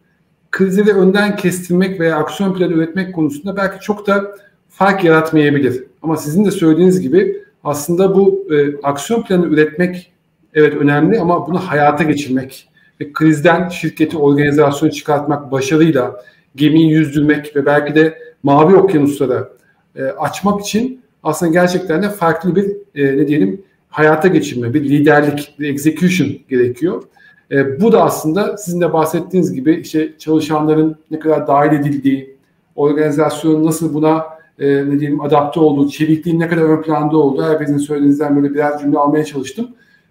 krizleri 0.50 0.92
önden 0.92 1.36
kestirmek 1.36 2.00
veya 2.00 2.16
aksiyon 2.16 2.54
planı 2.54 2.72
üretmek 2.72 3.14
konusunda 3.14 3.56
belki 3.56 3.80
çok 3.80 4.06
da 4.06 4.36
fark 4.68 5.04
yaratmayabilir. 5.04 5.84
Ama 6.02 6.16
sizin 6.16 6.44
de 6.44 6.50
söylediğiniz 6.50 7.00
gibi 7.00 7.42
aslında 7.64 8.14
bu 8.14 8.46
e, 8.50 8.80
aksiyon 8.82 9.22
planı 9.22 9.46
üretmek 9.46 10.12
evet 10.54 10.74
önemli 10.74 11.20
ama 11.20 11.46
bunu 11.46 11.58
hayata 11.58 12.04
geçirmek 12.04 12.68
ve 13.00 13.12
krizden 13.12 13.68
şirketi 13.68 14.18
organizasyonu 14.18 14.92
çıkartmak 14.92 15.52
başarıyla 15.52 16.24
gemiyi 16.56 16.90
yüzdürmek 16.90 17.56
ve 17.56 17.66
belki 17.66 17.94
de 17.94 18.18
mavi 18.42 18.76
okyanuslara 18.76 19.48
e, 19.96 20.02
açmak 20.02 20.60
için 20.60 21.00
aslında 21.22 21.52
gerçekten 21.52 22.02
de 22.02 22.10
farklı 22.10 22.56
bir 22.56 22.64
e, 22.94 23.16
ne 23.16 23.28
diyelim 23.28 23.62
hayata 23.88 24.28
geçirme, 24.28 24.74
bir 24.74 24.84
liderlik, 24.84 25.54
bir 25.58 25.68
execution 25.68 26.28
gerekiyor. 26.48 27.02
E, 27.50 27.80
bu 27.80 27.92
da 27.92 28.02
aslında 28.02 28.56
sizin 28.56 28.80
de 28.80 28.92
bahsettiğiniz 28.92 29.52
gibi 29.52 29.74
işte 29.74 30.12
çalışanların 30.18 30.96
ne 31.10 31.18
kadar 31.18 31.46
dahil 31.46 31.72
edildiği, 31.72 32.36
organizasyonun 32.76 33.64
nasıl 33.64 33.94
buna 33.94 34.24
e, 34.58 34.66
ne 34.66 35.00
diyelim 35.00 35.20
adapte 35.20 35.60
olduğu, 35.60 35.88
çevikliğin 35.88 36.40
ne 36.40 36.48
kadar 36.48 36.62
ön 36.62 36.82
planda 36.82 37.16
olduğu 37.16 37.44
herkesin 37.44 37.78
söylediğinizden 37.78 38.36
böyle 38.36 38.54
birer 38.54 38.78
cümle 38.78 38.98
almaya 38.98 39.24
çalıştım. 39.24 39.68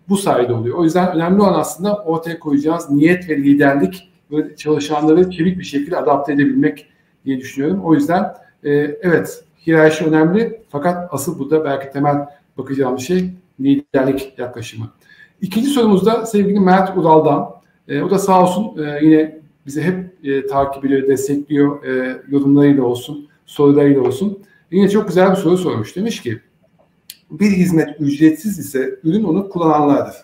Bu 0.10 0.18
sayede 0.18 0.54
oluyor. 0.54 0.78
O 0.78 0.84
yüzden 0.84 1.16
önemli 1.16 1.42
olan 1.42 1.60
aslında 1.60 1.96
ortaya 1.96 2.40
koyacağız 2.40 2.90
niyet 2.90 3.30
ve 3.30 3.38
liderlik 3.38 4.12
ve 4.32 4.56
çalışanları 4.56 5.32
çevik 5.32 5.60
bir 5.60 5.64
şekilde 5.64 5.98
adapte 5.98 6.34
edebilmek 6.34 6.88
diye 7.26 7.38
düşünüyorum. 7.38 7.82
O 7.84 7.94
yüzden 7.94 8.24
e, 8.64 8.72
evet 9.02 9.44
hiyerarşi 9.68 10.06
önemli 10.06 10.62
fakat 10.70 11.14
asıl 11.14 11.40
burada 11.40 11.66
belki 11.66 11.94
temel 11.94 12.16
bakacağımız 12.58 13.02
şey 13.02 13.30
liderlik 13.60 14.34
yaklaşımı. 14.40 14.86
İkinci 15.46 15.70
sorumuz 15.70 16.06
da 16.06 16.26
sevgili 16.26 16.60
Mert 16.60 16.98
Ural'dan. 16.98 17.56
E, 17.88 18.02
o 18.02 18.10
da 18.10 18.20
sağ 18.20 18.44
olsun 18.44 18.84
e, 18.84 19.06
yine 19.06 19.40
bizi 19.66 19.82
hep 19.82 20.14
e, 20.24 20.48
takip 20.48 20.86
ediyor, 20.86 21.08
destekliyor 21.08 21.84
e, 21.84 22.22
yorumlarıyla 22.30 22.84
olsun, 22.84 23.28
sorularıyla 23.46 24.02
olsun. 24.02 24.40
Yine 24.72 24.90
çok 24.90 25.08
güzel 25.08 25.32
bir 25.32 25.36
soru 25.36 25.58
sormuş. 25.58 25.96
Demiş 25.96 26.22
ki 26.22 26.40
bir 27.32 27.52
hizmet 27.52 28.02
ücretsiz 28.02 28.60
ise 28.60 29.00
ürün 29.04 29.24
onu 29.24 29.50
kullananlardır. 29.50 30.16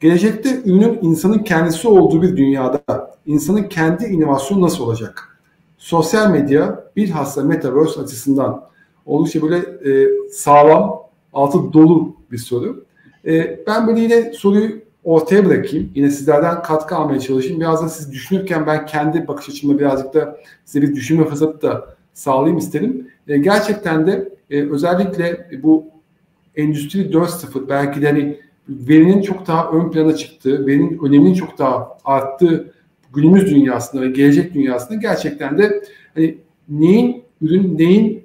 Gelecekte 0.00 0.62
ürünün 0.64 0.98
insanın 1.02 1.38
kendisi 1.38 1.88
olduğu 1.88 2.22
bir 2.22 2.36
dünyada 2.36 2.82
insanın 3.26 3.62
kendi 3.62 4.04
inovasyonu 4.04 4.62
nasıl 4.62 4.84
olacak? 4.84 5.38
Sosyal 5.78 6.30
medya 6.30 6.84
bilhassa 6.96 7.44
Metaverse 7.44 8.00
açısından 8.00 8.64
oldukça 9.06 9.42
böyle 9.42 9.56
e, 9.58 10.08
sağlam, 10.30 11.00
altı 11.32 11.72
dolu 11.72 12.16
bir 12.32 12.38
soru. 12.38 12.89
E, 13.26 13.60
ben 13.66 13.86
böyle 13.86 14.00
yine 14.00 14.32
soruyu 14.32 14.80
ortaya 15.04 15.44
bırakayım. 15.44 15.90
Yine 15.94 16.10
sizlerden 16.10 16.62
katkı 16.62 16.96
almaya 16.96 17.20
çalışayım. 17.20 17.60
Biraz 17.60 17.82
da 17.82 17.88
siz 17.88 18.12
düşünürken 18.12 18.66
ben 18.66 18.86
kendi 18.86 19.28
bakış 19.28 19.48
açımda 19.48 19.78
birazcık 19.78 20.14
da 20.14 20.38
size 20.64 20.82
bir 20.82 20.94
düşünme 20.94 21.24
fırsatı 21.24 21.62
da 21.62 21.96
sağlayayım 22.12 22.58
istedim. 22.58 23.08
E, 23.28 23.38
gerçekten 23.38 24.06
de 24.06 24.28
e, 24.50 24.70
özellikle 24.70 25.50
bu 25.62 25.84
Endüstri 26.56 27.00
4.0 27.00 27.68
belki 27.68 28.02
de 28.02 28.06
hani 28.06 28.40
verinin 28.68 29.22
çok 29.22 29.46
daha 29.46 29.70
ön 29.70 29.90
plana 29.90 30.16
çıktığı, 30.16 30.66
verinin 30.66 30.98
öneminin 31.04 31.34
çok 31.34 31.58
daha 31.58 31.98
arttığı 32.04 32.72
günümüz 33.14 33.46
dünyasında 33.54 34.02
ve 34.02 34.08
gelecek 34.08 34.54
dünyasında 34.54 34.98
gerçekten 34.98 35.58
de 35.58 35.82
hani 36.14 36.38
neyin 36.68 37.22
ürün 37.42 37.78
neyin 37.78 38.24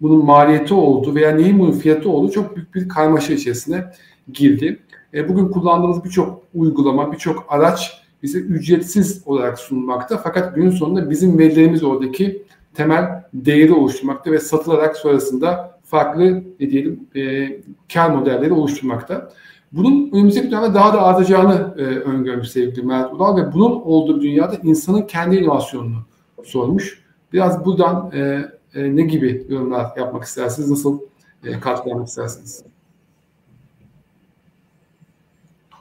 bunun 0.00 0.24
maliyeti 0.24 0.74
olduğu 0.74 1.14
veya 1.14 1.30
neyin 1.30 1.58
bunun 1.58 1.72
fiyatı 1.72 2.10
olduğu 2.10 2.30
çok 2.30 2.56
büyük 2.56 2.74
bir 2.74 2.88
karmaşa 2.88 3.32
içerisine 3.32 3.84
girdi. 4.32 4.80
E, 5.14 5.28
bugün 5.28 5.48
kullandığımız 5.48 6.04
birçok 6.04 6.42
uygulama, 6.54 7.12
birçok 7.12 7.46
araç 7.48 8.02
bize 8.22 8.38
ücretsiz 8.38 9.22
olarak 9.26 9.58
sunulmakta. 9.58 10.18
Fakat 10.18 10.54
günün 10.54 10.70
sonunda 10.70 11.10
bizim 11.10 11.38
verilerimiz 11.38 11.84
oradaki 11.84 12.42
temel 12.74 13.24
değeri 13.34 13.72
oluşturmakta 13.72 14.32
ve 14.32 14.38
satılarak 14.38 14.96
sonrasında 14.96 15.78
farklı 15.84 16.44
ne 16.60 16.70
diyelim 16.70 17.08
e, 17.16 17.48
kar 17.94 18.10
modelleri 18.10 18.52
oluşturmakta. 18.52 19.32
Bunun 19.72 20.10
önümüzdeki 20.12 20.50
dönemde 20.50 20.74
daha 20.74 20.94
da 20.94 21.02
artacağını 21.02 21.74
e, 21.78 21.82
öngörmüş 21.82 22.50
sevgili 22.50 22.86
Mert 22.86 23.12
Ural 23.12 23.36
ve 23.36 23.52
bunun 23.52 23.80
olduğu 23.80 24.20
dünyada 24.20 24.56
insanın 24.62 25.02
kendi 25.02 25.36
inovasyonunu 25.36 25.96
sormuş. 26.44 27.04
Biraz 27.32 27.64
buradan 27.64 28.10
e, 28.14 28.50
e, 28.74 28.96
ne 28.96 29.02
gibi 29.02 29.46
yorumlar 29.48 29.86
yapmak 29.96 30.24
istersiniz? 30.24 30.70
Nasıl 30.70 30.98
e, 31.44 31.60
katkı 31.60 31.90
vermek 31.90 32.08
istersiniz? 32.08 32.62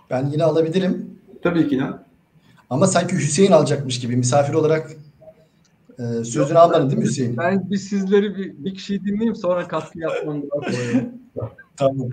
Ben 0.10 0.30
yine 0.30 0.44
alabilirim. 0.44 1.20
Tabii 1.44 1.68
ki 1.68 1.76
İnan. 1.76 2.04
Ama 2.70 2.88
sanki 2.88 3.16
Hüseyin 3.16 3.52
alacakmış 3.52 4.00
gibi 4.00 4.16
misafir 4.16 4.54
olarak 4.54 4.92
e, 6.00 6.24
sözünü 6.24 6.58
almadın 6.58 6.90
değil 6.90 7.02
mi 7.02 7.06
Hüseyin? 7.06 7.38
Ben 7.38 7.72
bir 7.72 7.78
sizleri 7.78 8.38
bir, 8.38 8.66
bir 8.66 8.74
kişiyi 8.74 9.04
dinleyeyim 9.06 9.36
sonra 9.36 9.68
katkı 9.68 10.00
yapmam 10.00 10.44
tamam. 11.78 12.10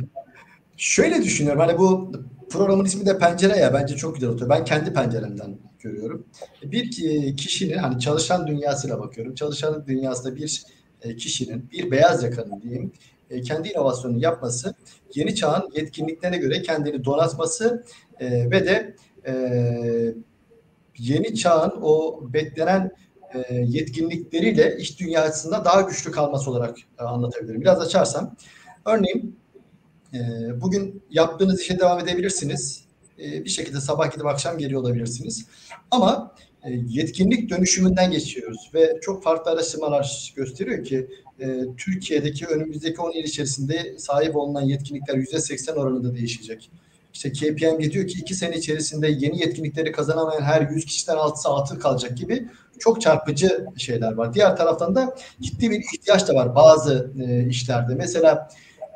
Şöyle 0.76 1.22
düşünüyorum 1.22 1.60
hani 1.60 1.78
bu 1.78 2.12
programın 2.50 2.84
ismi 2.84 3.06
de 3.06 3.18
pencere 3.18 3.56
ya 3.56 3.74
bence 3.74 3.96
çok 3.96 4.14
güzel 4.14 4.30
oturuyor. 4.30 4.50
Ben 4.50 4.64
kendi 4.64 4.92
penceremden 4.92 5.58
görüyorum. 5.80 6.26
Bir 6.62 6.90
kişinin 7.36 7.78
hani 7.78 8.00
çalışan 8.00 8.46
dünyasıyla 8.46 9.00
bakıyorum. 9.00 9.34
Çalışan 9.34 9.86
dünyasında 9.86 10.36
bir 10.36 10.62
e, 11.02 11.16
kişinin 11.16 11.70
bir 11.72 11.90
beyaz 11.90 12.22
yakanın 12.22 12.62
diyeyim 12.62 12.92
e, 13.30 13.42
kendi 13.42 13.68
inovasyonunu 13.68 14.22
yapması, 14.22 14.74
yeni 15.14 15.34
çağın 15.34 15.70
yetkinliklerine 15.74 16.36
göre 16.36 16.62
kendini 16.62 17.04
donatması 17.04 17.84
e, 18.20 18.50
ve 18.50 18.66
de 18.66 18.96
yeni 20.98 21.34
çağın 21.34 21.74
o 21.82 22.20
beklenen 22.32 22.90
yetkinlikleriyle 23.50 24.76
iş 24.76 25.00
dünyasında 25.00 25.64
daha 25.64 25.80
güçlü 25.80 26.10
kalması 26.10 26.50
olarak 26.50 26.76
anlatabilirim. 26.98 27.60
Biraz 27.60 27.80
açarsam. 27.80 28.36
Örneğin 28.84 29.38
bugün 30.54 31.02
yaptığınız 31.10 31.60
işe 31.60 31.78
devam 31.78 31.98
edebilirsiniz. 31.98 32.84
Bir 33.18 33.48
şekilde 33.48 33.80
sabah 33.80 34.12
gidip 34.12 34.26
akşam 34.26 34.58
geliyor 34.58 34.80
olabilirsiniz. 34.80 35.46
Ama 35.90 36.34
yetkinlik 36.88 37.50
dönüşümünden 37.50 38.10
geçiyoruz 38.10 38.70
ve 38.74 38.98
çok 39.02 39.22
farklı 39.22 39.50
araştırmalar 39.50 40.32
gösteriyor 40.36 40.84
ki 40.84 41.06
Türkiye'deki 41.78 42.46
önümüzdeki 42.46 43.00
10 43.00 43.12
yıl 43.12 43.24
içerisinde 43.24 43.98
sahip 43.98 44.36
olunan 44.36 44.62
yetkinlikler 44.62 45.14
%80 45.14 45.72
oranında 45.72 46.14
değişecek. 46.14 46.70
İşte 47.14 47.32
KPMG 47.32 47.92
diyor 47.92 48.06
ki 48.06 48.18
2 48.18 48.34
sene 48.34 48.56
içerisinde 48.56 49.08
yeni 49.08 49.40
yetkinlikleri 49.40 49.92
kazanamayan 49.92 50.42
her 50.42 50.70
100 50.70 50.84
kişiden 50.84 51.16
6'sı 51.16 51.48
atıl 51.48 51.80
kalacak 51.80 52.16
gibi 52.16 52.48
çok 52.78 53.00
çarpıcı 53.00 53.66
şeyler 53.76 54.12
var. 54.12 54.34
Diğer 54.34 54.56
taraftan 54.56 54.94
da 54.94 55.16
ciddi 55.40 55.70
bir 55.70 55.84
ihtiyaç 55.94 56.28
da 56.28 56.34
var 56.34 56.54
bazı 56.54 57.10
işlerde. 57.50 57.94
Mesela 57.94 58.48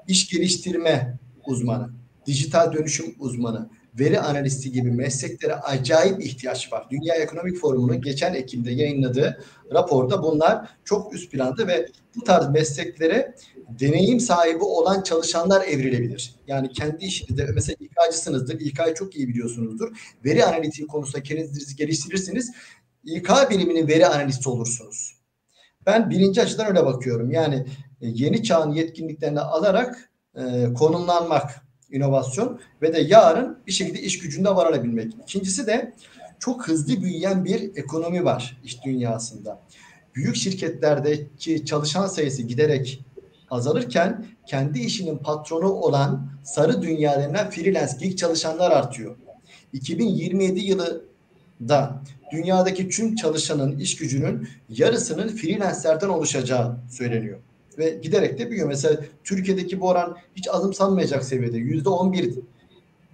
iş 0.08 0.28
geliştirme 0.28 1.18
uzmanı, 1.46 1.90
dijital 2.26 2.72
dönüşüm 2.72 3.14
uzmanı, 3.18 3.68
veri 3.98 4.20
analisti 4.20 4.72
gibi 4.72 4.90
mesleklere 4.90 5.54
acayip 5.54 6.24
ihtiyaç 6.24 6.72
var. 6.72 6.86
Dünya 6.90 7.14
Ekonomik 7.14 7.56
Forumu'nun 7.56 8.00
geçen 8.00 8.34
Ekim'de 8.34 8.70
yayınladığı 8.70 9.44
raporda 9.72 10.22
bunlar 10.22 10.68
çok 10.84 11.14
üst 11.14 11.32
planda 11.32 11.66
ve 11.66 11.88
bu 12.16 12.24
tarz 12.24 12.50
mesleklere 12.50 13.34
deneyim 13.68 14.20
sahibi 14.20 14.64
olan 14.64 15.02
çalışanlar 15.02 15.64
evrilebilir. 15.64 16.34
Yani 16.46 16.72
kendi 16.72 17.04
işinizde 17.04 17.46
mesela 17.54 17.76
İK'cısınızdır. 17.80 18.60
İK'yı 18.60 18.94
çok 18.94 19.16
iyi 19.16 19.28
biliyorsunuzdur. 19.28 19.96
Veri 20.24 20.44
analitiği 20.44 20.86
konusunda 20.86 21.22
kendinizi 21.22 21.76
geliştirirsiniz. 21.76 22.52
İK 23.04 23.30
biriminin 23.50 23.88
veri 23.88 24.06
analisti 24.06 24.48
olursunuz. 24.48 25.20
Ben 25.86 26.10
birinci 26.10 26.42
açıdan 26.42 26.66
öyle 26.66 26.86
bakıyorum. 26.86 27.30
Yani 27.30 27.66
e, 28.00 28.08
yeni 28.08 28.42
çağın 28.42 28.72
yetkinliklerini 28.72 29.40
alarak 29.40 30.10
e, 30.34 30.72
konumlanmak, 30.74 31.69
inovasyon 31.92 32.60
ve 32.82 32.94
de 32.94 33.00
yarın 33.00 33.58
bir 33.66 33.72
şekilde 33.72 34.00
iş 34.00 34.18
gücünde 34.18 34.48
varabilmek. 34.48 35.12
İkincisi 35.22 35.66
de 35.66 35.92
çok 36.38 36.68
hızlı 36.68 37.02
büyüyen 37.02 37.44
bir 37.44 37.76
ekonomi 37.76 38.24
var 38.24 38.60
iş 38.64 38.84
dünyasında. 38.84 39.60
Büyük 40.14 40.36
şirketlerdeki 40.36 41.64
çalışan 41.64 42.06
sayısı 42.06 42.42
giderek 42.42 43.04
azalırken 43.50 44.26
kendi 44.46 44.78
işinin 44.78 45.18
patronu 45.18 45.72
olan 45.72 46.30
sarı 46.44 46.82
dünya 46.82 47.22
denilen 47.22 47.50
freelance 47.50 47.92
gig 48.00 48.18
çalışanlar 48.18 48.70
artıyor. 48.70 49.16
2027 49.72 50.60
yılında 50.60 52.02
dünyadaki 52.32 52.88
tüm 52.88 53.14
çalışanın 53.14 53.78
iş 53.78 53.96
gücünün 53.96 54.48
yarısının 54.68 55.28
freelancerlerden 55.28 56.08
oluşacağı 56.08 56.76
söyleniyor 56.90 57.38
ve 57.80 57.98
giderek 58.02 58.38
de 58.38 58.50
büyüyor. 58.50 58.68
Mesela 58.68 59.00
Türkiye'deki 59.24 59.80
bu 59.80 59.88
oran 59.88 60.16
hiç 60.36 60.48
azımsanmayacak 60.48 61.24
seviyede. 61.24 61.58
Yüzde 61.58 61.88
on 61.88 62.12
bir. 62.12 62.34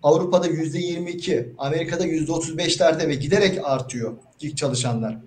Avrupa'da 0.02 0.46
yüzde 0.46 0.78
yirmi 0.78 1.10
iki. 1.10 1.52
Amerika'da 1.58 2.04
yüzde 2.04 2.32
otuz 2.32 2.58
beşlerde 2.58 3.08
ve 3.08 3.14
giderek 3.14 3.60
artıyor 3.64 4.12
gig 4.38 4.56
çalışanlar. 4.56 5.18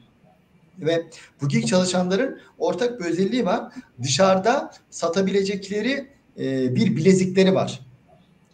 Ve 0.79 1.05
bu 1.41 1.47
gig 1.47 1.65
çalışanların 1.65 2.39
ortak 2.57 2.99
bir 2.99 3.05
özelliği 3.05 3.45
var. 3.45 3.73
Dışarıda 4.03 4.71
satabilecekleri 4.89 6.07
e, 6.39 6.75
bir 6.75 6.95
bilezikleri 6.95 7.55
var. 7.55 7.79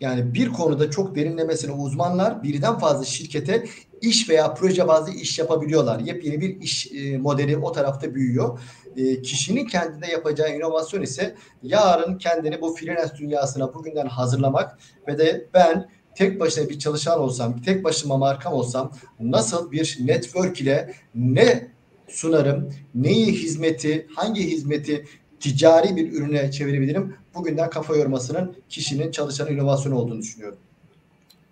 Yani 0.02 0.34
bir 0.34 0.50
konuda 0.50 0.92
çok 0.92 1.16
derinlemesine 1.16 1.72
uzmanlar 1.72 2.44
birden 2.44 2.80
fazla 2.80 3.06
şirkete 3.06 3.66
iş 4.02 4.30
veya 4.30 4.54
proje 4.54 4.88
bazlı 4.88 5.14
iş 5.14 5.40
yapabiliyorlar. 5.40 6.00
Yepyeni 6.00 6.42
bir 6.42 6.62
iş 6.62 6.92
e, 6.92 7.18
modeli 7.18 7.58
o 7.58 7.72
tarafta 7.72 8.16
büyüyor. 8.16 8.60
E, 8.98 9.22
kişinin 9.22 9.66
kendinde 9.66 10.08
yapacağı 10.08 10.56
inovasyon 10.56 11.02
ise 11.02 11.36
yarın 11.64 12.18
kendini 12.18 12.62
bu 12.62 12.76
freelance 12.76 13.16
dünyasına 13.20 13.74
bugünden 13.74 14.08
hazırlamak 14.08 14.78
ve 15.08 15.18
de 15.18 15.48
ben 15.54 15.90
tek 16.16 16.40
başına 16.40 16.70
bir 16.70 16.80
çalışan 16.80 17.20
olsam, 17.20 17.62
tek 17.62 17.84
başıma 17.84 18.18
markam 18.18 18.54
olsam 18.54 18.92
nasıl 19.20 19.72
bir 19.72 19.98
network 20.00 20.62
ile 20.62 20.94
ne 21.16 21.68
sunarım, 22.08 22.70
neyi 22.96 23.26
hizmeti, 23.26 24.08
hangi 24.16 24.44
hizmeti 24.48 25.06
ticari 25.40 25.96
bir 25.96 26.14
ürüne 26.14 26.52
çevirebilirim? 26.52 27.16
Bugünden 27.36 27.70
kafa 27.70 27.96
yormasının 27.96 28.56
kişinin 28.70 29.12
çalışan 29.12 29.54
inovasyon 29.54 29.94
olduğunu 29.94 30.20
düşünüyorum. 30.22 30.58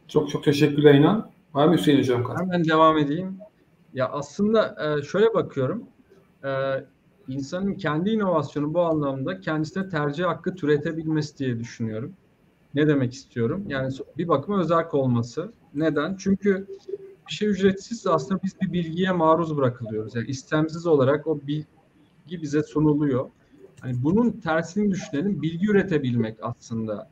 Çok 0.07 0.29
çok 0.29 0.43
teşekkürler 0.43 0.93
İnan. 0.93 1.31
Var 1.53 1.67
mı 1.67 1.77
Hüseyin 1.77 1.99
Hocam? 1.99 2.37
Hemen 2.39 2.65
devam 2.65 2.97
edeyim. 2.97 3.37
Ya 3.93 4.09
aslında 4.09 4.75
e, 4.99 5.03
şöyle 5.03 5.33
bakıyorum. 5.33 5.83
İnsanın 7.28 7.74
kendi 7.74 8.09
inovasyonu 8.09 8.74
bu 8.74 8.82
anlamda 8.82 9.39
kendisine 9.39 9.89
tercih 9.89 10.26
hakkı 10.26 10.55
türetebilmesi 10.55 11.38
diye 11.38 11.59
düşünüyorum. 11.59 12.13
Ne 12.74 12.88
demek 12.88 13.13
istiyorum? 13.13 13.63
Yani 13.67 13.93
bir 14.17 14.28
bakıma 14.28 14.59
özerk 14.59 14.93
olması. 14.93 15.53
Neden? 15.74 16.15
Çünkü 16.19 16.67
bir 17.28 17.34
şey 17.34 17.49
ücretsiz 17.49 18.07
aslında 18.07 18.41
biz 18.43 18.61
bir 18.61 18.74
bilgiye 18.74 19.11
maruz 19.11 19.57
bırakılıyoruz. 19.57 20.15
Yani 20.15 20.28
istemsiz 20.28 20.88
olarak 20.88 21.28
o 21.28 21.39
bilgi 21.47 22.41
bize 22.41 22.63
sunuluyor. 22.63 23.30
Yani 23.84 23.95
bunun 24.03 24.32
tersini 24.32 24.91
düşünelim. 24.91 25.41
Bilgi 25.41 25.71
üretebilmek 25.71 26.38
aslında 26.41 27.09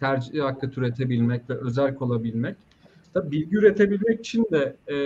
tercih 0.00 0.42
hakkı 0.42 0.70
türetebilmek 0.70 1.50
ve 1.50 1.54
özerk 1.54 2.02
olabilmek. 2.02 2.56
Tabii 3.14 3.30
bilgi 3.30 3.56
üretebilmek 3.56 4.20
için 4.20 4.46
de 4.52 4.76
e, 4.88 4.96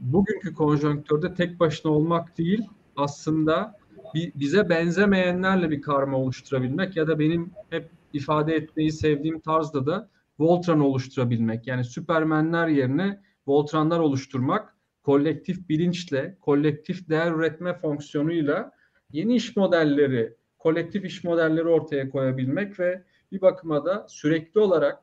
bugünkü 0.00 0.54
konjonktörde 0.54 1.34
tek 1.34 1.60
başına 1.60 1.92
olmak 1.92 2.38
değil, 2.38 2.64
aslında 3.00 3.78
bize 4.14 4.68
benzemeyenlerle 4.68 5.70
bir 5.70 5.82
karma 5.82 6.16
oluşturabilmek 6.16 6.96
ya 6.96 7.08
da 7.08 7.18
benim 7.18 7.52
hep 7.70 7.90
ifade 8.12 8.54
etmeyi 8.54 8.92
sevdiğim 8.92 9.40
tarzda 9.40 9.86
da 9.86 10.08
Voltran 10.38 10.80
oluşturabilmek. 10.80 11.66
Yani 11.66 11.84
Süpermenler 11.84 12.68
yerine 12.68 13.20
Voltranlar 13.46 13.98
oluşturmak 13.98 14.76
kolektif 15.02 15.68
bilinçle, 15.68 16.36
kolektif 16.40 17.08
değer 17.08 17.32
üretme 17.32 17.74
fonksiyonuyla 17.74 18.72
yeni 19.12 19.36
iş 19.36 19.56
modelleri, 19.56 20.34
kolektif 20.58 21.04
iş 21.04 21.24
modelleri 21.24 21.68
ortaya 21.68 22.10
koyabilmek 22.10 22.80
ve 22.80 23.02
bir 23.32 23.40
bakıma 23.40 23.84
da 23.84 24.06
sürekli 24.08 24.60
olarak 24.60 24.98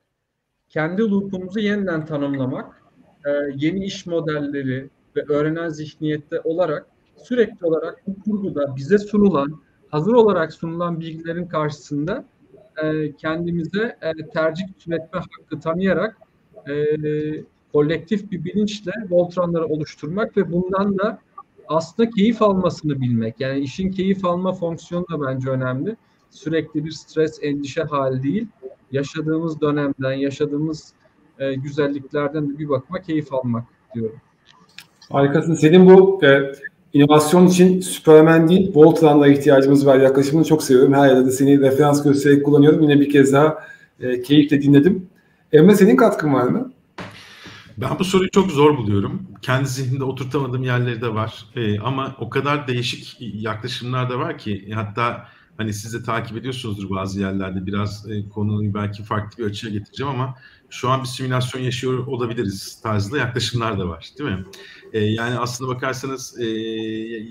kendi 0.69 1.01
loop'umuzu 1.01 1.59
yeniden 1.59 2.05
tanımlamak, 2.05 2.83
e, 3.25 3.29
yeni 3.55 3.85
iş 3.85 4.05
modelleri 4.05 4.89
ve 5.15 5.23
öğrenen 5.29 5.69
zihniyette 5.69 6.41
olarak 6.43 6.87
sürekli 7.23 7.65
olarak 7.65 8.03
bu 8.07 8.23
kurguda 8.23 8.75
bize 8.75 8.97
sunulan, 8.97 9.61
hazır 9.89 10.13
olarak 10.13 10.53
sunulan 10.53 10.99
bilgilerin 10.99 11.45
karşısında 11.45 12.25
e, 12.83 13.15
kendimize 13.15 13.97
e, 14.01 14.29
tercih 14.33 14.65
üretme 14.87 15.19
hakkı 15.19 15.59
tanıyarak 15.59 16.17
e, 16.69 16.73
kolektif 17.73 18.31
bir 18.31 18.43
bilinçle 18.43 18.91
Voltranları 19.09 19.65
oluşturmak 19.65 20.37
ve 20.37 20.51
bundan 20.51 20.97
da 20.97 21.19
aslında 21.67 22.09
keyif 22.09 22.41
almasını 22.41 23.01
bilmek. 23.01 23.39
Yani 23.39 23.59
işin 23.59 23.91
keyif 23.91 24.25
alma 24.25 24.53
fonksiyonu 24.53 25.05
da 25.11 25.21
bence 25.27 25.49
önemli. 25.49 25.95
Sürekli 26.29 26.85
bir 26.85 26.91
stres, 26.91 27.39
endişe 27.41 27.83
hali 27.83 28.23
değil. 28.23 28.47
Yaşadığımız 28.91 29.61
dönemden, 29.61 30.13
yaşadığımız 30.13 30.93
e, 31.39 31.55
güzelliklerden 31.55 32.49
de 32.49 32.59
bir 32.59 32.69
bakma 32.69 33.01
keyif 33.01 33.33
almak 33.33 33.63
diyorum. 33.95 34.19
Harikasın. 35.11 35.53
Senin 35.53 35.85
bu 35.89 36.25
e, 36.25 36.51
inovasyon 36.93 37.47
için 37.47 37.81
Superman 37.81 38.49
değil, 38.49 38.71
Voltran'la 38.75 39.27
ihtiyacımız 39.27 39.85
var 39.85 39.99
yaklaşımını 39.99 40.45
çok 40.45 40.63
seviyorum. 40.63 40.93
Her 40.93 41.07
yerde 41.07 41.25
de 41.25 41.31
seni 41.31 41.61
referans 41.61 42.03
göstererek 42.03 42.45
kullanıyorum. 42.45 42.81
Yine 42.81 42.99
bir 42.99 43.09
kez 43.09 43.33
daha 43.33 43.63
e, 43.99 44.21
keyifle 44.21 44.61
dinledim. 44.61 45.09
Emre 45.53 45.75
senin 45.75 45.95
katkın 45.95 46.33
var 46.33 46.43
mı? 46.43 46.71
Ben 47.77 47.99
bu 47.99 48.03
soruyu 48.03 48.31
çok 48.31 48.51
zor 48.51 48.77
buluyorum. 48.77 49.27
Kendi 49.41 49.69
zihnimde 49.69 50.03
oturtamadığım 50.03 50.63
yerleri 50.63 51.01
de 51.01 51.13
var. 51.13 51.45
Ee, 51.55 51.79
ama 51.79 52.15
o 52.19 52.29
kadar 52.29 52.67
değişik 52.67 53.17
yaklaşımlar 53.19 54.09
da 54.09 54.19
var 54.19 54.37
ki 54.37 54.71
hatta 54.73 55.27
hani 55.57 55.73
siz 55.73 55.93
de 55.93 56.03
takip 56.03 56.37
ediyorsunuzdur 56.37 56.89
bazı 56.89 57.19
yerlerde 57.19 57.65
biraz 57.65 58.11
e, 58.11 58.29
konuyu 58.29 58.73
belki 58.73 59.03
farklı 59.03 59.43
bir 59.43 59.49
açıya 59.49 59.73
getireceğim 59.73 60.13
ama 60.13 60.35
şu 60.69 60.89
an 60.89 61.01
bir 61.01 61.07
simülasyon 61.07 61.61
yaşıyor 61.61 62.07
olabiliriz 62.07 62.81
tarzında 62.83 63.17
yaklaşımlar 63.17 63.79
da 63.79 63.87
var 63.87 64.09
değil 64.19 64.29
mi? 64.29 64.45
E, 64.93 64.99
yani 64.99 65.39
aslında 65.39 65.75
bakarsanız 65.75 66.39
e, 66.39 66.45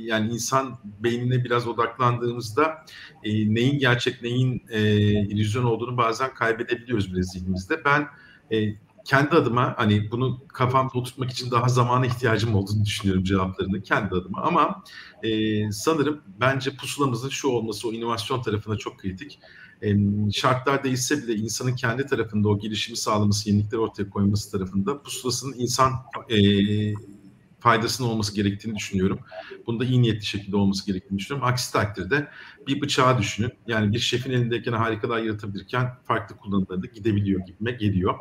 yani 0.04 0.32
insan 0.32 0.78
beynine 0.84 1.44
biraz 1.44 1.68
odaklandığımızda 1.68 2.84
e, 3.24 3.54
neyin 3.54 3.78
gerçek 3.78 4.22
neyin 4.22 4.62
e, 4.70 4.80
illüzyon 5.10 5.64
olduğunu 5.64 5.96
bazen 5.96 6.34
kaybedebiliyoruz 6.34 7.12
bile 7.12 7.22
zihnimizde. 7.22 7.84
Ben 7.84 8.06
e, 8.52 8.76
kendi 9.04 9.36
adıma 9.36 9.74
hani 9.76 10.10
bunu 10.10 10.40
kafamda 10.48 10.98
oturtmak 10.98 11.30
için 11.30 11.50
daha 11.50 11.68
zamana 11.68 12.06
ihtiyacım 12.06 12.54
olduğunu 12.54 12.84
düşünüyorum 12.84 13.24
cevaplarını 13.24 13.82
kendi 13.82 14.14
adıma 14.14 14.42
ama 14.42 14.84
e, 15.22 15.30
sanırım 15.72 16.22
bence 16.40 16.76
pusulamızın 16.76 17.28
şu 17.28 17.48
olması 17.48 17.88
o 17.88 17.92
inovasyon 17.92 18.42
tarafında 18.42 18.76
çok 18.76 18.98
kritik. 18.98 19.38
E, 19.82 19.96
şartlar 20.32 20.84
değişse 20.84 21.22
bile 21.22 21.34
insanın 21.34 21.76
kendi 21.76 22.06
tarafında 22.06 22.48
o 22.48 22.58
gelişimi 22.58 22.96
sağlaması, 22.96 23.50
yenilikler 23.50 23.78
ortaya 23.78 24.10
koyması 24.10 24.50
tarafında 24.52 25.02
pusulasının 25.02 25.54
insan 25.58 25.92
e, 26.30 26.36
faydasının 27.66 28.08
olması 28.08 28.34
gerektiğini 28.34 28.74
düşünüyorum. 28.74 29.18
Bunda 29.66 29.84
iyi 29.84 30.02
niyetli 30.02 30.26
şekilde 30.26 30.56
olması 30.56 30.86
gerektiğini 30.86 31.18
düşünüyorum. 31.18 31.48
Aksi 31.48 31.72
takdirde 31.72 32.28
bir 32.66 32.80
bıçağı 32.80 33.18
düşünün. 33.18 33.52
Yani 33.66 33.92
bir 33.92 33.98
şefin 33.98 34.30
elindeyken 34.30 34.72
harikalar 34.72 35.18
yaratabilirken 35.18 35.90
farklı 36.04 36.36
kullanımlarda 36.36 36.86
gidebiliyor 36.86 37.40
gibime 37.46 37.70
geliyor. 37.70 38.14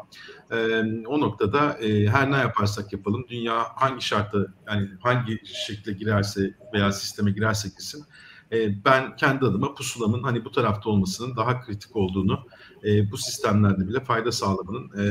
Ee, 0.51 0.81
o 1.07 1.19
noktada 1.19 1.73
e, 1.73 2.07
her 2.07 2.31
ne 2.31 2.37
yaparsak 2.37 2.93
yapalım 2.93 3.25
dünya 3.29 3.63
hangi 3.75 4.05
şartta 4.05 4.37
yani 4.67 4.89
hangi 4.99 5.39
şekilde 5.67 5.93
girerse 5.93 6.53
veya 6.73 6.91
sisteme 6.91 7.31
girerse 7.31 7.69
girsin 7.69 8.05
e, 8.51 8.85
ben 8.85 9.15
kendi 9.15 9.45
adıma 9.45 9.75
pusulanın 9.75 10.23
hani 10.23 10.45
bu 10.45 10.51
tarafta 10.51 10.89
olmasının 10.89 11.37
daha 11.37 11.61
kritik 11.61 11.95
olduğunu 11.95 12.47
e, 12.83 13.11
bu 13.11 13.17
sistemlerde 13.17 13.87
bile 13.87 13.99
fayda 13.99 14.31
sağlamanın 14.31 14.89
e, 14.97 15.05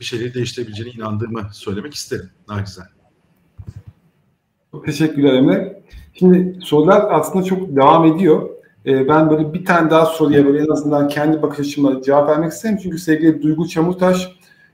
bir 0.00 0.04
şeyleri 0.04 0.34
değiştirebileceğine 0.34 0.92
inandığımı 0.92 1.50
söylemek 1.52 1.94
isterim. 1.94 2.30
Nacizane. 2.48 3.01
Çok 4.72 4.86
teşekkürler 4.86 5.32
Emre. 5.32 5.82
Şimdi 6.14 6.58
sorular 6.64 7.06
aslında 7.10 7.44
çok 7.44 7.76
devam 7.76 8.04
ediyor. 8.04 8.48
Ee, 8.86 9.08
ben 9.08 9.30
böyle 9.30 9.54
bir 9.54 9.64
tane 9.64 9.90
daha 9.90 10.06
soruya 10.06 10.46
böyle 10.46 10.58
en 10.62 10.68
azından 10.68 11.08
kendi 11.08 11.42
bakış 11.42 11.60
açımla 11.60 12.02
cevap 12.02 12.28
vermek 12.28 12.52
isterim. 12.52 12.78
Çünkü 12.82 12.98
sevgili 12.98 13.42
Duygu 13.42 13.68
Çamurtaş 13.68 14.28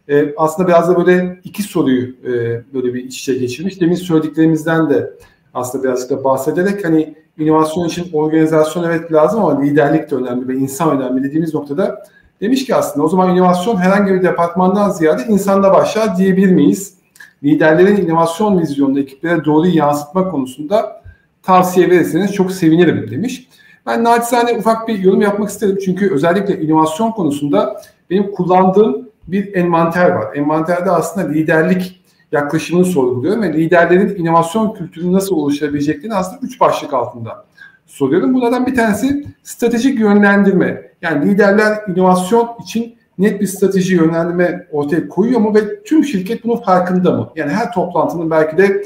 e, 0.08 0.34
aslında 0.36 0.68
biraz 0.68 0.88
da 0.88 0.96
böyle 0.96 1.40
iki 1.44 1.62
soruyu 1.62 2.14
e, 2.24 2.32
böyle 2.74 2.94
bir 2.94 3.04
iç 3.04 3.18
içe 3.18 3.34
geçirmiş. 3.34 3.80
Demin 3.80 3.94
söylediklerimizden 3.94 4.90
de 4.90 5.10
aslında 5.54 5.84
birazcık 5.84 6.10
da 6.10 6.24
bahsederek 6.24 6.84
hani 6.84 7.14
inovasyon 7.38 7.88
için 7.88 8.12
organizasyon 8.12 8.84
evet 8.84 9.12
lazım 9.12 9.44
ama 9.44 9.60
liderlik 9.60 10.10
de 10.10 10.14
önemli 10.14 10.48
ve 10.48 10.54
insan 10.54 11.00
önemli 11.00 11.24
dediğimiz 11.24 11.54
noktada 11.54 12.04
demiş 12.40 12.66
ki 12.66 12.74
aslında 12.74 13.06
o 13.06 13.08
zaman 13.08 13.36
inovasyon 13.36 13.76
herhangi 13.76 14.14
bir 14.14 14.22
departmandan 14.22 14.90
ziyade 14.90 15.22
insanda 15.28 15.72
başlar 15.74 16.16
diyebilir 16.16 16.52
miyiz? 16.52 16.97
Liderlerin 17.44 17.96
inovasyon 17.96 18.60
vizyonunu 18.60 19.00
ekiplere 19.00 19.44
doğru 19.44 19.66
yansıtma 19.66 20.30
konusunda 20.30 21.02
tavsiye 21.42 21.90
verirseniz 21.90 22.32
çok 22.32 22.52
sevinirim 22.52 23.10
demiş. 23.10 23.48
Ben 23.86 24.04
naçizane 24.04 24.52
ufak 24.52 24.88
bir 24.88 24.98
yorum 24.98 25.20
yapmak 25.20 25.50
isterim. 25.50 25.78
Çünkü 25.84 26.10
özellikle 26.10 26.60
inovasyon 26.60 27.10
konusunda 27.10 27.82
benim 28.10 28.32
kullandığım 28.32 29.08
bir 29.26 29.54
envanter 29.54 30.10
var. 30.10 30.36
Envanterde 30.36 30.90
aslında 30.90 31.28
liderlik 31.28 32.00
yaklaşımını 32.32 32.84
sorguluyorum 32.84 33.42
ve 33.42 33.52
liderlerin 33.52 34.16
inovasyon 34.16 34.74
kültürü 34.74 35.12
nasıl 35.12 35.36
oluşabileceklerini 35.36 36.14
aslında 36.14 36.40
üç 36.42 36.60
başlık 36.60 36.94
altında 36.94 37.44
soruyorum. 37.86 38.34
Bunlardan 38.34 38.66
bir 38.66 38.74
tanesi 38.74 39.26
stratejik 39.42 40.00
yönlendirme. 40.00 40.92
Yani 41.02 41.30
liderler 41.30 41.78
inovasyon 41.88 42.48
için 42.62 42.97
net 43.18 43.40
bir 43.40 43.46
strateji 43.46 43.94
yönlendirme 43.94 44.66
ortaya 44.72 45.08
koyuyor 45.08 45.40
mu 45.40 45.54
ve 45.54 45.82
tüm 45.82 46.04
şirket 46.04 46.44
bunun 46.44 46.56
farkında 46.56 47.12
mı? 47.12 47.30
Yani 47.36 47.52
her 47.52 47.72
toplantının 47.72 48.30
belki 48.30 48.56
de 48.56 48.82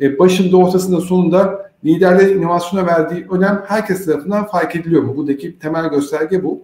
e, 0.00 0.18
başında, 0.18 0.56
ortasında, 0.56 1.00
sonunda 1.00 1.70
liderlerin 1.84 2.38
inovasyona 2.38 2.86
verdiği 2.86 3.26
önem 3.30 3.62
herkes 3.66 4.06
tarafından 4.06 4.46
fark 4.46 4.76
ediliyor 4.76 5.02
mu? 5.02 5.16
Buradaki 5.16 5.58
temel 5.58 5.90
gösterge 5.90 6.44
bu. 6.44 6.62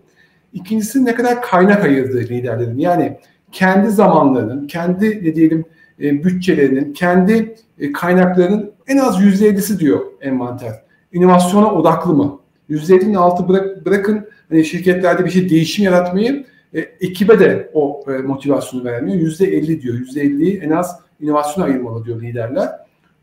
İkincisi 0.53 1.05
ne 1.05 1.15
kadar 1.15 1.43
kaynak 1.43 1.85
ayırdığı 1.85 2.21
liderlerin. 2.21 2.79
Yani 2.79 3.19
kendi 3.53 3.91
zamanlarının, 3.91 4.67
kendi 4.67 5.25
ne 5.25 5.35
diyelim 5.35 5.65
e, 6.01 6.25
bütçelerinin, 6.25 6.93
kendi 6.93 7.55
e, 7.79 7.93
kaynaklarının 7.93 8.73
en 8.87 8.99
az 8.99 9.17
%50'si 9.21 9.79
diyor 9.79 10.01
envanter. 10.21 10.83
İnovasyona 11.13 11.73
odaklı 11.73 12.15
mı? 12.15 12.39
%50'nin 12.71 13.15
altı 13.15 13.49
bırak, 13.49 13.87
bırakın 13.87 14.29
hani 14.49 14.65
şirketlerde 14.65 15.25
bir 15.25 15.31
şey 15.31 15.51
değişim 15.51 15.85
yaratmayı 15.85 16.45
e, 16.75 16.81
ekibe 16.81 17.41
de 17.41 17.71
o 17.75 18.05
e, 18.09 18.13
motivasyonu 18.13 18.85
vermiyor. 18.85 19.19
Yüzde 19.19 19.47
elli 19.47 19.83
diyor. 19.83 19.95
Yüzde 19.95 20.23
elliyi 20.23 20.61
en 20.61 20.71
az 20.71 21.01
inovasyona 21.21 21.67
ayırmalı 21.67 22.05
diyor 22.05 22.23
liderler. 22.23 22.69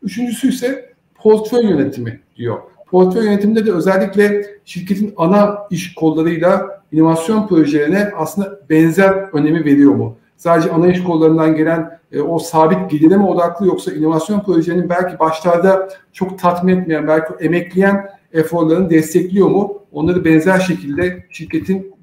Üçüncüsü 0.02 0.48
ise 0.48 0.92
portföy 1.14 1.64
yönetimi 1.64 2.20
diyor. 2.36 2.58
Portföy 2.86 3.24
yönetiminde 3.24 3.66
de 3.66 3.72
özellikle 3.72 4.46
şirketin 4.64 5.14
ana 5.16 5.58
iş 5.70 5.94
kollarıyla 5.94 6.82
inovasyon 6.92 7.48
projelerine 7.48 8.10
aslında 8.16 8.60
benzer 8.70 9.12
önemi 9.32 9.64
veriyor 9.64 9.94
mu? 9.94 10.16
Sadece 10.36 10.70
ana 10.70 10.88
iş 10.88 11.02
kollarından 11.02 11.56
gelen 11.56 11.98
e, 12.12 12.20
o 12.20 12.38
sabit 12.38 12.90
gelire 12.90 13.16
mi 13.16 13.26
odaklı 13.26 13.66
yoksa 13.66 13.92
inovasyon 13.92 14.40
projelerinin 14.40 14.88
belki 14.88 15.18
başlarda 15.18 15.88
çok 16.12 16.38
tatmin 16.38 16.80
etmeyen, 16.80 17.08
belki 17.08 17.44
emekleyen 17.44 18.10
eforlarını 18.32 18.90
destekliyor 18.90 19.48
mu? 19.48 19.82
Onları 19.92 20.24
benzer 20.24 20.58
şekilde 20.58 21.26
şirketin 21.30 21.94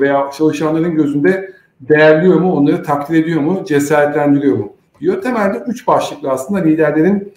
veya 0.00 0.30
çalışanların 0.38 0.94
gözünde 0.94 1.52
değerliyor 1.80 2.40
mu, 2.40 2.52
onları 2.52 2.82
takdir 2.82 3.22
ediyor 3.22 3.40
mu, 3.40 3.64
cesaretlendiriyor 3.68 4.56
mu 4.56 4.72
diyor. 5.00 5.22
Temelde 5.22 5.62
üç 5.66 5.86
başlıklı 5.86 6.30
aslında 6.30 6.60
liderlerin 6.60 7.32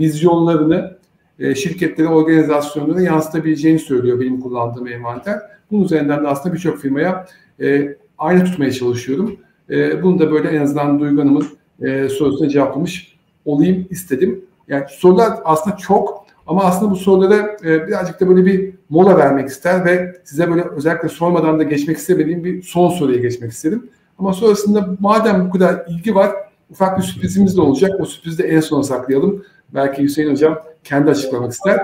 vizyonlarını 0.00 0.96
e, 1.38 1.54
şirketlere, 1.54 2.08
organizasyonlara 2.08 3.00
yansıtabileceğini 3.00 3.78
söylüyor 3.78 4.20
benim 4.20 4.40
kullandığım 4.40 4.88
envanter. 4.88 5.38
Bunun 5.70 5.84
üzerinden 5.84 6.24
de 6.24 6.28
aslında 6.28 6.54
birçok 6.54 6.78
firmaya 6.78 7.26
e, 7.60 7.96
aynı 8.18 8.44
tutmaya 8.44 8.72
çalışıyorum. 8.72 9.36
E, 9.70 10.02
bunu 10.02 10.18
da 10.18 10.30
böyle 10.30 10.48
en 10.48 10.62
azından 10.62 11.00
Duygu 11.00 11.20
Hanım'ın 11.20 11.46
e, 11.82 12.08
sorusuna 12.08 12.48
cevaplamış 12.48 13.16
olayım 13.44 13.86
istedim. 13.90 14.44
Yani 14.68 14.84
sorular 14.88 15.32
aslında 15.44 15.76
çok 15.76 16.26
ama 16.50 16.64
aslında 16.64 16.90
bu 16.90 16.96
sorulara 16.96 17.56
e, 17.64 17.88
birazcık 17.88 18.20
da 18.20 18.28
böyle 18.28 18.46
bir 18.46 18.74
mola 18.88 19.16
vermek 19.16 19.48
ister 19.48 19.84
ve 19.84 20.20
size 20.24 20.50
böyle 20.50 20.62
özellikle 20.62 21.08
sormadan 21.08 21.58
da 21.58 21.62
geçmek 21.62 21.96
istemediğim 21.96 22.44
bir 22.44 22.62
son 22.62 22.88
soruya 22.88 23.18
geçmek 23.18 23.52
istedim. 23.52 23.90
Ama 24.18 24.32
sonrasında 24.32 24.96
madem 25.00 25.46
bu 25.46 25.50
kadar 25.50 25.84
ilgi 25.88 26.14
var 26.14 26.30
ufak 26.70 26.98
bir 26.98 27.02
sürprizimiz 27.02 27.56
de 27.56 27.60
olacak. 27.60 28.00
O 28.00 28.04
sürprizi 28.04 28.38
de 28.38 28.48
en 28.48 28.60
sona 28.60 28.82
saklayalım. 28.82 29.44
Belki 29.74 30.02
Hüseyin 30.02 30.30
Hocam 30.30 30.58
kendi 30.84 31.10
açıklamak 31.10 31.52
ister. 31.52 31.80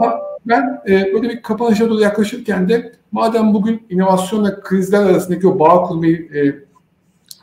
Ama 0.00 0.20
Ben 0.46 0.82
e, 0.88 1.12
böyle 1.14 1.28
bir 1.28 1.42
kapanışa 1.42 1.90
doğru 1.90 2.00
yaklaşırken 2.00 2.68
de 2.68 2.92
madem 3.12 3.54
bugün 3.54 3.86
inovasyon 3.90 4.44
ve 4.44 4.60
krizler 4.60 5.06
arasındaki 5.06 5.48
o 5.48 5.58
bağ 5.58 5.82
kurmayı 5.82 6.16
e, 6.16 6.54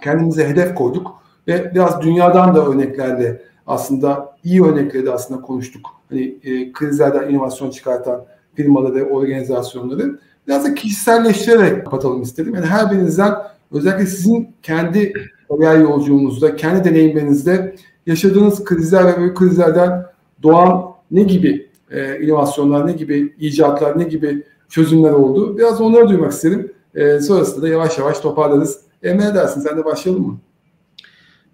kendimize 0.04 0.48
hedef 0.48 0.76
koyduk 0.76 1.16
ve 1.48 1.72
biraz 1.76 2.02
dünyadan 2.02 2.56
da 2.56 2.66
örneklerle 2.66 3.42
aslında 3.68 4.36
iyi 4.44 4.64
örnekleri 4.64 5.06
de 5.06 5.12
aslında 5.12 5.42
konuştuk. 5.42 6.01
Hani 6.12 6.40
e, 6.44 6.72
krizlerden 6.72 7.30
inovasyon 7.30 7.70
çıkartan 7.70 8.26
firmaları 8.56 8.96
ve 8.96 9.04
organizasyonları 9.04 10.20
biraz 10.48 10.66
da 10.66 10.76
kişiselleştirerek 10.76 11.86
kapatalım 11.86 12.22
istedim. 12.22 12.56
Yani 12.56 12.66
her 12.66 12.92
birinizden 12.92 13.34
özellikle 13.72 14.06
sizin 14.06 14.56
kendi 14.64 15.14
kariyer 15.50 15.78
yolculuğunuzda, 15.78 16.56
kendi 16.56 16.84
deneyimlerinizde 16.84 17.76
yaşadığınız 18.06 18.64
krizler 18.64 19.08
ve 19.08 19.18
böyle 19.18 19.34
krizlerden 19.34 20.06
doğan 20.44 20.84
ne 21.12 21.24
gibi 21.24 21.70
e, 21.92 22.20
inovasyonlar, 22.20 22.88
ne 22.88 22.92
gibi 22.92 23.36
icatlar, 23.40 24.00
ne 24.00 24.04
gibi 24.04 24.44
çözümler 24.70 25.12
oldu. 25.12 25.58
Biraz 25.58 25.82
onları 25.82 26.10
duymak 26.10 26.32
isterim. 26.32 26.72
E, 26.96 27.20
sonrasında 27.20 27.62
da 27.62 27.68
yavaş 27.68 27.98
yavaş 27.98 28.20
toparlarız. 28.20 28.82
Emre 29.04 29.36
dersin, 29.36 29.62
sen 29.62 29.78
de 29.78 29.86
başlayalım 29.86 30.28
mı? 30.28 30.38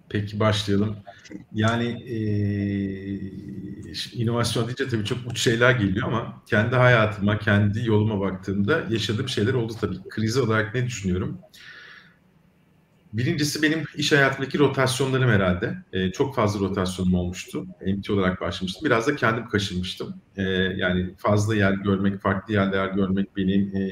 Peki 0.08 0.40
başlayalım. 0.40 0.96
Yani 1.52 1.84
e, 1.88 2.18
inovasyon 4.12 4.66
deyince 4.66 4.88
tabii 4.88 5.04
çok 5.04 5.18
uç 5.26 5.40
şeyler 5.40 5.70
geliyor 5.70 6.06
ama 6.06 6.42
kendi 6.46 6.76
hayatıma, 6.76 7.38
kendi 7.38 7.88
yoluma 7.88 8.20
baktığımda 8.20 8.84
yaşadığım 8.90 9.28
şeyler 9.28 9.54
oldu 9.54 9.72
tabii. 9.80 9.96
Kriz 10.08 10.36
olarak 10.36 10.74
ne 10.74 10.86
düşünüyorum? 10.86 11.38
Birincisi 13.12 13.62
benim 13.62 13.84
iş 13.96 14.12
hayatındaki 14.12 14.58
rotasyonlarım 14.58 15.30
herhalde. 15.30 15.74
E, 15.92 16.12
çok 16.12 16.34
fazla 16.34 16.60
rotasyonum 16.60 17.14
olmuştu. 17.14 17.66
MT 17.86 18.10
olarak 18.10 18.40
başlamıştım. 18.40 18.84
Biraz 18.84 19.06
da 19.06 19.16
kendim 19.16 19.48
kaşınmıştım. 19.48 20.14
E, 20.36 20.42
yani 20.76 21.14
fazla 21.16 21.54
yer 21.54 21.72
görmek, 21.72 22.20
farklı 22.20 22.54
yerler 22.54 22.86
görmek 22.88 23.36
benim 23.36 23.76
e, 23.76 23.82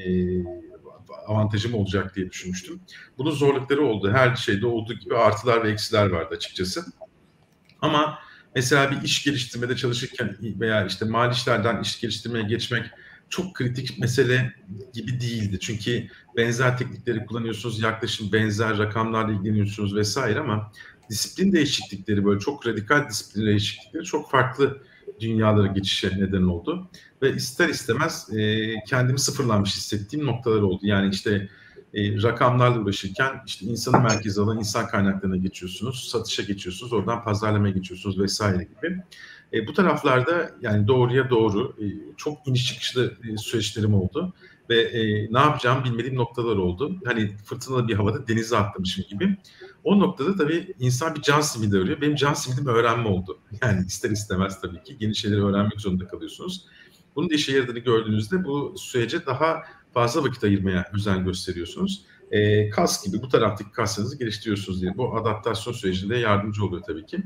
avantajım 1.27 1.73
olacak 1.73 2.15
diye 2.15 2.29
düşünmüştüm. 2.29 2.79
Bunun 3.17 3.31
zorlukları 3.31 3.85
oldu. 3.85 4.11
Her 4.11 4.35
şeyde 4.35 4.65
olduğu 4.65 4.93
gibi 4.93 5.17
artılar 5.17 5.63
ve 5.63 5.71
eksiler 5.71 6.09
vardı 6.09 6.35
açıkçası. 6.35 6.85
Ama 7.81 8.19
mesela 8.55 8.91
bir 8.91 9.01
iş 9.01 9.23
geliştirmede 9.23 9.75
çalışırken 9.75 10.37
veya 10.41 10.85
işte 10.85 11.05
mali 11.05 11.33
işlerden 11.33 11.81
iş 11.81 12.01
geliştirmeye 12.01 12.43
geçmek 12.45 12.85
çok 13.29 13.53
kritik 13.53 13.99
mesele 13.99 14.53
gibi 14.93 15.21
değildi. 15.21 15.59
Çünkü 15.59 16.07
benzer 16.37 16.77
teknikleri 16.77 17.25
kullanıyorsunuz, 17.25 17.81
yaklaşım 17.81 18.31
benzer 18.31 18.77
rakamlarla 18.77 19.33
ilgileniyorsunuz 19.33 19.95
vesaire 19.95 20.39
ama 20.39 20.71
disiplin 21.09 21.51
değişiklikleri 21.51 22.25
böyle 22.25 22.39
çok 22.39 22.67
radikal 22.67 23.09
disiplin 23.09 23.45
değişiklikleri 23.45 24.03
çok 24.03 24.31
farklı 24.31 24.81
dünyalara 25.19 25.67
geçişe 25.67 26.11
neden 26.17 26.41
oldu. 26.41 26.89
Ve 27.21 27.33
ister 27.35 27.69
istemez 27.69 28.27
e, 28.33 28.73
kendimi 28.87 29.19
sıfırlanmış 29.19 29.75
hissettiğim 29.75 30.25
noktalar 30.25 30.61
oldu. 30.61 30.79
Yani 30.81 31.13
işte 31.13 31.49
e, 31.97 32.21
rakamlarla 32.23 32.79
uğraşırken 32.79 33.41
işte 33.45 33.65
insanı 33.65 34.01
merkeze 34.01 34.41
alan 34.41 34.57
insan 34.57 34.87
kaynaklarına 34.87 35.37
geçiyorsunuz, 35.37 36.09
satışa 36.09 36.43
geçiyorsunuz, 36.43 36.93
oradan 36.93 37.23
pazarlamaya 37.23 37.73
geçiyorsunuz 37.73 38.19
vesaire 38.19 38.63
gibi. 38.63 39.01
E, 39.53 39.67
bu 39.67 39.73
taraflarda 39.73 40.51
yani 40.61 40.87
doğruya 40.87 41.29
doğru 41.29 41.75
e, 41.81 41.85
çok 42.17 42.47
iniş 42.47 42.67
çıkışlı 42.67 43.13
e, 43.33 43.37
süreçlerim 43.37 43.93
oldu 43.93 44.33
ve 44.69 44.81
e, 44.81 45.33
ne 45.33 45.39
yapacağım 45.39 45.83
bilmediğim 45.83 46.15
noktalar 46.15 46.55
oldu. 46.55 46.95
Hani 47.05 47.37
fırtınalı 47.45 47.87
bir 47.87 47.93
havada 47.93 48.27
denize 48.27 48.57
atlamışım 48.57 49.05
gibi. 49.09 49.37
O 49.83 49.99
noktada 49.99 50.35
tabii 50.35 50.73
insan 50.79 51.15
bir 51.15 51.21
can 51.21 51.41
simidi 51.41 51.77
arıyor. 51.77 52.01
Benim 52.01 52.15
can 52.15 52.33
simidim 52.33 52.67
öğrenme 52.67 53.07
oldu. 53.07 53.39
Yani 53.61 53.85
ister 53.87 54.09
istemez 54.09 54.61
tabii 54.61 54.83
ki 54.83 54.97
yeni 54.99 55.15
şeyleri 55.15 55.43
öğrenmek 55.43 55.81
zorunda 55.81 56.07
kalıyorsunuz. 56.07 56.65
Bunun 57.15 57.29
da 57.29 57.33
işe 57.33 57.57
yaradığını 57.57 57.79
gördüğünüzde 57.79 58.43
bu 58.43 58.73
sürece 58.77 59.25
daha 59.25 59.63
fazla 59.97 60.23
vakit 60.23 60.43
ayırmaya 60.43 60.85
özen 60.93 61.25
gösteriyorsunuz. 61.25 62.05
E, 62.31 62.69
kas 62.69 63.05
gibi 63.05 63.21
bu 63.21 63.29
taraftaki 63.29 63.71
kaslarınızı 63.71 64.17
geliştiriyorsunuz 64.17 64.81
diye. 64.81 64.97
Bu 64.97 65.17
adaptasyon 65.17 65.73
sürecinde 65.73 66.17
yardımcı 66.17 66.65
oluyor 66.65 66.83
tabii 66.87 67.05
ki. 67.05 67.17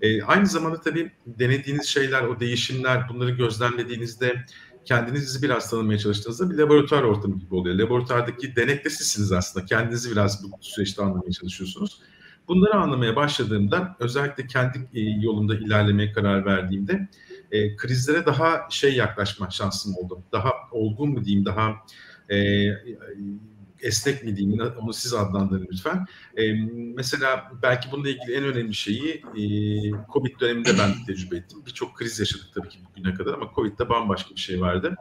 E, 0.00 0.22
aynı 0.22 0.46
zamanda 0.46 0.80
tabii 0.80 1.12
denediğiniz 1.26 1.86
şeyler, 1.86 2.22
o 2.22 2.40
değişimler, 2.40 3.08
bunları 3.08 3.30
gözlemlediğinizde 3.30 4.44
kendinizi 4.84 5.42
biraz 5.42 5.70
tanımaya 5.70 5.98
çalıştığınızda 5.98 6.50
bir 6.50 6.54
laboratuvar 6.54 7.02
ortamı 7.02 7.38
gibi 7.38 7.54
oluyor. 7.54 7.74
Laboratuvardaki 7.74 8.56
denekte 8.56 8.90
sizsiniz 8.90 9.32
aslında. 9.32 9.66
Kendinizi 9.66 10.10
biraz 10.10 10.44
bu 10.44 10.50
süreçte 10.60 11.02
anlamaya 11.02 11.32
çalışıyorsunuz. 11.32 12.00
Bunları 12.48 12.74
anlamaya 12.74 13.16
başladığımda 13.16 13.96
özellikle 14.00 14.46
kendi 14.46 14.78
e, 14.94 15.00
yolunda 15.00 15.54
ilerlemeye 15.54 16.12
karar 16.12 16.44
verdiğimde 16.44 17.08
e, 17.52 17.76
krizlere 17.76 18.26
daha 18.26 18.66
şey 18.70 18.94
yaklaşma 18.94 19.50
şansım 19.50 19.96
oldu. 19.96 20.22
Daha 20.32 20.52
olgun 20.70 21.10
mu 21.10 21.24
diyeyim, 21.24 21.44
daha 21.44 21.74
e, 22.30 22.36
esnek 23.82 24.24
mi 24.24 24.36
diyeyim 24.36 24.60
onu 24.80 24.92
siz 24.92 25.14
adlandırın 25.14 25.68
lütfen. 25.72 26.06
E, 26.36 26.52
mesela 26.94 27.52
belki 27.62 27.92
bununla 27.92 28.08
ilgili 28.08 28.34
en 28.34 28.44
önemli 28.44 28.74
şeyi 28.74 29.14
e, 29.14 29.42
Covid 30.12 30.40
döneminde 30.40 30.78
ben 30.78 30.90
tecrübe 31.06 31.36
ettim. 31.36 31.58
Birçok 31.66 31.96
kriz 31.96 32.20
yaşadık 32.20 32.46
tabii 32.54 32.68
ki 32.68 32.78
bugüne 32.90 33.14
kadar 33.14 33.34
ama 33.34 33.50
Covid'de 33.54 33.88
bambaşka 33.88 34.34
bir 34.34 34.40
şey 34.40 34.60
vardı. 34.60 34.94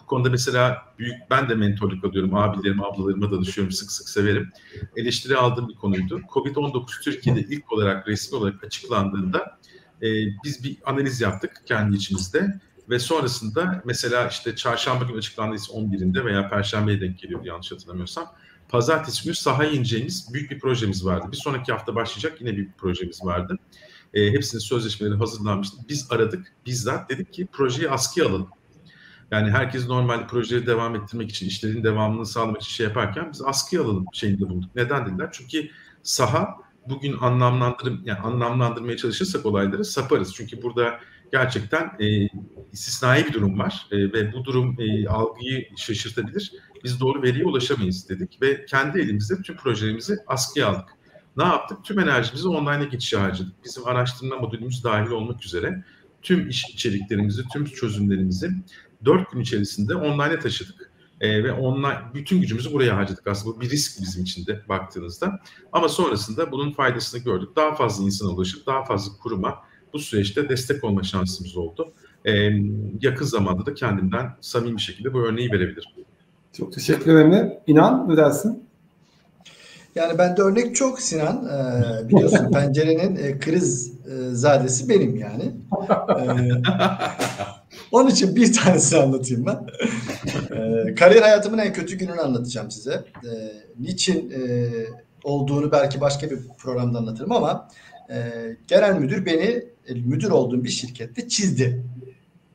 Bu 0.00 0.06
konuda 0.06 0.30
mesela 0.30 0.82
büyük 0.98 1.14
ben 1.30 1.48
de 1.48 1.54
mentorluk 1.54 2.04
alıyorum. 2.04 2.34
Abilerime, 2.34 2.82
ablalarıma 2.84 3.30
danışıyorum. 3.30 3.72
Sık 3.72 3.92
sık 3.92 4.08
severim. 4.08 4.50
Eleştiri 4.96 5.36
aldığım 5.36 5.68
bir 5.68 5.74
konuydu. 5.74 6.20
Covid-19 6.28 7.02
Türkiye'de 7.04 7.40
ilk 7.40 7.72
olarak 7.72 8.08
resmi 8.08 8.38
olarak 8.38 8.64
açıklandığında 8.64 9.58
e, 10.02 10.08
biz 10.44 10.64
bir 10.64 10.76
analiz 10.84 11.20
yaptık 11.20 11.62
kendi 11.66 11.96
içimizde 11.96 12.60
ve 12.92 12.98
sonrasında 12.98 13.82
mesela 13.84 14.28
işte 14.28 14.56
çarşamba 14.56 15.04
günü 15.04 15.18
açıklandıysa 15.18 15.72
11'inde 15.72 16.24
veya 16.24 16.48
perşembeye 16.50 17.00
denk 17.00 17.18
geliyor 17.18 17.44
yanlış 17.44 17.72
hatırlamıyorsam. 17.72 18.32
Pazartesi 18.68 19.24
günü 19.24 19.34
sahaya 19.34 19.70
ineceğimiz 19.70 20.34
büyük 20.34 20.50
bir 20.50 20.58
projemiz 20.60 21.06
vardı. 21.06 21.28
Bir 21.32 21.36
sonraki 21.36 21.72
hafta 21.72 21.94
başlayacak 21.94 22.40
yine 22.40 22.56
bir 22.56 22.72
projemiz 22.72 23.24
vardı. 23.24 23.58
E, 24.14 24.32
hepsinin 24.32 24.60
sözleşmeleri 24.60 25.14
hazırlanmıştı. 25.14 25.76
Biz 25.88 26.06
aradık 26.10 26.52
bizzat 26.66 27.10
dedik 27.10 27.32
ki 27.32 27.46
projeyi 27.52 27.90
askıya 27.90 28.26
alalım. 28.26 28.48
Yani 29.30 29.50
herkes 29.50 29.88
normalde 29.88 30.26
projeyi 30.26 30.66
devam 30.66 30.96
ettirmek 30.96 31.30
için, 31.30 31.46
işlerin 31.46 31.84
devamını 31.84 32.26
sağlamak 32.26 32.62
için 32.62 32.72
şey 32.72 32.86
yaparken 32.86 33.30
biz 33.32 33.42
askıya 33.42 33.82
alalım 33.82 34.04
şeyinde 34.12 34.48
bulduk. 34.48 34.70
Neden 34.76 35.06
dediler? 35.06 35.28
Çünkü 35.32 35.68
saha 36.02 36.48
bugün 36.88 37.16
anlamlandırım 37.20 38.02
yani 38.04 38.18
anlamlandırmaya 38.18 38.96
çalışırsak 38.96 39.46
olayları 39.46 39.84
saparız. 39.84 40.34
Çünkü 40.34 40.62
burada 40.62 41.00
gerçekten 41.32 41.92
e, 42.00 42.28
istisnai 42.72 43.26
bir 43.26 43.32
durum 43.32 43.58
var 43.58 43.86
e, 43.90 43.96
ve 43.96 44.32
bu 44.32 44.44
durum 44.44 44.76
e, 44.80 45.08
algıyı 45.08 45.68
şaşırtabilir. 45.76 46.52
Biz 46.84 47.00
doğru 47.00 47.22
veriye 47.22 47.44
ulaşamayız 47.44 48.08
dedik 48.08 48.42
ve 48.42 48.64
kendi 48.64 49.00
elimizde 49.00 49.42
tüm 49.42 49.56
projelerimizi 49.56 50.18
askıya 50.26 50.68
aldık. 50.68 50.88
Ne 51.36 51.44
yaptık? 51.44 51.78
Tüm 51.84 51.98
enerjimizi 51.98 52.48
online'a 52.48 52.84
geçişe 52.84 53.16
harcadık. 53.16 53.64
Bizim 53.64 53.86
araştırma 53.86 54.36
modülümüz 54.36 54.84
dahil 54.84 55.10
olmak 55.10 55.44
üzere 55.44 55.84
tüm 56.22 56.48
iş 56.48 56.64
içeriklerimizi, 56.64 57.42
tüm 57.52 57.64
çözümlerimizi 57.64 58.50
dört 59.04 59.32
gün 59.32 59.40
içerisinde 59.40 59.94
online'a 59.94 60.38
taşıdık. 60.38 60.92
E, 61.20 61.44
ve 61.44 61.52
online 61.52 61.98
bütün 62.14 62.40
gücümüzü 62.40 62.72
buraya 62.72 62.96
harcadık 62.96 63.26
aslında. 63.26 63.56
Bu 63.56 63.60
bir 63.60 63.70
risk 63.70 64.00
bizim 64.00 64.22
için 64.22 64.46
de 64.46 64.62
baktığınızda. 64.68 65.40
Ama 65.72 65.88
sonrasında 65.88 66.52
bunun 66.52 66.72
faydasını 66.72 67.20
gördük. 67.20 67.48
Daha 67.56 67.74
fazla 67.74 68.04
insana 68.04 68.30
ulaşıp 68.30 68.66
daha 68.66 68.84
fazla 68.84 69.18
kuruma 69.18 69.58
bu 69.92 69.98
süreçte 69.98 70.48
destek 70.48 70.84
olma 70.84 71.02
şansımız 71.02 71.56
oldu. 71.56 71.92
E, 72.24 72.32
yakın 73.00 73.24
zamanda 73.24 73.66
da 73.66 73.74
kendimden 73.74 74.30
samimi 74.40 74.76
bir 74.76 74.82
şekilde 74.82 75.12
bu 75.12 75.20
örneği 75.20 75.52
verebilirim. 75.52 75.90
Çok 76.52 76.72
teşekkür 76.72 77.16
ederim. 77.16 77.52
İnan 77.66 78.08
ne 78.08 78.16
dersin? 78.16 78.64
Yani 79.94 80.18
ben 80.18 80.36
de 80.36 80.42
örnek 80.42 80.76
çok 80.76 81.00
Sinan. 81.00 81.48
Ee, 81.48 82.08
biliyorsun 82.08 82.50
pencerenin 82.52 83.16
e, 83.16 83.38
kriz 83.38 83.92
e, 84.06 84.34
zadesi 84.34 84.88
benim 84.88 85.16
yani. 85.16 85.52
Ee, 86.18 86.62
onun 87.92 88.10
için 88.10 88.36
bir 88.36 88.52
tanesini 88.52 89.00
anlatayım 89.00 89.46
ben. 89.46 89.66
Ee, 90.56 90.94
kariyer 90.94 91.22
hayatımın 91.22 91.58
en 91.58 91.72
kötü 91.72 91.98
gününü 91.98 92.20
anlatacağım 92.20 92.70
size. 92.70 93.04
Ee, 93.24 93.28
niçin 93.80 94.30
e, 94.30 94.68
olduğunu 95.24 95.72
belki 95.72 96.00
başka 96.00 96.30
bir 96.30 96.38
programda 96.58 96.98
anlatırım 96.98 97.32
ama 97.32 97.68
e, 98.12 98.32
genel 98.68 98.98
müdür 98.98 99.26
beni 99.26 99.64
e, 99.88 99.94
müdür 99.94 100.30
olduğum 100.30 100.64
bir 100.64 100.68
şirkette 100.68 101.28
çizdi. 101.28 101.82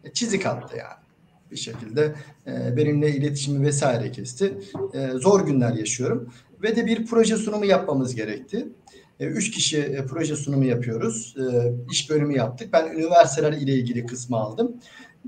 E, 0.03 0.13
çizik 0.13 0.45
attı 0.45 0.77
yani 0.77 1.07
bir 1.51 1.57
şekilde 1.57 2.15
e, 2.47 2.77
benimle 2.77 3.15
iletişimi 3.15 3.65
vesaire 3.65 4.11
kesti. 4.11 4.57
E, 4.93 5.09
zor 5.09 5.45
günler 5.45 5.73
yaşıyorum 5.73 6.29
ve 6.63 6.75
de 6.75 6.85
bir 6.85 7.05
proje 7.05 7.37
sunumu 7.37 7.65
yapmamız 7.65 8.15
gerekti. 8.15 8.67
E, 9.19 9.25
üç 9.25 9.51
kişi 9.51 9.77
e, 9.77 10.05
proje 10.05 10.35
sunumu 10.35 10.65
yapıyoruz. 10.65 11.35
E, 11.39 11.73
iş 11.91 12.09
bölümü 12.09 12.37
yaptık. 12.37 12.73
Ben 12.73 12.91
üniversiteler 12.91 13.53
ile 13.53 13.73
ilgili 13.73 14.05
kısmı 14.05 14.37
aldım. 14.37 14.75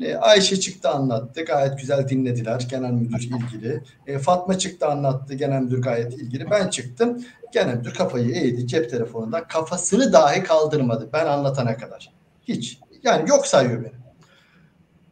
E, 0.01 0.15
Ayşe 0.15 0.59
çıktı 0.59 0.89
anlattı. 0.89 1.41
Gayet 1.41 1.79
güzel 1.79 2.07
dinlediler. 2.09 2.67
Genel 2.69 2.91
müdür 2.91 3.21
ilgili. 3.21 3.83
E, 4.07 4.19
Fatma 4.19 4.57
çıktı 4.57 4.87
anlattı. 4.87 5.33
Genel 5.33 5.61
müdür 5.61 5.81
gayet 5.81 6.13
ilgili. 6.13 6.51
Ben 6.51 6.67
çıktım. 6.69 7.25
Genel 7.53 7.75
müdür 7.75 7.93
kafayı 7.93 8.35
eğdi 8.35 8.67
cep 8.67 8.89
telefonunda. 8.89 9.47
Kafasını 9.47 10.13
dahi 10.13 10.43
kaldırmadı 10.43 11.09
ben 11.13 11.25
anlatana 11.25 11.77
kadar. 11.77 12.13
Hiç. 12.43 12.79
Yani 13.03 13.29
yok 13.29 13.47
sayıyor 13.47 13.83
beni. 13.83 13.99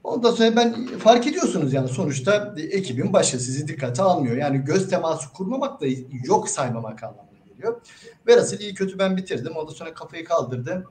Ondan 0.03 0.31
sonra 0.31 0.55
ben 0.55 0.87
fark 0.87 1.27
ediyorsunuz 1.27 1.73
yani 1.73 1.87
sonuçta 1.87 2.55
ekibin 2.57 3.13
başı 3.13 3.39
sizi 3.39 3.67
dikkate 3.67 4.01
almıyor. 4.01 4.37
Yani 4.37 4.57
göz 4.57 4.89
teması 4.89 5.33
kurmamak 5.33 5.81
da 5.81 5.85
yok 6.23 6.49
saymamak 6.49 7.03
anlamına 7.03 7.37
geliyor. 7.45 7.81
Velhasıl 8.27 8.59
iyi 8.59 8.73
kötü 8.73 8.99
ben 8.99 9.17
bitirdim. 9.17 9.53
Ondan 9.55 9.73
sonra 9.73 9.93
kafayı 9.93 10.25
kaldırdım. 10.25 10.83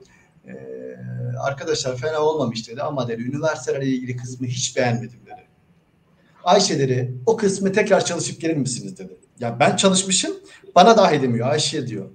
Ee, 0.47 0.97
arkadaşlar 1.39 1.97
fena 1.97 2.19
olmamış 2.19 2.69
dedi 2.69 2.81
ama 2.81 3.07
dedi 3.07 3.21
üniversitelerle 3.21 3.85
ilgili 3.85 4.17
kısmı 4.17 4.47
hiç 4.47 4.77
beğenmedim 4.77 5.19
dedi. 5.25 5.47
Ayşe 6.43 6.79
dedi 6.79 7.13
o 7.25 7.37
kısmı 7.37 7.71
tekrar 7.71 8.05
çalışıp 8.05 8.41
gelir 8.41 8.57
misiniz 8.57 8.97
dedi. 8.97 9.17
Ya 9.39 9.59
ben 9.59 9.75
çalışmışım 9.75 10.31
bana 10.75 10.97
dahi 10.97 11.21
demiyor 11.21 11.49
Ayşe 11.49 11.87
diyor. 11.87 12.09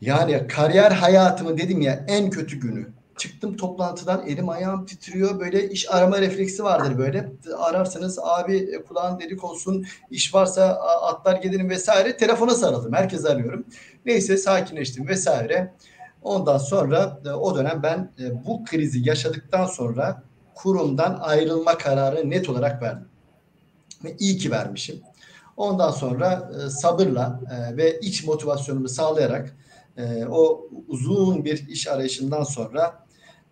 Yani 0.00 0.46
kariyer 0.46 0.90
hayatımı 0.90 1.58
dedim 1.58 1.80
ya 1.80 2.04
en 2.08 2.30
kötü 2.30 2.60
günü. 2.60 2.86
Çıktım 3.16 3.56
toplantıdan 3.56 4.26
elim 4.26 4.48
ayağım 4.48 4.86
titriyor. 4.86 5.40
Böyle 5.40 5.70
iş 5.70 5.90
arama 5.90 6.20
refleksi 6.20 6.64
vardır 6.64 6.98
böyle. 6.98 7.32
Ararsanız 7.56 8.18
abi 8.22 8.56
e, 8.56 8.82
kulağın 8.82 9.20
delik 9.20 9.44
olsun 9.44 9.86
iş 10.10 10.34
varsa 10.34 10.66
atlar 11.02 11.36
gelirim 11.36 11.70
vesaire. 11.70 12.16
Telefona 12.16 12.54
sarıldım. 12.54 12.92
Herkes 12.92 13.24
arıyorum. 13.24 13.64
Neyse 14.06 14.36
sakinleştim 14.36 15.08
vesaire. 15.08 15.74
Ondan 16.22 16.58
sonra 16.58 17.20
e, 17.26 17.30
o 17.30 17.54
dönem 17.54 17.80
ben 17.82 18.12
e, 18.20 18.44
bu 18.46 18.64
krizi 18.64 19.08
yaşadıktan 19.08 19.66
sonra 19.66 20.22
kurumdan 20.54 21.18
ayrılma 21.20 21.78
kararı 21.78 22.30
net 22.30 22.48
olarak 22.48 22.82
verdim. 22.82 23.08
Ve 24.04 24.16
iyi 24.18 24.38
ki 24.38 24.50
vermişim. 24.50 25.00
Ondan 25.56 25.90
sonra 25.90 26.50
sabırla 26.70 27.40
ve 27.76 28.00
iç 28.00 28.24
motivasyonumu 28.24 28.88
sağlayarak 28.88 29.56
o 30.30 30.68
uzun 30.88 31.44
bir 31.44 31.68
iş 31.68 31.88
arayışından 31.88 32.42
sonra 32.42 33.02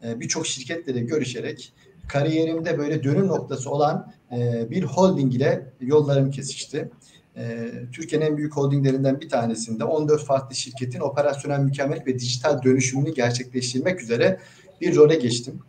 e, 0.04 0.20
birçok 0.20 0.46
şirketle 0.46 0.94
de 0.94 1.00
görüşerek 1.00 1.72
kariyerimde 2.08 2.78
böyle 2.78 3.02
dönüm 3.02 3.26
noktası 3.26 3.70
olan 3.70 4.12
e, 4.32 4.70
bir 4.70 4.82
holding 4.82 5.34
ile 5.34 5.72
yollarım 5.80 6.30
kesişti. 6.30 6.90
E, 7.36 7.70
Türkiye'nin 7.92 8.26
en 8.26 8.36
büyük 8.36 8.56
holdinglerinden 8.56 9.20
bir 9.20 9.28
tanesinde 9.28 9.84
14 9.84 10.24
farklı 10.24 10.56
şirketin 10.56 11.00
operasyonel 11.00 11.60
mükemmel 11.60 12.02
ve 12.06 12.18
dijital 12.18 12.62
dönüşümünü 12.62 13.14
gerçekleştirmek 13.14 14.02
üzere 14.02 14.40
bir 14.80 14.96
role 14.96 15.14
geçtim. 15.14 15.60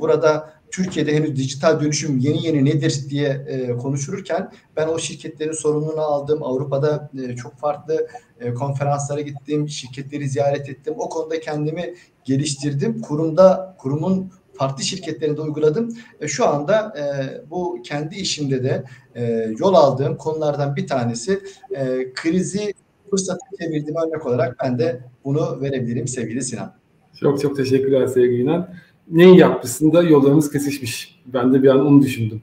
Burada 0.00 0.54
Türkiye'de 0.74 1.14
henüz 1.14 1.36
dijital 1.36 1.80
dönüşüm 1.80 2.18
yeni 2.18 2.46
yeni 2.46 2.64
nedir 2.64 3.04
diye 3.10 3.28
e, 3.28 3.76
konuşulurken 3.76 4.52
ben 4.76 4.88
o 4.88 4.98
şirketlerin 4.98 5.52
sorumluluğunu 5.52 6.00
aldım. 6.00 6.42
Avrupa'da 6.42 7.10
e, 7.24 7.36
çok 7.36 7.56
farklı 7.56 8.06
e, 8.40 8.54
konferanslara 8.54 9.20
gittim, 9.20 9.68
şirketleri 9.68 10.28
ziyaret 10.28 10.68
ettim. 10.68 10.94
O 10.98 11.08
konuda 11.08 11.40
kendimi 11.40 11.94
geliştirdim. 12.24 13.00
Kurumda 13.00 13.76
kurumun 13.78 14.32
farklı 14.54 14.84
şirketlerinde 14.84 15.40
uyguladım. 15.40 15.96
E, 16.20 16.28
şu 16.28 16.48
anda 16.48 16.94
e, 16.98 17.04
bu 17.50 17.78
kendi 17.84 18.14
işimde 18.14 18.64
de 18.64 18.84
e, 19.14 19.52
yol 19.58 19.74
aldığım 19.74 20.16
konulardan 20.16 20.76
bir 20.76 20.86
tanesi 20.86 21.40
e, 21.70 22.12
krizi 22.14 22.74
fırsatı 23.10 23.40
çevirdiğim 23.60 23.96
örnek 23.96 24.26
olarak 24.26 24.56
ben 24.64 24.78
de 24.78 25.00
bunu 25.24 25.60
verebilirim 25.60 26.08
sevgili 26.08 26.42
Sinan. 26.42 26.74
Çok 27.20 27.40
çok 27.40 27.56
teşekkürler 27.56 28.06
sevgili 28.06 28.42
İnan 28.42 28.68
neyi 29.10 29.38
yapmışsın 29.38 29.92
da 29.92 30.02
yollarımız 30.02 30.52
kesişmiş. 30.52 31.20
Ben 31.26 31.52
de 31.52 31.62
bir 31.62 31.68
an 31.68 31.86
onu 31.86 32.02
düşündüm. 32.02 32.42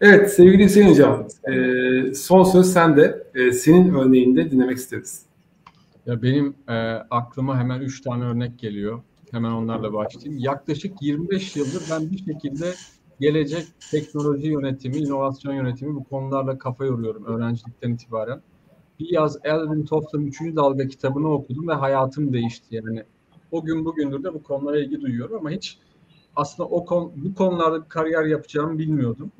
Evet 0.00 0.34
sevgili 0.34 0.64
Hüseyin 0.64 0.88
Hocam, 0.88 1.26
e, 1.52 2.14
son 2.14 2.44
söz 2.44 2.72
sende. 2.72 3.22
E, 3.34 3.52
senin 3.52 3.94
örneğinde 3.94 4.50
dinlemek 4.50 4.76
isteriz. 4.76 5.22
Ya 6.06 6.22
benim 6.22 6.54
e, 6.68 6.74
aklıma 7.10 7.58
hemen 7.58 7.80
üç 7.80 8.00
tane 8.00 8.24
örnek 8.24 8.58
geliyor. 8.58 9.00
Hemen 9.36 9.50
onlarla 9.50 9.92
başlayayım. 9.92 10.38
Yaklaşık 10.38 11.02
25 11.02 11.56
yıldır 11.56 11.82
ben 11.90 12.10
bir 12.10 12.18
şekilde 12.18 12.74
gelecek 13.20 13.66
teknoloji 13.90 14.46
yönetimi, 14.46 14.96
inovasyon 14.96 15.54
yönetimi 15.54 15.94
bu 15.94 16.04
konularla 16.04 16.58
kafa 16.58 16.84
yoruyorum 16.84 17.24
öğrencilikten 17.24 17.90
itibaren. 17.90 18.40
Bir 19.00 19.12
yaz 19.12 19.38
Elvin 19.44 19.84
Toft'un 19.84 20.26
3. 20.26 20.40
dalga 20.40 20.88
kitabını 20.88 21.32
okudum 21.32 21.68
ve 21.68 21.72
hayatım 21.72 22.32
değişti. 22.32 22.66
Yani 22.70 23.04
o 23.50 23.64
gün 23.64 23.84
bugündür 23.84 24.24
de 24.24 24.34
bu 24.34 24.42
konulara 24.42 24.78
ilgi 24.78 25.00
duyuyorum 25.00 25.36
ama 25.36 25.50
hiç 25.50 25.78
aslında 26.36 26.68
o 26.68 26.84
konu, 26.84 27.12
bu 27.16 27.34
konularda 27.34 27.84
bir 27.84 27.88
kariyer 27.88 28.24
yapacağımı 28.24 28.78
bilmiyordum. 28.78 29.32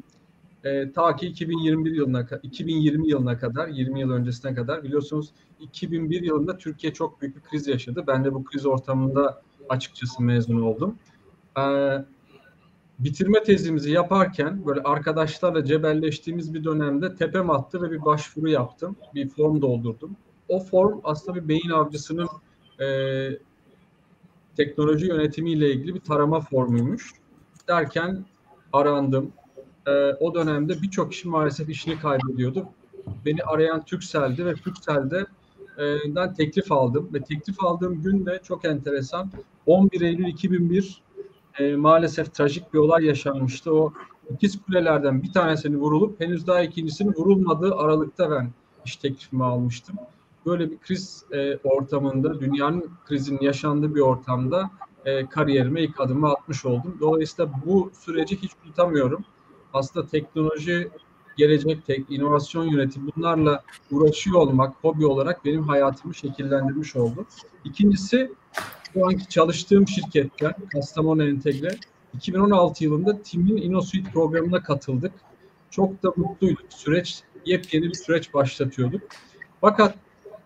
E, 0.65 0.93
ta 0.93 1.17
ki 1.17 1.27
2021 1.27 1.93
yılına 1.93 2.27
2020 2.43 3.09
yılına 3.09 3.39
kadar, 3.39 3.69
20 3.69 4.01
yıl 4.01 4.11
öncesine 4.11 4.55
kadar 4.55 4.83
biliyorsunuz 4.83 5.31
2001 5.61 6.23
yılında 6.23 6.59
Türkiye 6.59 6.93
çok 6.93 7.21
büyük 7.21 7.37
bir 7.37 7.41
kriz 7.41 7.67
yaşadı. 7.67 8.05
Ben 8.07 8.25
de 8.25 8.35
bu 8.35 8.45
kriz 8.45 8.67
ortamında 8.67 9.46
açıkçası 9.69 10.23
mezun 10.23 10.63
oldum. 10.63 10.99
E, 11.59 11.63
bitirme 12.99 13.43
tezimizi 13.43 13.91
yaparken 13.91 14.67
böyle 14.67 14.83
arkadaşlarla 14.83 15.65
cebelleştiğimiz 15.65 16.55
bir 16.55 16.65
dönemde 16.65 17.15
tepem 17.15 17.51
attı 17.51 17.83
ve 17.83 17.91
bir 17.91 18.05
başvuru 18.05 18.49
yaptım. 18.49 18.97
Bir 19.15 19.29
form 19.29 19.63
doldurdum. 19.63 20.17
O 20.49 20.61
form 20.61 21.01
aslında 21.05 21.43
bir 21.43 21.49
beyin 21.49 21.71
avcısının 21.71 22.29
e, 22.81 22.87
teknoloji 24.57 25.07
yönetimiyle 25.07 25.73
ilgili 25.73 25.95
bir 25.95 26.01
tarama 26.01 26.41
formuymuş. 26.41 27.11
Derken 27.69 28.25
arandım. 28.73 29.33
E, 29.87 29.91
o 30.21 30.35
dönemde 30.35 30.83
birçok 30.83 31.13
kişi 31.13 31.29
maalesef 31.29 31.69
işini 31.69 31.99
kaybediyordu. 31.99 32.69
Beni 33.25 33.43
arayan 33.43 33.85
Türksel'di 33.85 34.47
ve 34.47 34.55
Türksel'de 34.55 35.27
den 36.15 36.35
teklif 36.35 36.73
aldım 36.73 37.09
ve 37.15 37.23
teklif 37.23 37.65
aldığım 37.65 38.03
gün 38.03 38.27
de 38.27 38.41
çok 38.43 38.65
enteresan 38.65 39.31
11 39.67 40.01
Eylül 40.01 40.27
2001 40.27 41.03
e, 41.59 41.77
maalesef 41.77 42.35
trajik 42.35 42.75
bir 42.75 42.79
olay 42.79 43.05
yaşanmıştı. 43.05 43.75
O 43.75 43.93
ikiz 44.31 44.63
kulelerden 44.63 45.23
bir 45.23 45.33
tanesini 45.33 45.77
vurulup 45.77 46.21
henüz 46.21 46.47
daha 46.47 46.63
ikincisinin 46.63 47.13
vurulmadığı 47.13 47.75
aralıkta 47.75 48.31
ben 48.31 48.51
iş 48.85 48.97
teklifimi 48.97 49.45
almıştım 49.45 49.97
böyle 50.47 50.71
bir 50.71 50.79
kriz 50.79 51.25
e, 51.33 51.57
ortamında, 51.57 52.41
dünyanın 52.41 52.91
krizinin 53.05 53.41
yaşandığı 53.41 53.95
bir 53.95 54.01
ortamda 54.01 54.71
e, 55.05 55.27
kariyerime 55.27 55.83
ilk 55.83 56.01
adımı 56.01 56.29
atmış 56.29 56.67
oldum. 56.67 56.99
Dolayısıyla 57.01 57.53
bu 57.67 57.91
süreci 57.99 58.43
hiç 58.43 58.51
unutamıyorum. 58.65 59.25
Aslında 59.73 60.07
teknoloji, 60.07 60.91
gelecek, 61.37 61.87
tek, 61.87 62.11
inovasyon 62.11 62.65
yönetimi 62.65 63.11
bunlarla 63.17 63.65
uğraşıyor 63.91 64.37
olmak 64.41 64.75
hobi 64.83 65.07
olarak 65.07 65.45
benim 65.45 65.63
hayatımı 65.63 66.15
şekillendirmiş 66.15 66.97
oldu. 66.97 67.27
İkincisi 67.65 68.33
şu 68.93 69.07
anki 69.07 69.29
çalıştığım 69.29 69.89
şirketten 69.89 70.55
Kastamonu 70.73 71.25
Entegre 71.29 71.77
2016 72.15 72.85
yılında 72.85 73.23
TİM'in 73.23 73.57
InnoSuite 73.57 74.11
programına 74.11 74.63
katıldık. 74.63 75.13
Çok 75.71 76.03
da 76.03 76.13
mutluyduk. 76.17 76.73
Süreç 76.73 77.23
yepyeni 77.47 77.85
bir 77.85 77.95
süreç 77.95 78.35
başlatıyorduk. 78.35 79.03
Fakat 79.61 79.95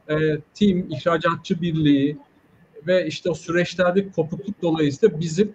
e, 0.09 0.16
team, 0.55 0.91
ihracatçı 0.91 1.61
birliği 1.61 2.18
ve 2.86 3.07
işte 3.07 3.30
o 3.30 3.34
süreçlerdeki 3.34 4.12
kopukluk 4.12 4.62
dolayısıyla 4.62 5.20
bizim 5.20 5.55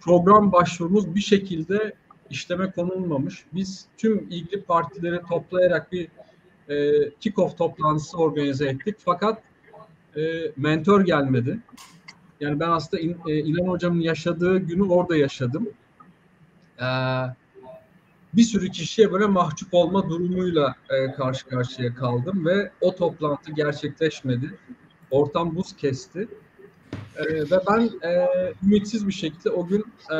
program 0.00 0.52
başvurumuz 0.52 1.14
bir 1.14 1.20
şekilde 1.20 1.94
işleme 2.30 2.70
konulmamış. 2.70 3.44
Biz 3.52 3.86
tüm 3.98 4.18
ilgili 4.30 4.62
partileri 4.62 5.20
toplayarak 5.28 5.92
bir 5.92 6.08
e, 6.68 6.74
kick-off 7.20 7.56
toplantısı 7.56 8.16
organize 8.16 8.66
ettik. 8.68 8.96
Fakat 8.98 9.42
e, 10.16 10.20
mentor 10.56 11.00
gelmedi. 11.00 11.58
Yani 12.40 12.60
ben 12.60 12.70
aslında 12.70 13.02
İn, 13.02 13.16
e, 13.26 13.38
İlhan 13.38 13.68
Hocam'ın 13.68 14.00
yaşadığı 14.00 14.58
günü 14.58 14.82
orada 14.82 15.16
yaşadım. 15.16 15.68
E, 16.80 16.86
bir 18.34 18.42
sürü 18.42 18.70
kişiye 18.70 19.12
böyle 19.12 19.26
mahcup 19.26 19.74
olma 19.74 20.08
durumuyla 20.08 20.74
e, 20.90 21.12
karşı 21.12 21.46
karşıya 21.46 21.94
kaldım 21.94 22.46
ve 22.46 22.70
o 22.80 22.96
toplantı 22.96 23.52
gerçekleşmedi. 23.52 24.54
Ortam 25.10 25.56
buz 25.56 25.76
kesti. 25.76 26.28
E, 27.16 27.24
ve 27.24 27.60
ben 27.70 27.90
e, 28.08 28.26
ümitsiz 28.64 29.06
bir 29.06 29.12
şekilde 29.12 29.50
o 29.50 29.66
gün 29.66 29.84
e, 30.12 30.16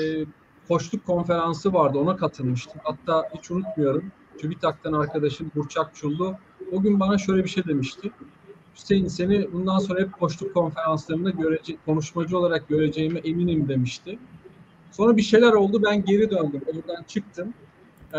e, 0.00 0.24
koçluk 0.70 1.06
konferansı 1.06 1.72
vardı 1.72 1.98
ona 1.98 2.16
katılmıştım. 2.16 2.80
Hatta 2.84 3.28
hiç 3.34 3.50
unutmuyorum. 3.50 4.12
TÜBİTAK'tan 4.38 4.92
arkadaşım 4.92 5.50
Burçak 5.54 5.94
Çullu 5.94 6.34
o 6.72 6.82
gün 6.82 7.00
bana 7.00 7.18
şöyle 7.18 7.44
bir 7.44 7.48
şey 7.48 7.64
demişti. 7.64 8.10
Hüseyin 8.74 9.08
seni 9.08 9.52
bundan 9.52 9.78
sonra 9.78 10.00
hep 10.00 10.12
koçluk 10.12 10.54
konferanslarında 10.54 11.30
görece 11.30 11.76
konuşmacı 11.86 12.38
olarak 12.38 12.68
göreceğime 12.68 13.20
eminim 13.20 13.68
demişti. 13.68 14.18
Sonra 14.90 15.16
bir 15.16 15.22
şeyler 15.22 15.52
oldu. 15.52 15.82
Ben 15.84 16.04
geri 16.04 16.30
döndüm. 16.30 16.62
Oradan 16.66 17.02
çıktım. 17.02 17.54
Ee, 18.14 18.18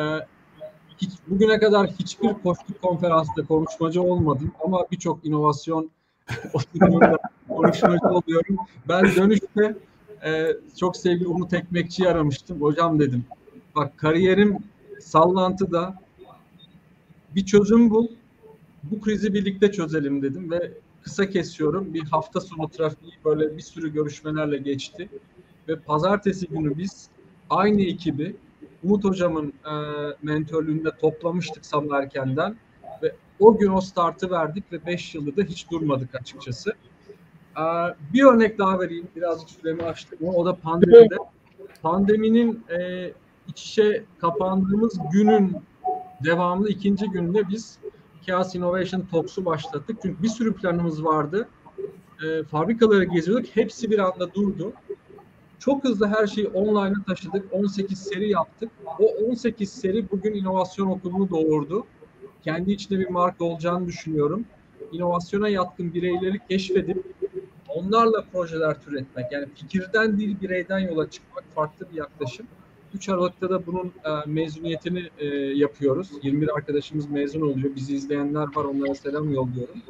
hiç, 0.98 1.12
bugüne 1.28 1.60
kadar 1.60 1.88
hiçbir 1.88 2.34
koştuk 2.34 2.82
konferansta 2.82 3.46
konuşmacı 3.46 4.02
olmadım 4.02 4.52
ama 4.64 4.86
birçok 4.92 5.26
inovasyon 5.26 5.92
konuşmacı 7.50 8.08
oluyorum. 8.08 8.58
Ben 8.88 9.16
dönüşte 9.16 9.76
e, 10.26 10.58
çok 10.80 10.98
sevgili 10.98 11.28
Umut 11.28 11.54
Ekmekçi'yi 11.54 12.10
aramıştım. 12.10 12.62
Hocam 12.62 13.00
dedim 13.00 13.26
bak 13.76 13.98
kariyerim 13.98 14.58
sallantıda 15.00 15.96
bir 17.36 17.46
çözüm 17.46 17.90
bul. 17.90 18.08
Bu 18.84 19.02
krizi 19.02 19.34
birlikte 19.34 19.72
çözelim 19.72 20.22
dedim 20.22 20.52
ve 20.52 20.72
kısa 21.04 21.30
kesiyorum. 21.30 21.94
Bir 21.94 22.04
hafta 22.04 22.42
sonu 22.42 22.70
trafiği 22.70 23.14
böyle 23.26 23.58
bir 23.58 23.62
sürü 23.62 23.94
görüşmelerle 23.94 24.58
geçti. 24.58 25.10
ve 25.68 25.76
pazartesi 25.76 26.48
günü 26.48 26.78
biz 26.78 27.10
aynı 27.50 27.82
ekibi 27.82 28.36
Umut 28.84 29.04
Hocam'ın 29.04 29.48
e, 29.48 29.74
mentörlüğünde 30.24 30.90
toplamıştık 31.02 31.66
sabah 31.66 31.98
erkenden 31.98 32.56
ve 33.04 33.16
o 33.40 33.58
gün 33.58 33.72
o 33.72 33.82
startı 33.82 34.32
verdik 34.32 34.72
ve 34.72 34.86
5 34.86 35.16
yıldır 35.16 35.38
da 35.38 35.42
hiç 35.42 35.72
durmadık 35.72 36.16
açıkçası. 36.16 36.74
Bir 38.14 38.24
örnek 38.24 38.58
daha 38.60 38.80
vereyim. 38.80 39.08
Birazcık 39.16 39.50
süremi 39.50 39.84
açtık 39.84 40.22
ama 40.22 40.32
o 40.32 40.46
da 40.46 40.56
pandemide. 40.56 41.16
Pandeminin 41.82 42.64
e, 42.70 43.08
iç 43.48 43.66
içe 43.66 44.04
kapandığımız 44.22 45.00
günün 45.14 45.56
devamlı 46.24 46.70
ikinci 46.70 47.06
günde 47.06 47.50
biz 47.50 47.80
Chaos 48.28 48.56
Innovation 48.56 49.02
Talks'u 49.12 49.46
başlattık. 49.46 49.98
Çünkü 50.02 50.24
bir 50.24 50.28
sürü 50.28 50.54
planımız 50.54 51.06
vardı. 51.06 51.48
E, 52.26 52.44
fabrikalara 52.44 53.04
geziyorduk. 53.04 53.46
Hepsi 53.54 53.92
bir 53.92 54.00
anda 54.00 54.34
durdu. 54.34 54.74
Çok 55.60 55.84
hızlı 55.84 56.08
her 56.08 56.28
şeyi 56.28 56.48
online'a 56.48 57.04
taşıdık. 57.08 57.54
18 57.54 58.00
seri 58.00 58.30
yaptık. 58.30 58.72
O 59.00 59.06
18 59.30 59.70
seri 59.70 60.12
bugün 60.12 60.34
inovasyon 60.34 60.88
okulunu 60.88 61.30
doğurdu. 61.30 61.86
Kendi 62.44 62.72
içinde 62.72 63.00
bir 63.00 63.10
marka 63.10 63.46
olacağını 63.46 63.88
düşünüyorum. 63.88 64.46
İnovasyona 64.92 65.50
yatkın 65.50 65.94
bireyleri 65.94 66.40
keşfedip 66.50 67.06
onlarla 67.76 68.26
projeler 68.32 68.82
türetmek. 68.82 69.32
Yani 69.32 69.48
fikirden 69.56 70.20
değil 70.20 70.42
bireyden 70.42 70.80
yola 70.80 71.10
çıkmak 71.10 71.44
farklı 71.56 71.88
bir 71.92 71.98
yaklaşım. 71.98 72.48
3 72.94 73.10
Aralık'ta 73.10 73.50
da 73.50 73.66
bunun 73.66 73.88
e, 73.88 74.10
mezuniyetini 74.26 75.10
e, 75.18 75.26
yapıyoruz. 75.36 76.12
21 76.24 76.56
arkadaşımız 76.56 77.10
mezun 77.10 77.42
oluyor. 77.42 77.76
Bizi 77.76 77.96
izleyenler 77.96 78.56
var. 78.56 78.66
Onlara 78.66 78.96
selam 78.96 79.34
yolluyorum. 79.34 79.82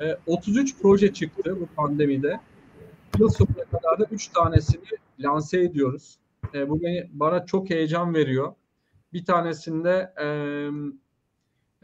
E, 0.00 0.16
33 0.26 0.74
proje 0.82 1.12
çıktı 1.12 1.56
bu 1.60 1.66
pandemide. 1.66 2.40
Yıl 3.18 3.28
sonuna 3.28 3.64
kadar 3.64 3.98
da 3.98 4.06
3 4.10 4.28
tanesini 4.28 4.84
lanse 5.20 5.60
ediyoruz. 5.60 6.16
E, 6.54 6.68
bu 6.68 6.82
beni, 6.82 7.10
bana 7.12 7.46
çok 7.46 7.70
heyecan 7.70 8.14
veriyor. 8.14 8.54
Bir 9.12 9.24
tanesinde 9.24 10.12
e, 10.22 10.26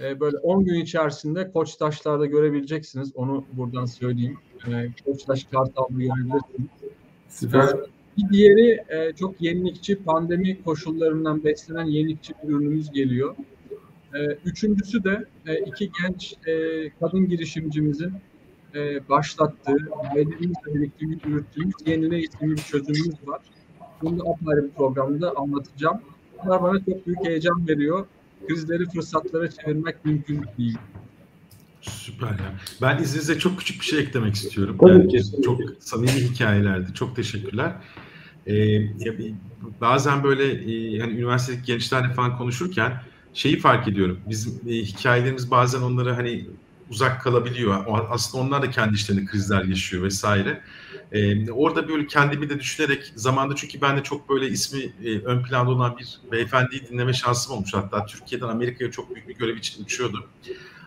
e, 0.03 0.21
böyle 0.21 0.39
10 0.39 0.65
gün 0.65 0.75
içerisinde 0.75 1.51
Koçtaşlar'da 1.53 2.27
görebileceksiniz. 2.27 3.13
Onu 3.15 3.45
buradan 3.53 3.85
söyleyeyim. 3.85 4.39
E, 4.69 4.89
Koçtaş 5.05 5.45
Kartal'da 5.45 5.93
görebilirsiniz. 5.93 6.71
Süper. 7.29 7.69
Bir 8.19 8.29
diğeri 8.33 8.85
e, 8.89 9.13
çok 9.13 9.43
yenilikçi, 9.43 9.97
pandemi 9.97 10.63
koşullarından 10.65 11.45
beslenen 11.45 11.85
yenilikçi 11.85 12.35
bir 12.43 12.49
ürünümüz 12.49 12.91
geliyor. 12.91 13.37
E, 14.15 14.25
üçüncüsü 14.45 15.05
de 15.05 15.25
e, 15.47 15.59
iki 15.59 15.91
genç 16.03 16.35
e, 16.47 16.91
kadın 17.01 17.29
girişimcimizin 17.29 18.13
e, 18.75 19.09
başlattığı, 19.09 19.77
ailemizle 20.15 20.75
birlikte 20.75 21.07
yürüttüğümüz 21.07 21.75
Yenile 21.87 22.19
isimli 22.19 22.53
bir 22.53 22.63
çözümümüz 22.63 23.29
var. 23.29 23.41
Bunu 24.03 24.19
da 24.19 24.25
apayrı 24.31 24.65
bir 24.65 24.71
programda 24.71 25.33
anlatacağım. 25.37 26.01
Bunlar 26.45 26.63
bana 26.63 26.79
çok 26.79 27.07
büyük 27.07 27.27
heyecan 27.27 27.69
veriyor. 27.69 28.07
Krizleri 28.49 28.91
fırsatlara 28.91 29.51
çevirmek 29.51 30.05
mümkün 30.05 30.45
değil. 30.59 30.79
Süper 31.81 32.31
ya. 32.31 32.55
Ben 32.83 33.03
izninizle 33.03 33.39
çok 33.39 33.59
küçük 33.59 33.81
bir 33.81 33.87
şey 33.87 33.99
eklemek 33.99 34.35
istiyorum. 34.35 34.77
Tabii 34.81 34.91
yani 34.91 35.09
ki. 35.09 35.23
Çok 35.45 35.61
samimi 35.81 36.13
hikayelerdi. 36.13 36.95
Çok 36.95 37.17
teşekkürler. 37.17 37.73
Ee, 38.47 38.81
bazen 39.81 40.25
böyle 40.25 40.45
e, 40.45 40.99
hani 40.99 41.13
üniversitedeki 41.13 41.65
gençlerle 41.65 42.15
falan 42.15 42.39
konuşurken 42.39 43.03
şeyi 43.35 43.59
fark 43.59 43.89
ediyorum. 43.89 44.21
Bizim 44.29 44.61
e, 44.69 44.73
hikayelerimiz 44.73 45.51
bazen 45.51 45.81
onları 45.81 46.13
hani 46.13 46.47
uzak 46.93 47.23
kalabiliyor. 47.23 47.85
Aslında 48.11 48.45
onlar 48.45 48.63
da 48.63 48.71
kendi 48.71 48.95
işlerinde 48.95 49.25
krizler 49.25 49.65
yaşıyor 49.65 50.03
vesaire. 50.03 50.63
Ee, 51.13 51.51
orada 51.51 51.89
böyle 51.89 52.07
kendimi 52.07 52.51
de 52.51 52.61
düşünerek 52.61 53.13
zamanda 53.17 53.57
çünkü 53.57 53.81
ben 53.81 53.97
de 53.97 54.03
çok 54.03 54.29
böyle 54.29 54.49
ismi 54.49 54.81
e, 55.05 55.19
ön 55.19 55.43
planda 55.43 55.71
olan 55.71 55.97
bir 55.99 56.21
beyefendiyi 56.33 56.89
dinleme 56.89 57.13
şansım 57.13 57.57
olmuş. 57.57 57.75
Hatta 57.75 58.07
Türkiye'den 58.07 58.49
Amerika'ya 58.49 58.91
çok 58.91 59.15
büyük 59.15 59.29
bir 59.29 59.35
görev 59.35 59.57
için 59.57 59.85
uçuyordu 59.85 60.29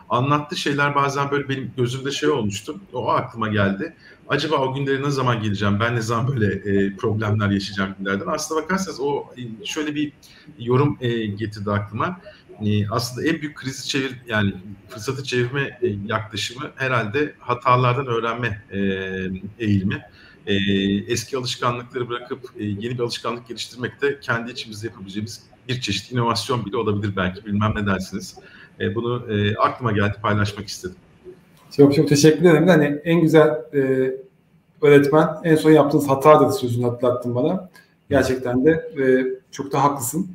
anlattığı 0.10 0.56
şeyler 0.56 0.96
bazen 0.96 1.32
böyle 1.32 1.50
benim 1.50 1.72
gözümde 1.78 2.12
şey 2.12 2.30
olmuştu. 2.30 2.80
O 2.94 3.10
aklıma 3.10 3.48
geldi. 3.48 3.96
Acaba 4.28 4.56
o 4.56 4.74
günlere 4.74 5.04
ne 5.04 5.12
zaman 5.12 5.42
geleceğim? 5.44 5.80
Ben 5.80 5.96
ne 5.96 6.02
zaman 6.02 6.28
böyle 6.28 6.54
e, 6.56 6.96
problemler 6.96 7.50
yaşayacağım 7.50 7.96
günlerden? 8.00 8.28
Aslında 8.28 8.62
bakarsanız 8.62 9.00
o 9.00 9.24
e, 9.38 9.66
şöyle 9.66 9.96
bir 9.96 10.12
yorum 10.60 10.98
e, 11.02 11.26
getirdi 11.26 11.72
aklıma. 11.72 12.22
E, 12.66 12.90
aslında 12.90 13.28
en 13.28 13.42
büyük 13.42 13.56
krizi 13.56 13.88
çevir 13.88 14.16
yani 14.28 14.54
fırsatı 14.90 15.24
çevirme 15.24 15.80
e, 15.82 15.88
yaklaşımı 16.06 16.72
herhalde 16.76 17.36
hatalardan 17.40 18.08
öğrenme 18.08 18.64
e, 18.72 18.80
eğilimi. 19.60 20.02
E, 20.48 20.56
eski 21.08 21.38
alışkanlıkları 21.38 22.10
bırakıp 22.10 22.50
e, 22.58 22.64
yeni 22.64 22.98
bir 22.98 23.00
alışkanlık 23.00 23.48
geliştirmekte 23.48 24.20
kendi 24.20 24.52
içimizde 24.52 24.88
yapabileceğimiz 24.88 25.44
bir 25.68 25.82
çeşit 25.82 26.12
inovasyon 26.12 26.66
bile 26.66 26.78
olabilir 26.78 27.16
belki. 27.16 27.46
Bilmem 27.46 27.74
ne 27.76 27.86
dersiniz. 27.86 28.36
E, 28.80 28.96
bunu 28.96 29.34
e, 29.34 29.56
aklıma 29.56 29.92
geldi 29.92 30.16
paylaşmak 30.22 30.68
istedim. 30.68 30.96
Çok 31.78 31.96
çok 31.96 32.10
teşekkür 32.10 32.42
ederim. 32.42 32.68
Hani 32.68 32.86
en 33.04 33.22
güzel 33.22 33.50
e, 33.74 34.12
öğretmen 34.82 35.28
en 35.44 35.56
son 35.56 35.72
yaptığınız 35.72 36.10
hata 36.10 36.42
dedi 36.42 36.54
sözünü 36.54 36.86
hatırlattın 36.86 37.36
bana. 37.36 37.70
Gerçekten 38.10 38.66
de 38.66 38.72
e, 38.72 39.04
çok 39.52 39.72
da 39.72 39.84
haklısın. 39.84 40.28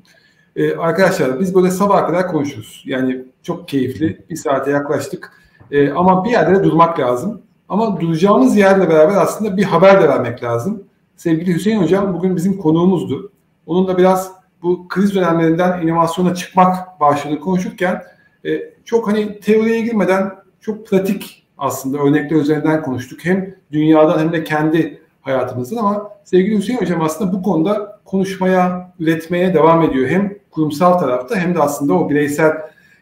E, 0.56 0.76
arkadaşlar 0.76 1.40
biz 1.40 1.54
böyle 1.54 1.70
sabah 1.70 2.06
kadar 2.06 2.28
konuşuruz. 2.28 2.82
Yani 2.86 3.24
çok 3.42 3.68
keyifli. 3.68 4.24
Bir 4.30 4.36
saate 4.36 4.70
yaklaştık. 4.70 5.32
E, 5.70 5.90
ama 5.90 6.24
bir 6.24 6.30
yerde 6.30 6.54
de 6.54 6.64
durmak 6.64 7.00
lazım. 7.00 7.42
Ama 7.68 8.00
duracağımız 8.00 8.56
yerle 8.56 8.88
beraber 8.88 9.16
aslında 9.16 9.56
bir 9.56 9.64
haber 9.64 10.02
de 10.02 10.08
vermek 10.08 10.42
lazım. 10.42 10.82
Sevgili 11.16 11.54
Hüseyin 11.54 11.82
Hocam 11.82 12.14
bugün 12.14 12.36
bizim 12.36 12.58
konuğumuzdu. 12.58 13.32
Onunla 13.66 13.98
biraz 13.98 14.32
bu 14.62 14.88
kriz 14.88 15.14
dönemlerinden 15.14 15.82
inovasyona 15.82 16.34
çıkmak 16.34 17.00
başlığını 17.00 17.40
konuşurken 17.40 18.02
e, 18.44 18.74
çok 18.84 19.08
hani 19.08 19.40
teoriye 19.40 19.80
girmeden 19.80 20.30
çok 20.60 20.86
pratik 20.86 21.46
aslında 21.58 21.98
örnekler 21.98 22.36
üzerinden 22.36 22.82
konuştuk. 22.82 23.18
Hem 23.22 23.54
dünyadan 23.72 24.18
hem 24.18 24.32
de 24.32 24.44
kendi 24.44 25.00
hayatımızdan 25.20 25.76
ama 25.76 26.10
sevgili 26.24 26.58
Hüseyin 26.58 26.80
Hocam 26.80 27.02
aslında 27.02 27.32
bu 27.32 27.42
konuda 27.42 28.00
konuşmaya, 28.04 28.92
üretmeye 29.00 29.54
devam 29.54 29.82
ediyor. 29.82 30.08
Hem 30.08 30.38
kurumsal 30.50 30.98
tarafta 30.98 31.36
hem 31.36 31.54
de 31.54 31.58
aslında 31.58 31.94
o 31.94 32.10
bireysel 32.10 32.52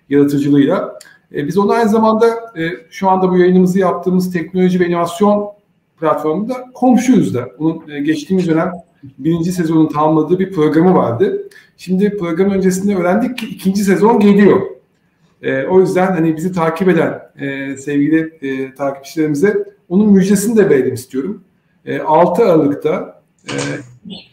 yaratıcılığıyla. 0.08 0.98
E, 1.34 1.46
biz 1.46 1.58
onu 1.58 1.72
aynı 1.72 1.88
zamanda 1.88 2.26
e, 2.56 2.70
şu 2.90 3.10
anda 3.10 3.30
bu 3.30 3.38
yayınımızı 3.38 3.78
yaptığımız 3.78 4.32
teknoloji 4.32 4.80
ve 4.80 4.86
inovasyon 4.86 5.52
platformunda 6.00 6.54
komşuyuz 6.74 7.34
da. 7.34 7.48
Bunun 7.58 7.88
e, 7.88 8.00
geçtiğimiz 8.00 8.48
dönem 8.48 8.72
birinci 9.18 9.52
sezonun 9.52 9.88
tamamladığı 9.88 10.38
bir 10.38 10.52
programı 10.52 10.94
vardı. 10.94 11.48
Şimdi 11.76 12.16
program 12.16 12.50
öncesinde 12.50 12.96
öğrendik 12.96 13.38
ki 13.38 13.46
ikinci 13.46 13.84
sezon 13.84 14.20
geliyor. 14.20 14.77
E, 15.42 15.64
o 15.66 15.80
yüzden 15.80 16.12
hani 16.12 16.36
bizi 16.36 16.52
takip 16.52 16.88
eden 16.88 17.22
e, 17.36 17.76
sevgili 17.76 18.38
e, 18.42 18.74
takipçilerimize 18.74 19.64
onun 19.88 20.12
müjdesini 20.12 20.56
de 20.56 20.70
verelim 20.70 20.94
istiyorum. 20.94 21.44
E, 21.84 22.00
6 22.00 22.42
Aralık'ta 22.44 23.22
e, 23.46 23.54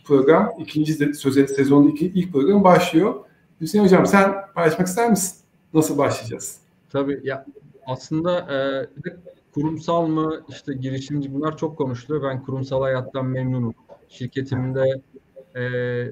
program 0.06 0.54
ikinci 0.60 1.14
söze, 1.14 1.48
sezonun 1.48 1.88
iki, 1.88 2.06
ilk 2.08 2.34
program 2.34 2.64
başlıyor. 2.64 3.16
Hüseyin 3.62 3.86
Hocam 3.86 4.06
sen 4.06 4.34
paylaşmak 4.56 4.88
ister 4.88 5.10
misin? 5.10 5.38
Nasıl 5.74 5.98
başlayacağız? 5.98 6.58
Tabii 6.90 7.20
ya 7.24 7.46
aslında 7.88 8.40
e, 8.40 8.58
kurumsal 9.54 10.08
mı 10.08 10.42
işte 10.50 10.74
girişimci 10.74 11.34
bunlar 11.34 11.58
çok 11.58 11.78
konuşuluyor. 11.78 12.24
Ben 12.30 12.44
kurumsal 12.44 12.82
hayattan 12.82 13.26
memnunum. 13.26 13.74
Şirketimde 14.10 15.02
e, 15.56 15.62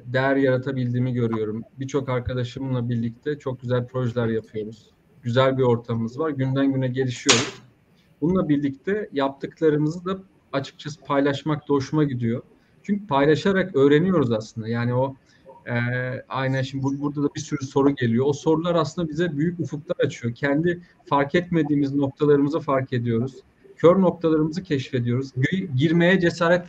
değer 0.06 0.36
yaratabildiğimi 0.36 1.14
görüyorum. 1.14 1.64
Birçok 1.80 2.10
arkadaşımla 2.10 2.90
birlikte 2.90 3.40
çok 3.40 3.62
güzel 3.62 3.88
projeler 3.88 4.28
yapıyoruz. 4.28 4.90
Güzel 5.24 5.58
bir 5.58 5.64
ortamımız 5.64 6.20
var. 6.20 6.30
Günden 6.30 6.74
güne 6.74 6.88
gelişiyoruz. 6.88 7.62
Bununla 8.22 8.50
birlikte 8.50 9.10
yaptıklarımızı 9.14 10.06
da 10.06 10.18
açıkçası 10.54 11.02
paylaşmak 11.02 11.70
da 11.70 11.74
hoşuma 11.74 12.04
gidiyor. 12.04 12.42
Çünkü 12.84 13.08
paylaşarak 13.08 13.76
öğreniyoruz 13.76 14.32
aslında. 14.32 14.68
Yani 14.68 14.94
o 14.94 15.16
e, 15.66 15.76
aynen 16.30 16.62
şimdi 16.62 16.84
bu, 16.84 17.02
burada 17.02 17.24
da 17.24 17.28
bir 17.36 17.40
sürü 17.40 17.66
soru 17.66 17.96
geliyor. 17.96 18.26
O 18.28 18.34
sorular 18.34 18.76
aslında 18.76 19.10
bize 19.10 19.38
büyük 19.38 19.60
ufuklar 19.60 20.06
açıyor. 20.06 20.36
Kendi 20.36 20.82
fark 21.06 21.36
etmediğimiz 21.36 21.96
noktalarımızı 21.96 22.60
fark 22.60 22.94
ediyoruz. 22.94 23.36
Kör 23.78 24.02
noktalarımızı 24.02 24.64
keşfediyoruz. 24.64 25.32
Girmeye 25.76 26.20
cesaret 26.20 26.66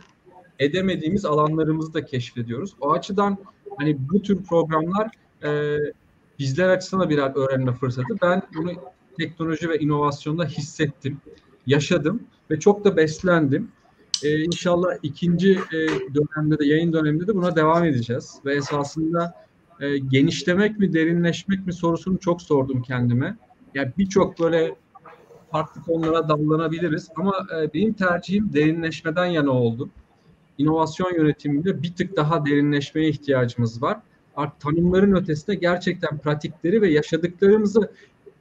edemediğimiz 0.59 1.25
alanlarımızı 1.25 1.93
da 1.93 2.05
keşfediyoruz. 2.05 2.75
O 2.81 2.91
açıdan 2.91 3.37
hani 3.77 3.97
bu 4.09 4.21
tür 4.21 4.43
programlar 4.43 5.11
e, 5.43 5.77
bizler 6.39 6.69
açısından 6.69 7.09
birer 7.09 7.31
öğrenme 7.35 7.73
fırsatı. 7.73 8.15
Ben 8.21 8.41
bunu 8.57 8.71
teknoloji 9.19 9.69
ve 9.69 9.79
inovasyonda 9.79 10.45
hissettim, 10.45 11.17
yaşadım 11.67 12.23
ve 12.51 12.59
çok 12.59 12.85
da 12.85 12.97
beslendim. 12.97 13.71
Ee, 14.23 14.43
inşallah 14.43 14.89
ikinci 15.03 15.51
e, 15.51 15.77
dönemde 16.15 16.59
de 16.59 16.65
yayın 16.65 16.93
döneminde 16.93 17.27
de 17.27 17.35
buna 17.35 17.55
devam 17.55 17.83
edeceğiz 17.83 18.39
ve 18.45 18.55
esasında 18.55 19.33
e, 19.79 19.97
genişlemek 19.97 20.79
mi 20.79 20.93
derinleşmek 20.93 21.65
mi 21.65 21.73
sorusunu 21.73 22.19
çok 22.19 22.41
sordum 22.41 22.81
kendime. 22.81 23.37
Yani 23.73 23.91
birçok 23.97 24.39
böyle 24.39 24.75
farklı 25.51 25.81
konulara 25.81 26.29
dallanabiliriz 26.29 27.09
ama 27.15 27.47
e, 27.57 27.73
benim 27.73 27.93
tercihim 27.93 28.53
derinleşmeden 28.53 29.25
yana 29.25 29.51
oldu. 29.51 29.89
İnovasyon 30.57 31.13
yönetiminde 31.13 31.83
bir 31.83 31.95
tık 31.95 32.15
daha 32.15 32.45
derinleşmeye 32.45 33.09
ihtiyacımız 33.09 33.81
var. 33.81 33.99
Artık 34.35 34.59
tanımların 34.61 35.15
ötesinde 35.15 35.55
gerçekten 35.55 36.17
pratikleri 36.17 36.81
ve 36.81 36.91
yaşadıklarımızı, 36.91 37.91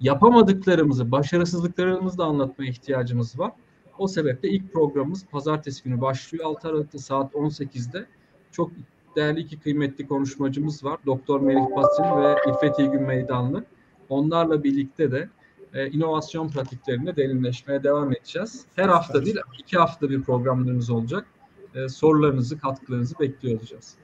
yapamadıklarımızı, 0.00 1.12
başarısızlıklarımızı 1.12 2.18
da 2.18 2.24
anlatmaya 2.24 2.70
ihtiyacımız 2.70 3.38
var. 3.38 3.52
O 3.98 4.08
sebeple 4.08 4.48
ilk 4.48 4.72
programımız 4.72 5.26
pazartesi 5.26 5.84
günü 5.84 6.00
başlıyor. 6.00 6.44
6 6.44 6.68
Aralık'ta 6.68 6.98
saat 6.98 7.34
18'de. 7.34 8.06
Çok 8.52 8.70
değerli 9.16 9.40
iki 9.40 9.60
kıymetli 9.60 10.06
konuşmacımız 10.06 10.84
var. 10.84 10.98
Doktor 11.06 11.40
Melih 11.40 11.76
Basil 11.76 12.02
ve 12.02 12.36
İffet 12.50 12.78
İlgün 12.78 13.02
Meydanlı. 13.02 13.64
Onlarla 14.08 14.64
birlikte 14.64 15.12
de 15.12 15.28
e, 15.74 15.90
inovasyon 15.90 16.48
pratiklerinde 16.48 17.16
derinleşmeye 17.16 17.82
devam 17.82 18.12
edeceğiz. 18.12 18.64
Her 18.76 18.88
hafta 18.88 19.24
değil, 19.24 19.36
iki 19.58 19.78
hafta 19.78 20.10
bir 20.10 20.22
programlarımız 20.22 20.90
olacak. 20.90 21.26
E, 21.74 21.88
sorularınızı, 21.88 22.58
katkılarınızı 22.58 23.14
bekliyor 23.20 23.58
olacağız. 23.60 23.94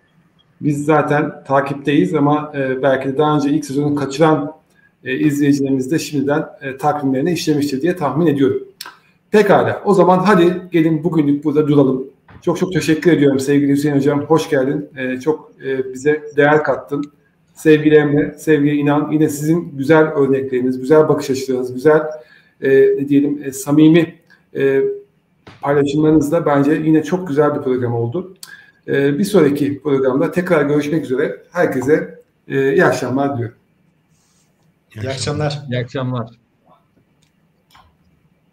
Biz 0.61 0.85
zaten 0.85 1.45
takipteyiz 1.45 2.15
ama 2.15 2.53
e, 2.57 2.83
belki 2.83 3.09
de 3.09 3.19
daha 3.19 3.37
önce 3.37 3.51
ilk 3.51 3.65
sezonu 3.65 3.95
kaçıran 3.95 4.53
e, 5.05 5.19
izleyicilerimiz 5.19 5.91
de 5.91 5.99
şimdiden 5.99 6.47
e, 6.61 6.77
takvimlerine 6.77 7.33
işlemiştir 7.33 7.83
diye 7.83 7.97
tahmin 7.97 8.27
ediyorum. 8.27 8.63
Pekala. 9.31 9.83
O 9.85 9.95
zaman 9.95 10.19
hadi 10.19 10.63
gelin 10.73 11.05
bugünlük 11.05 11.45
burada 11.45 11.69
duralım. 11.69 12.07
Çok 12.43 12.59
çok 12.59 12.73
teşekkür 12.73 13.13
ediyorum 13.13 13.41
sevgili 13.41 13.73
Hüseyin 13.73 13.97
Hocam. 13.97 14.21
Hoş 14.21 14.51
geldin. 14.51 14.89
E, 14.97 15.21
çok 15.21 15.53
e, 15.65 15.95
bize 15.95 16.23
değer 16.37 16.65
kattın. 16.65 17.05
Sevgili 17.55 17.95
Emre, 17.95 18.35
sevgili 18.39 18.77
İnan, 18.77 19.11
yine 19.13 19.29
sizin 19.29 19.79
güzel 19.79 20.05
örnekleriniz, 20.05 20.81
güzel 20.81 21.09
bakış 21.09 21.31
açılarınız, 21.31 21.75
güzel 21.75 22.03
e, 22.61 22.71
ne 22.71 23.09
diyelim 23.09 23.43
e, 23.45 23.53
samimi 23.53 24.15
e, 24.57 24.83
paylaşımlarınızla 25.61 26.47
bence 26.47 26.73
yine 26.73 27.05
çok 27.05 27.29
güzel 27.29 27.55
bir 27.55 27.63
program 27.63 27.95
oldu. 27.95 28.37
E, 28.89 29.19
bir 29.19 29.25
sonraki 29.25 29.83
programda 29.83 30.31
tekrar 30.31 30.63
görüşmek 30.63 31.05
üzere. 31.05 31.43
Herkese 31.53 32.21
e, 32.49 32.73
iyi 32.73 32.85
akşamlar 32.85 33.35
diliyorum. 33.35 33.57
İyi 34.97 35.11
akşamlar. 35.11 35.63
İyi 35.71 35.79
akşamlar. 35.79 36.40